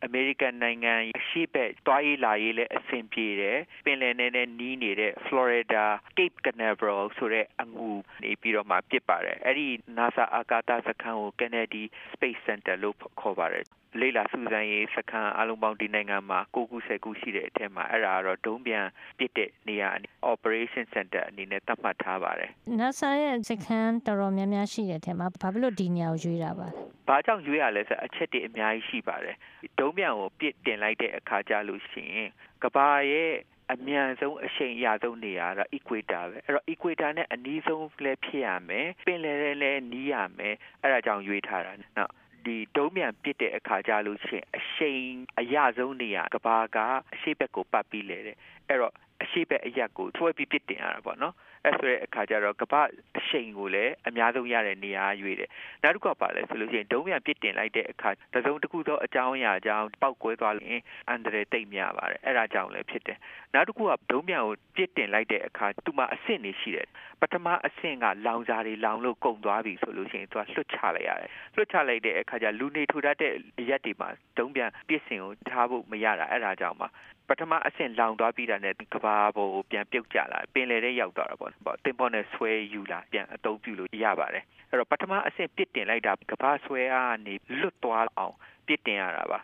[0.04, 5.84] အမေရိကန်နိုင်ငံအရှိဘက်တွားရေးလာရေးလည်းအဆင်ပြေတယ်ပင်လယ်နယ်နဲ့နီးနေတဲ့ Florida
[6.16, 7.88] Cape Canaveral ဆိုတဲ့အငူ
[8.22, 13.64] နေပြီးတော့မှပြစ်ပါတယ်အဲ့ဒီ NASA အာကာသစခန်းကို Kennedy Space Center လို့ခေါ်ပါတယ်
[14.00, 18.86] လေလာစူးစမ်းရေးစခန်းအလုံးပေါင်းဒီနိုင်ငံမှာ9ခု10ခုရှိတဲ့အထက်မှာအဲ့ဒါကတော့ဒုံးပြန်
[19.18, 19.90] ပစ်တဲ့နေရာ
[20.32, 26.72] Operation Center အနေနဲ့သတ်မှတ်ထားပါတယ် NASA ရဲ့စခန်းတော်တော်များများရှိတဲ့အထက်မှာဘာဖြစ်လို့ဒီနေရာကိုရွေးတာပါလဲ
[27.08, 29.36] ဘာကြောင့်ရွေးရလဲဆိုအချက်တွေအများကြီးရှိပါတယ်
[29.78, 32.30] ဒုံးပြန်ကိုပစ်တင်လိုက်တဲ့အခါကျလို့ရှိရင်
[32.62, 33.32] ကဘာရဲ့
[33.72, 42.12] အမြန်ဆုံးအရှိန်အရဆုံးနေရာတော့ equator ပဲအဲ့တော့ equator နဲ့အနီးဆုံးလည်းဖြစ်ရမယ်ပင်လယ်လည်းနီးရမယ်အဲ့ဒါကြောင့်ရွေးထားတာနော်
[42.46, 45.02] ဒီဒုံးမြန်ပစ်တဲ့အခါကြလို့ရှိရင်အရှိန်
[45.40, 46.78] အရဆုံးနေရကဘာက
[47.14, 48.36] အရှိဘက်ကိုပတ်ပြီးလေတယ်
[48.68, 51.34] အဲ့တော့အရှိဘက်အရက်ကိုထွဲပြီးပစ်တင်ရတာပေါ့နော်
[51.66, 52.74] အဲ့ဆိုတဲ့အခါကျတော့ကပ
[53.18, 55.50] အရှိန်ကိုလည်းအများဆုံးရတဲ့နေရာရွေးတယ်
[55.82, 63.18] နောက်တစ်ခုကပါလဲဆိုလို့ရှိရင်ဒုံးပြန်ပစ်တင်လိုက်တဲ့အခါတစုံတစ်ခုသောအကြောင်းအရာကြောင့်ပောက်ကွဲသွားရင်အန္တရာယ်တိတ်များပါတယ်အဲ့ဒါကြောင့်လည်းဖြစ်တယ်
[63.54, 66.88] နောက်တစ်ခုကဒုံးပြန်ကိုပစ်တင်လိုက်တဲ့အခါသူ့မှာအဆင့်တွေရှိတယ်
[67.20, 74.08] ပထမအဆင့်ကလောင်စာတွေလောင်လို့ကုန်သွားပြီဆိုလို့ရှိရင်သူကလွတ်ချလိုက်ရတယ်လွတ်ချလိုက်တဲ့အခါကျလူနေထူတတ်တဲ့အရက်တွေမှာ
[74.38, 76.88] ဒုံးပြန်ပစ်စင်ကိုထားဖို့မရတာအဲ့ဒါကြောင့်ပါ
[77.28, 88.34] ပထမအဆင့်လောင်သွားပြီးတာနဲ့ကဘာပေါ်ကိုပြန်ပြုတ်ကျလာပင်လယ်ထဲရောက်သွားတာပေါ့ပေါ့တင်ပေါ်နဲ့ဆွဲယူလာပြန်အသုံးပြုလို့ရပါတယ်အဲ့တော့ပထမအဆင့်ပစ်တင်လိုက်တာကဘာဆွဲအားနေလွတ်သွားအောင်
[88.66, 89.38] ပစ်တင်ရတာပါ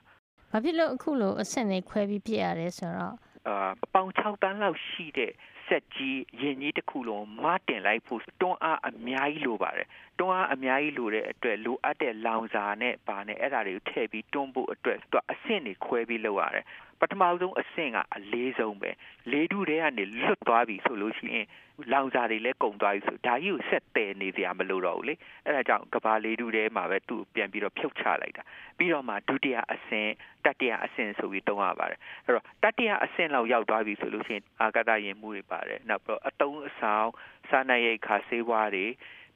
[0.51, 3.17] ဘာဖြစ်လို့အခုလိုအဆင့်တွေခွဲပြီးပြစ်ရတယ်ဆိုတော့
[3.49, 5.33] အာပေါင်6တန်းလောက်ရှိတဲ့
[5.69, 16.65] ဆက်ကြီးရင်ကြီးတစ်ခုလုံးမတင်လိုက်ဖို့တွန်းအားအများကြီးလိုပါတယ်တွန်းအားအများကြီးလိုတဲ့အတွက်လိုအပ်တဲ့လောင်စာနဲ့ပါနဲ့အဲ့ဒါတွေကိုထည့်ပြီးတွန်းဖို့အတွက်သူအဆင့်တွေခွဲပြီးလုပ်ရတယ်
[17.03, 18.91] ပထမဆုံးအဆင့်ကအလေးဆုံးပဲ
[19.31, 21.47] လေးထုထဲကနေလွတ်သွားပြီဆိုလို့ရှိရင်
[21.93, 25.15] လောင်စာတွေလည်းကုန်သွားပြီဆိုဒါကြီးကိုဆက်တည်နေစရာမလိုတော့ဘူးလေ
[25.47, 28.43] အဲ့ဒါကြောင့်ကဘာလေးထုထဲမှာပဲသူ့ပြန်ပြီးတော့ဖြုတ်ချလိုက်တာ
[28.79, 30.11] ပြီးတော့မှဒုတိယအဆင့်
[30.45, 37.09] တတိယအဆင့်ဆိုပြီးသုံးရပါတယ်အဲ့တော့တတိယအဆင့်လောက်ရောက်သွားပြီဆိုလို့ရှိရင်အာကာသယာဉ်မှုတွေပါတယ်နောက်ပြီးတော့အတုံးအဆောင်
[37.49, 38.87] စားနပ်ရိက္ခာဆေးဝါးတွေ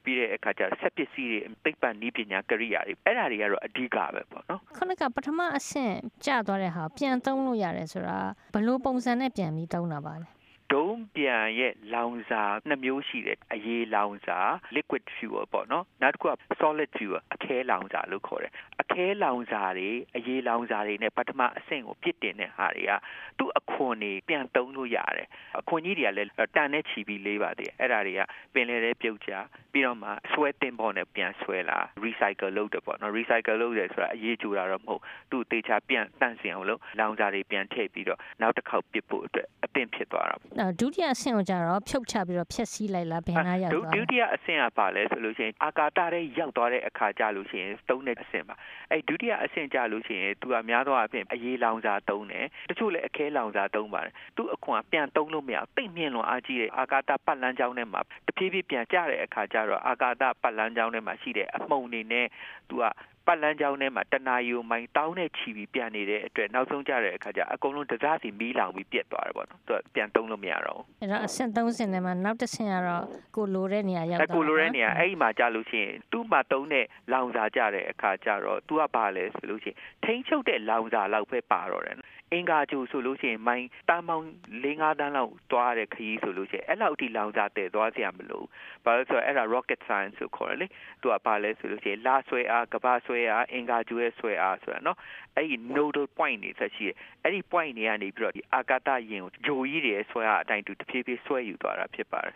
[0.07, 5.95] ပြီးတဲ့အခါကျဆက်ပစ္စည်းတွေသိပ္ပံနည်းပညာကရိယာတွေအဲ့ဒါတွေကတော့အဓိကပဲပေါ့နော်ခုနကပထမအဆင့်
[6.25, 8.17] ကျသွားတဲ့ဟာပြန်သုံးလို့ရတယ်ဆိုတာ
[8.53, 10.27] ဘယ်လိုပုံစံနဲ့ပြန်ပြီးသုံးတာပါလဲ
[10.73, 14.39] ဒုံးပြန်ရဲ့လောင်စာနှစ်မျိုးရှိတယ်အရေးလောင်စာ
[14.75, 22.91] liquid fuel ပေါ့နော်နောက်တစ်ခုက solid fuel အခဲလောင်စာလို့ခေါ်တယ်အခဲလောင်စာတွေအရေးလောင်စာတွေနဲ့ပထမအဆင့်ကိုပြစ်တင်တဲ့ဟာတွေက
[23.37, 25.27] သူ့အခွန်တွေပြန်သုံးလို့ရတယ်
[25.59, 28.21] အခွန်ကြီးတွေကလည်းတန်နဲ့ချီပြီးလေးပါသေးတယ်အဲ့ဒါတွေက
[28.53, 29.31] ပင်လယ်ထဲပြုတ်ကျ
[29.71, 48.55] ပြီးတော့မှဆွဲတင်ပေါ်နဲ့ပြန်ဆွဲလာ recycle လုပ်တယ်ပေါ့နော် recycle လုပ်တယ်ဆိုတာအရေးကြိုတာတော့မဟုတ်သူ့တေချာပြန်တန့်စင်အောင်လို့လောင်စာတွေပြန်ထည့်ပြီးတော့နောက်တစ်ခေါက်ပစ်ဖို့အတွက်အသင့်ဖြစ်သွားတာပေါ့ဒုတိယအဆင့်ကိုကြတော့ဖြုတ်ချပြီးတော့ဖျက်ဆီးလိုက်လားဘယ်နာရောက်သွားဒုတိယအဆင့်ကပါလဲဆိုလို့ရှိရင်အာကာသထဲရောက်သွားတဲ့အခါကြလို့ရှိရင်သုံးတဲ့အဆင့်ပါ
[48.91, 62.27] အဲဒုတိယအဆင့်ကြလို့ရှိရင်သူကများသောအားဖြင့်အရေးလောင်စာသုံးတယ်တချို့လည်းအခဲလောင်စာသုံးပါတယ်သူ့အခွန်ကပြန်သုံးလို့မရတိတ်မြင့်လွန်အားကြီးတဲ့အာကာသပတ်လမ်းကြောင်းထဲမှာတဖြည်းဖြည်းပြန်ကျတဲ့အခါကျတော့အာကာသပတ်လမ်းကြောင်းထဲမှာရှိတဲ့အမှုန်တွေနဲ့
[62.69, 62.83] သူက
[63.27, 73.03] ပတ်လန်းကြောင်းထဲမှာတနာယူမိုင်တောင်းနဲ့ချီပြီးပြန်နေတဲ့အတွက်နောက်ဆုံးကြတဲ့အခါကျအကုန်လုံးတစားစီမီးလောင်ပြီးပြက်သွားတယ်ပေါ့နော်သူကပြန်သုံးလို့မရတော့ဘူးအဲ့တော့အဆင့်3ဆင့်ထဲမှာနောက်တစ်ဆင့်ကတော့
[73.35, 81.97] ကိုလိုတဲ့နေရာရောက်သွားကိုလိုတဲ့နေရာအဲ့ဒီမှာကြာလို့ရှိရင်သူ့မှာသုံးတဲ့လောင်စာကြတဲ့အခါကျတော့သူကဘာလဲဆိုလို့ရှိရင်ထိန်းချုပ်တဲ့လောင်စာလောက်ပဲပါတော့တယ်
[82.33, 84.25] အင်္ဂါဂျိုဆိုလို့ရှိရင်မိုင်းတာမောင်
[84.63, 88.43] ၄၅တန်းလောက်သွားတဲ့ခရီးဆိုလို့ရှိရင်အဲ့လောက်ထိလောင်စာတည်သွားစရာမလို
[88.83, 90.67] ဘာလို့ဆိုတော့အဲ့ဒါ rocket science ဆိုခေါ်တယ်လေ
[91.01, 94.97] သူကဘာလဲဆိုလို့ရှိရင်လာဆွဲအားကဘာဆွဲအားအင်္ဂါဂျိုရဲ့ဆွဲအားဆိုတာနော်
[95.35, 102.35] အဲ့ဒီ nodal point တွေဆက်ရှိတယ်အဲ့ဒီ point တွေကနေပြီးတော့ဒီအာကာသယာဉ်ကိုဂျိုကြီးတွေရဲ့ဆွဲအားအတိုင်းတူတဖြည်းဖြည်းဆွဲယူသွားတာဖြစ်ပါတယ်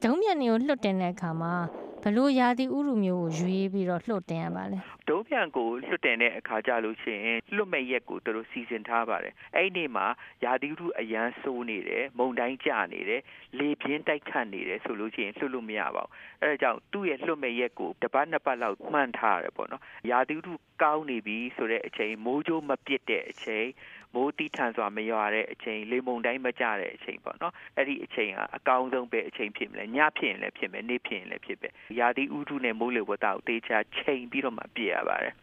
[0.00, 1.54] ဒုံးပြန်တွေကိုလွှတ်တင်တဲ့အခါမှာ
[2.02, 4.78] ဘလို့ရာသီဥတုမျိုးကိုရွေးပြီးတော့လွှတ်တင်ရပါလဲ
[5.08, 10.06] ဒုံးပြန်ကိုလွတ်တင်တဲ့အခါကြလို့ရှိရင်လွတ်မဲ့ရက်ကိုသူတို့စီစဉ်ထားပါတယ်အဲ့ဒီနေ့မှာ
[10.44, 13.22] ရာသီဥတုအရန်ဆိုးနေတယ်မုန်တိုင်းကျနေတယ်
[13.58, 16.10] လေပြင်းတိုက်ခတ်နေတယ်ဆိုလို့ရှိရင်လွတ်လို့မရပါဘူး
[16.42, 23.66] အဲ့ဒါကြောင့်သူ့ရဲ့လွတ်မဲ့ရက်ကိုတစ်ပတ်နှစ်ပတ်လောက်မှန်းထားရတယ်ပေါ့နော်ရာသီဥတုကောင်းနေပြီဆိုတဲ့အချိန်မိုးကြိုးမပစ်တဲ့အချိန်
[24.14, 35.36] မိုးတီးထန်စွာမရွာတဲ့အချိန်လေမုန်တိုင်းမကြတဲ့အချိန်ပေါ့နော်အဲ့ဒီအချိန်ကအကောင်းဆုံးပဲအချိန်ဖြစ်မလဲညဖြစ်ရင်လည်းဖြစ်မယ်နေ့ဖြစ်ရင်လည်းဖြစ်ပဲရာသီဥတုနဲ့မိုးလေဝသကိုတေချာချိန်ပြီးတော့မှပြရပါတယ်အဲ့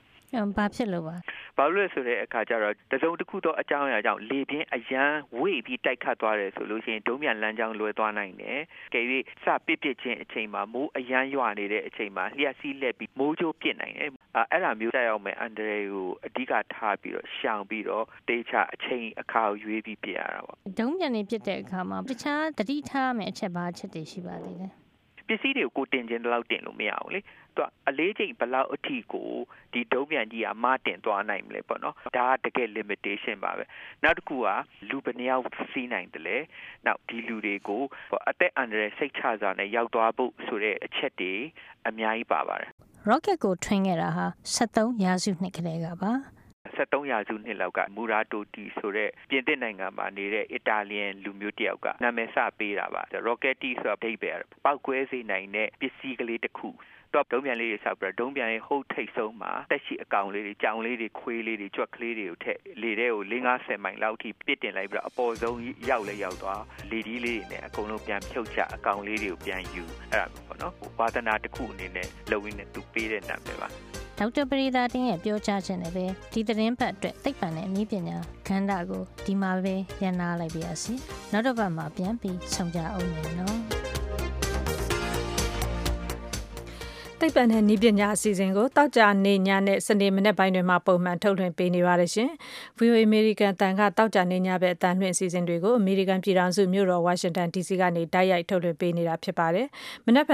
[0.58, 1.16] ဘာဖြစ်လို့ပါ
[1.58, 8.60] ဘာလို့လဲဆိုတဲ့အခါကျတော့တစုံတစ်ခုသောအကြောင်းအရာကြောင့်လေပြင်းအရန်ဝေ့ပြီးတိုက်ခတ်သွားတယ်ဆိုလို့ရှိရင်ဒုံးပြန်လမ်းကြောင်းလွယ်သွားနိုင်တယ်။
[8.94, 9.02] ကဲ၍
[9.44, 24.70] စပစ်ပစ်ခြင်းအချိန်မှာမိုးအရန်ရွာနေတဲ့အချိန်မှာလျှက်စီးလက်ပြီးမိုးကြိုးပစ်နိုင်တယ်။အဲအဲ့ဒါမျိုးတက်ရောက်မဲ့အန်ဒရေကိုအဓိကထားပြီးတော့ရှောင်ပြီးတော့တေချာအချိန်အခါကိုရွေးပြီးပြရတာပေါ့ဒုံးပြန်တွေပြစ်တဲ့အခါမှာတခြားတတိထားမယ့်အချက်ဘာအချက်တွေရှိပါသေးလဲ
[25.30, 27.20] ပစ္စည်းတွေကိုကိုတင်ခြင်းတလောက်တင်လို့မရဘူးလေ
[27.60, 29.32] သူကအလေးချိန်ဘလောက်အထိကို
[29.74, 33.64] ဒီဒုံးပြန်ကြီးကမတင်သွားနိုင်မလဲပေါ့နော်ဒါကတကယ် limitation ပါပဲ
[34.04, 34.48] နောက်တစ်ခုက
[34.90, 36.38] လူဘယ်နှယောက်စီးနိုင်တယ်လဲ
[36.86, 37.84] နောက်ဒီလူတွေကို
[38.30, 41.34] အသက်အန္တရာယ်စိတ်ချစွာနဲ့ရောက်သွားဖို့ဆိုတဲ့အချက်တွေ
[41.88, 42.70] အများကြီးပါပါတယ်
[43.10, 46.14] rocket ကိုထွင်းခဲ့တာဟာ73ရာစုနှစ်ကလေးကပါ
[46.78, 54.32] 73ရာစုနှစ်လောက်ကမူရာတိုတီဆိုတဲ့ပြင်သစ်နိုင်ငံမှာနေတဲ့အီတာလီယန်လူမျိုးတစ်ယောက်ကနာမည်စပေးတာပါ rockety ဆိုတော့ဒိတ်ပဲ
[54.66, 56.70] ပောက်ကွဲစေနိုင်တဲ့ပစ္စည်းကလေးတစ်ခု
[57.14, 73.68] တော့ဒုံးပြန်လေးတွေဆောက်ပြီးတော့ဒုံးပြန်ရဲ့ဟုတ်ထိတ်ဆုံးမှာတက်ရှိအကောင်လေးတွေကြောင်လေးတွေခွေးလေးတွေကြွက်ကလေးတွေကိုထည့်လေထဲကို50မိုင်လောက်ထိပစ်တင်လိုက်ပြီးတော့အပေါ်ဆုံးရောက်လဲရောက်သွားလေဒီလေးတွေနဲ့အကုန်လုံးပြန်ဖြုတ်ချအကောင်လေးတွေကိုပြန်ယူအဲ့ဒါပေါ့နော်ဝါသနာတစ်ခုအနေနဲ့လုံရင်းနဲ့သူပေးတဲ့နာမည်ပါ
[74.20, 80.94] ဒေါက်တာပရိသာတင်ရဲ့ပြောကြားခြင်းနဲ့ပဲဒီသတင်းပတ်အတွက်သိပ္ပံနဲ့အနည်းပညာခန္ဓာကိုဒီမှာပဲရန်နာလိုက်ပါရစေ
[81.32, 83.79] နောက်တစ်ပတ်မှာပြန်ပြီးဆုံကြအောင်မယ်နော်
[87.22, 92.30] သိပ္ပံနဲ့နည်းပညာအစီအစဉ်ကိုတောက်ကြနေညနဲ့စနေမနေ့ပိုင်းတွေမှာပုံမှန်ထုတ်လွှင့်ပေးနေပါတယ်ရှင်။
[92.80, 99.68] VOA American တန်ကတောက်ကြနေညဘက်အတန်လွှင့်အစီအစဉ်တွေကို American ပြည်ထောင်စုမြို့တော် Washington DC ကနေတိုက်ရိုက်ထုတ်လွှင့်ပေးနေတာဖြစ်ပါတယ်။
[100.06, 100.32] မနေ့က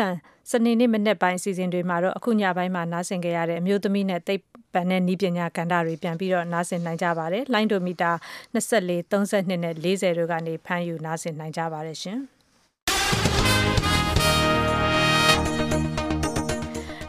[0.52, 8.12] စနေနေ့မနေ့ပိုင်းအစီအစဉ်တွေမှာတော့အခုညပိုင်းမှာနားဆင်ကြရတဲ့အမျိုးသမီးနဲ့သိပ္ပံနဲ့နည်းပညာကဏ္ဍတွေပြန်ပြီးတော့နားဆင်နိုင်ကြပါတယ်။လိုင်းဒိုမီတာ
[8.54, 12.22] 24 32နဲ့40တို့ကနေဖမ်းယူနားဆင်နိုင်ကြပါတယ်ရှင်။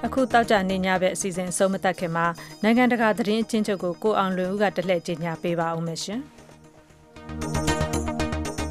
[0.06, 2.26] အခုတောက်ကြနေညပဲအစီအစဉ်အဆုံးမသက်ခင်မှာ
[2.62, 6.20] နိုင်ငံတကာသတင်းအချင်းချုပ်ကိုကိုအောင်လွင်ဦးကတလှည့်ကြီးညာပေးပါအောင်မယ်ရှင်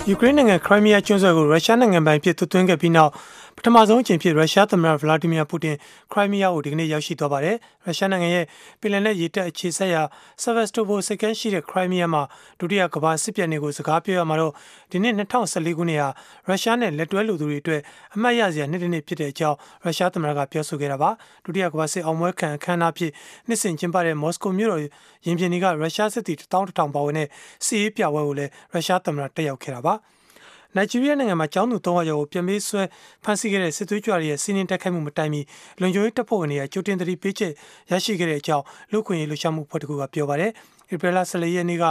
[0.09, 3.11] ယူကရိန်းနိုင်ငံခရိုင်းမီးယားကျွန်းဆွယ်ကိုရုရှားနိုင်ငံပိုင်ဖြစ်သွင်းခဲ့ပြီးနောက်
[3.57, 5.75] ပထမဆုံးအကြိမ်ဖြစ်ရုရှားသမ္မတဗလာဒီမီယာပူတင်
[6.11, 8.45] ခရိုင်းမီးယားကိုဒီကနေ့ရောက်ရှိသွားပါတယ်။ရုရှားနိုင်ငံရဲ့
[8.79, 10.01] ပြည်လည်နဲ့ရေတပ်အခြေစိုက်ရာ
[10.41, 12.23] ဆာဗက်စတိုဘိုစိတ်ကမ်းရှိတဲ့ခရိုင်းမီးယားမှာ
[12.59, 14.53] ဒုတိယကမ္ဘာစစ်ပြန်တွေကိုစကားပြောရမှာတော့
[14.91, 16.09] ဒီနှစ်2014ခုနှစ်ဟာ
[16.47, 17.81] ရုရှားနဲ့လက်တွဲလူသူတွေအတွက်
[18.15, 21.09] အမှတ်ရစရာနှစ်တစ်နှစ်ဖြစ်တဲ့အကြောင်းရုရှားသမ္မတကပြောဆိုခဲ့တာပါ။
[21.45, 23.11] ဒုတိယကမ္ဘာစစ်အောင်ပွဲခံအခမ်းအနားဖြစ်
[23.47, 24.81] နှစ်စဉ်ကျင်းပတဲ့မော်စကိုမြို့တော်
[25.25, 27.27] ရင်ပြင်တွေကရုရှားစစ်သည်1000တောင်ပါဝင်တဲ့
[27.65, 29.95] စီးရေးပြပွဲကိုလည်းရုရှားသမ္မတတက်ရောက်ခဲ့တာပါ။
[30.77, 32.81] နိုင်ဂျီးရီးယားနိုင်ငံမှာကျောင်းသူ၃ယောက်ကိုပြန်ပေးဆွဲ
[33.23, 35.41] ဖမ်းဆီးခဲ့တဲ့စစ်သွေးကြွတွေရဲ့စီးနင်းတိုက်ခိုက်မှုမတိုင်မီ
[35.79, 37.51] လွန်ကျိုးရေးတပ်ဖွဲ့ဝင်တွေကကြိုတင်သတိပေးချက်
[37.91, 40.51] ရရှိခဲ့တဲ့အကြောင်းလူခွင့်ရေးလှုပ်ရှားမှုဖွဲ့တစ်ခုကပြောပါတယ်။
[40.93, 41.83] ဧပြီလ14ရက်နေ့က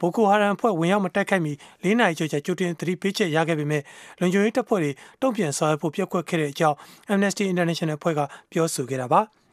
[0.00, 1.52] ဘိုကိုဟာရန်ဖွဲ့ဝင်ရောက်မတိုက်ခိုက်မီ
[1.84, 3.82] ၄နာရီကျော်ကြာကြိုတင်သတိပေးချက်ရခဲ့ပေမဲ့
[4.20, 4.90] လွန်ကျိုးရေးတပ်ဖွဲ့တွေ
[5.22, 6.76] တုံ့ပြန်ဆောင်ရွက်ဖို့ပြက်ကွက်ခဲ့တဲ့အကြောင်း
[7.12, 8.20] Amnesty International ဖွဲ့က
[8.52, 9.22] ပြောဆိုခဲ့တာပါ။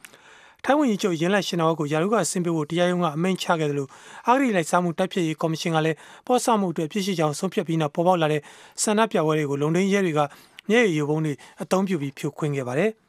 [0.66, 3.90] ထိုင်းဝန်ကြီးချုပ်ရင်းလက်ရှင်တော်ကိုယာရုကဆင်းပေးဖို့တရားရုံးကအမိန့်ချခဲ့တယ်လို့
[4.26, 5.96] အာဂရိလိုက်စားမှုတိုက်ဖျက်ရေးကော်မရှင်ကလည်း
[6.26, 8.42] ပေါ်ဆမှုအတွက်ဖြစ်ရှိကြောင်းဆုံးဖြတ်ပြီးနောက်ပေါ်ပေါက်လာတဲ့
[8.82, 10.20] ဆန္ဒပြပွဲတွေကိုလုံဒင်းရဲတွေက
[10.70, 12.90] မျက်ရည်ရုပ်ပုံးတွေအသုံးပြုပြီးဖြိုခွင်းခဲ့ပါတယ်။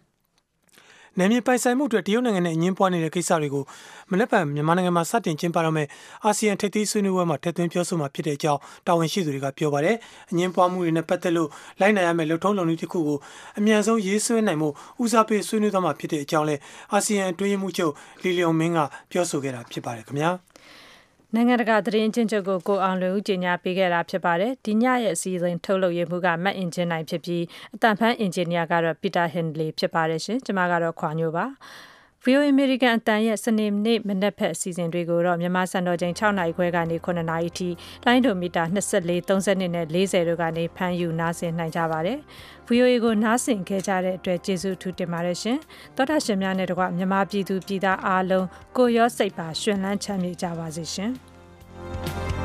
[1.20, 3.64] နယ်မြေပိုင်ဆိုင်မှုအတွက်တရုတ်နိုင်ငံနဲ့အငင်းပွားနေတဲ့ကိစ္စတွေကို
[4.12, 5.88] မနေ့ကမြန်မာနိုင်ငံမှာစတင်ကျင်းပတော့မဲ့
[6.26, 9.96] အာဆီယံထိပ်သီးဆွေးနွေးပွဲမှာထည့်သွင်းပြောဆိုမှာဖြစ်တဲ့အကြောင်းတာဝန်ရှိသူတွေကပြောပါတယ်။
[10.32, 11.50] အငင်းပွားမှုတွေနဲ့ပတ်သက်လို့
[11.80, 13.18] လိုက်နိုင်ရမယ့်လှုပ်ထုံးလုံနည်းတစ်ခုကို
[13.58, 14.70] အမြန်ဆုံးရေးဆွဲနိုင်မှု
[15.02, 16.56] ဦးစားပေးဆွေးနွေးသွားမှာဖြစ်တဲ့အကြောင်းလဲ
[16.94, 17.94] အာဆီယံအတွင်းရေးမှူးချုပ်
[18.24, 18.80] လီလီယုံမင်းက
[19.12, 20.32] ပြောဆိုခဲ့တာဖြစ်ပါတယ်ခင်ဗျာ။
[21.34, 27.44] နိုင်ငံတကာသတင်းချင်းချုပ်ကိုကိုအောင်လွင်ဦးကြီးညာပေးခဲ့တာဖြစ်ပါတယ်ဒီညရဲ့အစည်းအဝေးထုတ်လုပ်ရမှုကမတ်အင်ဂျင်နိုင်ဖြစ်ပြီး
[27.76, 31.46] အတန်ဖန်အင်ဂျင်နီယာကတော့ပီတာဟင်လီဖြစ်ပါတယ်ရှင်ကျွန်မကတော့ခွာညိုပါ
[32.26, 37.70] VOA American အတန်ရဲ့စနေနေ့မနက်ဖက်အစီအစဉ်တွေကိုတော့မြန်မာစံတော်ချိန်6နာရီခွဲကနေ9နာရီထိ
[38.06, 42.20] လိုင်းဒိုမီတာ24 32နဲ့40တို့ကနေဖမ်းယူနားဆင်နိုင်ကြပါတယ်။
[42.68, 45.58] VOA ကိုနားဆင်ခဲ့ကြတဲ့အတွက်ကျေးဇူးထူးတင်ပါတယ်ရှင်။
[45.96, 48.46] သောတာရှင်များနဲ့တကွမြန်မာပြည်သူပြည်သားအားလုံး
[48.78, 51.14] ကိုရောစိတ်ပါရှင်လန်းချမ်းမြေ့ကြပါစေရှင်။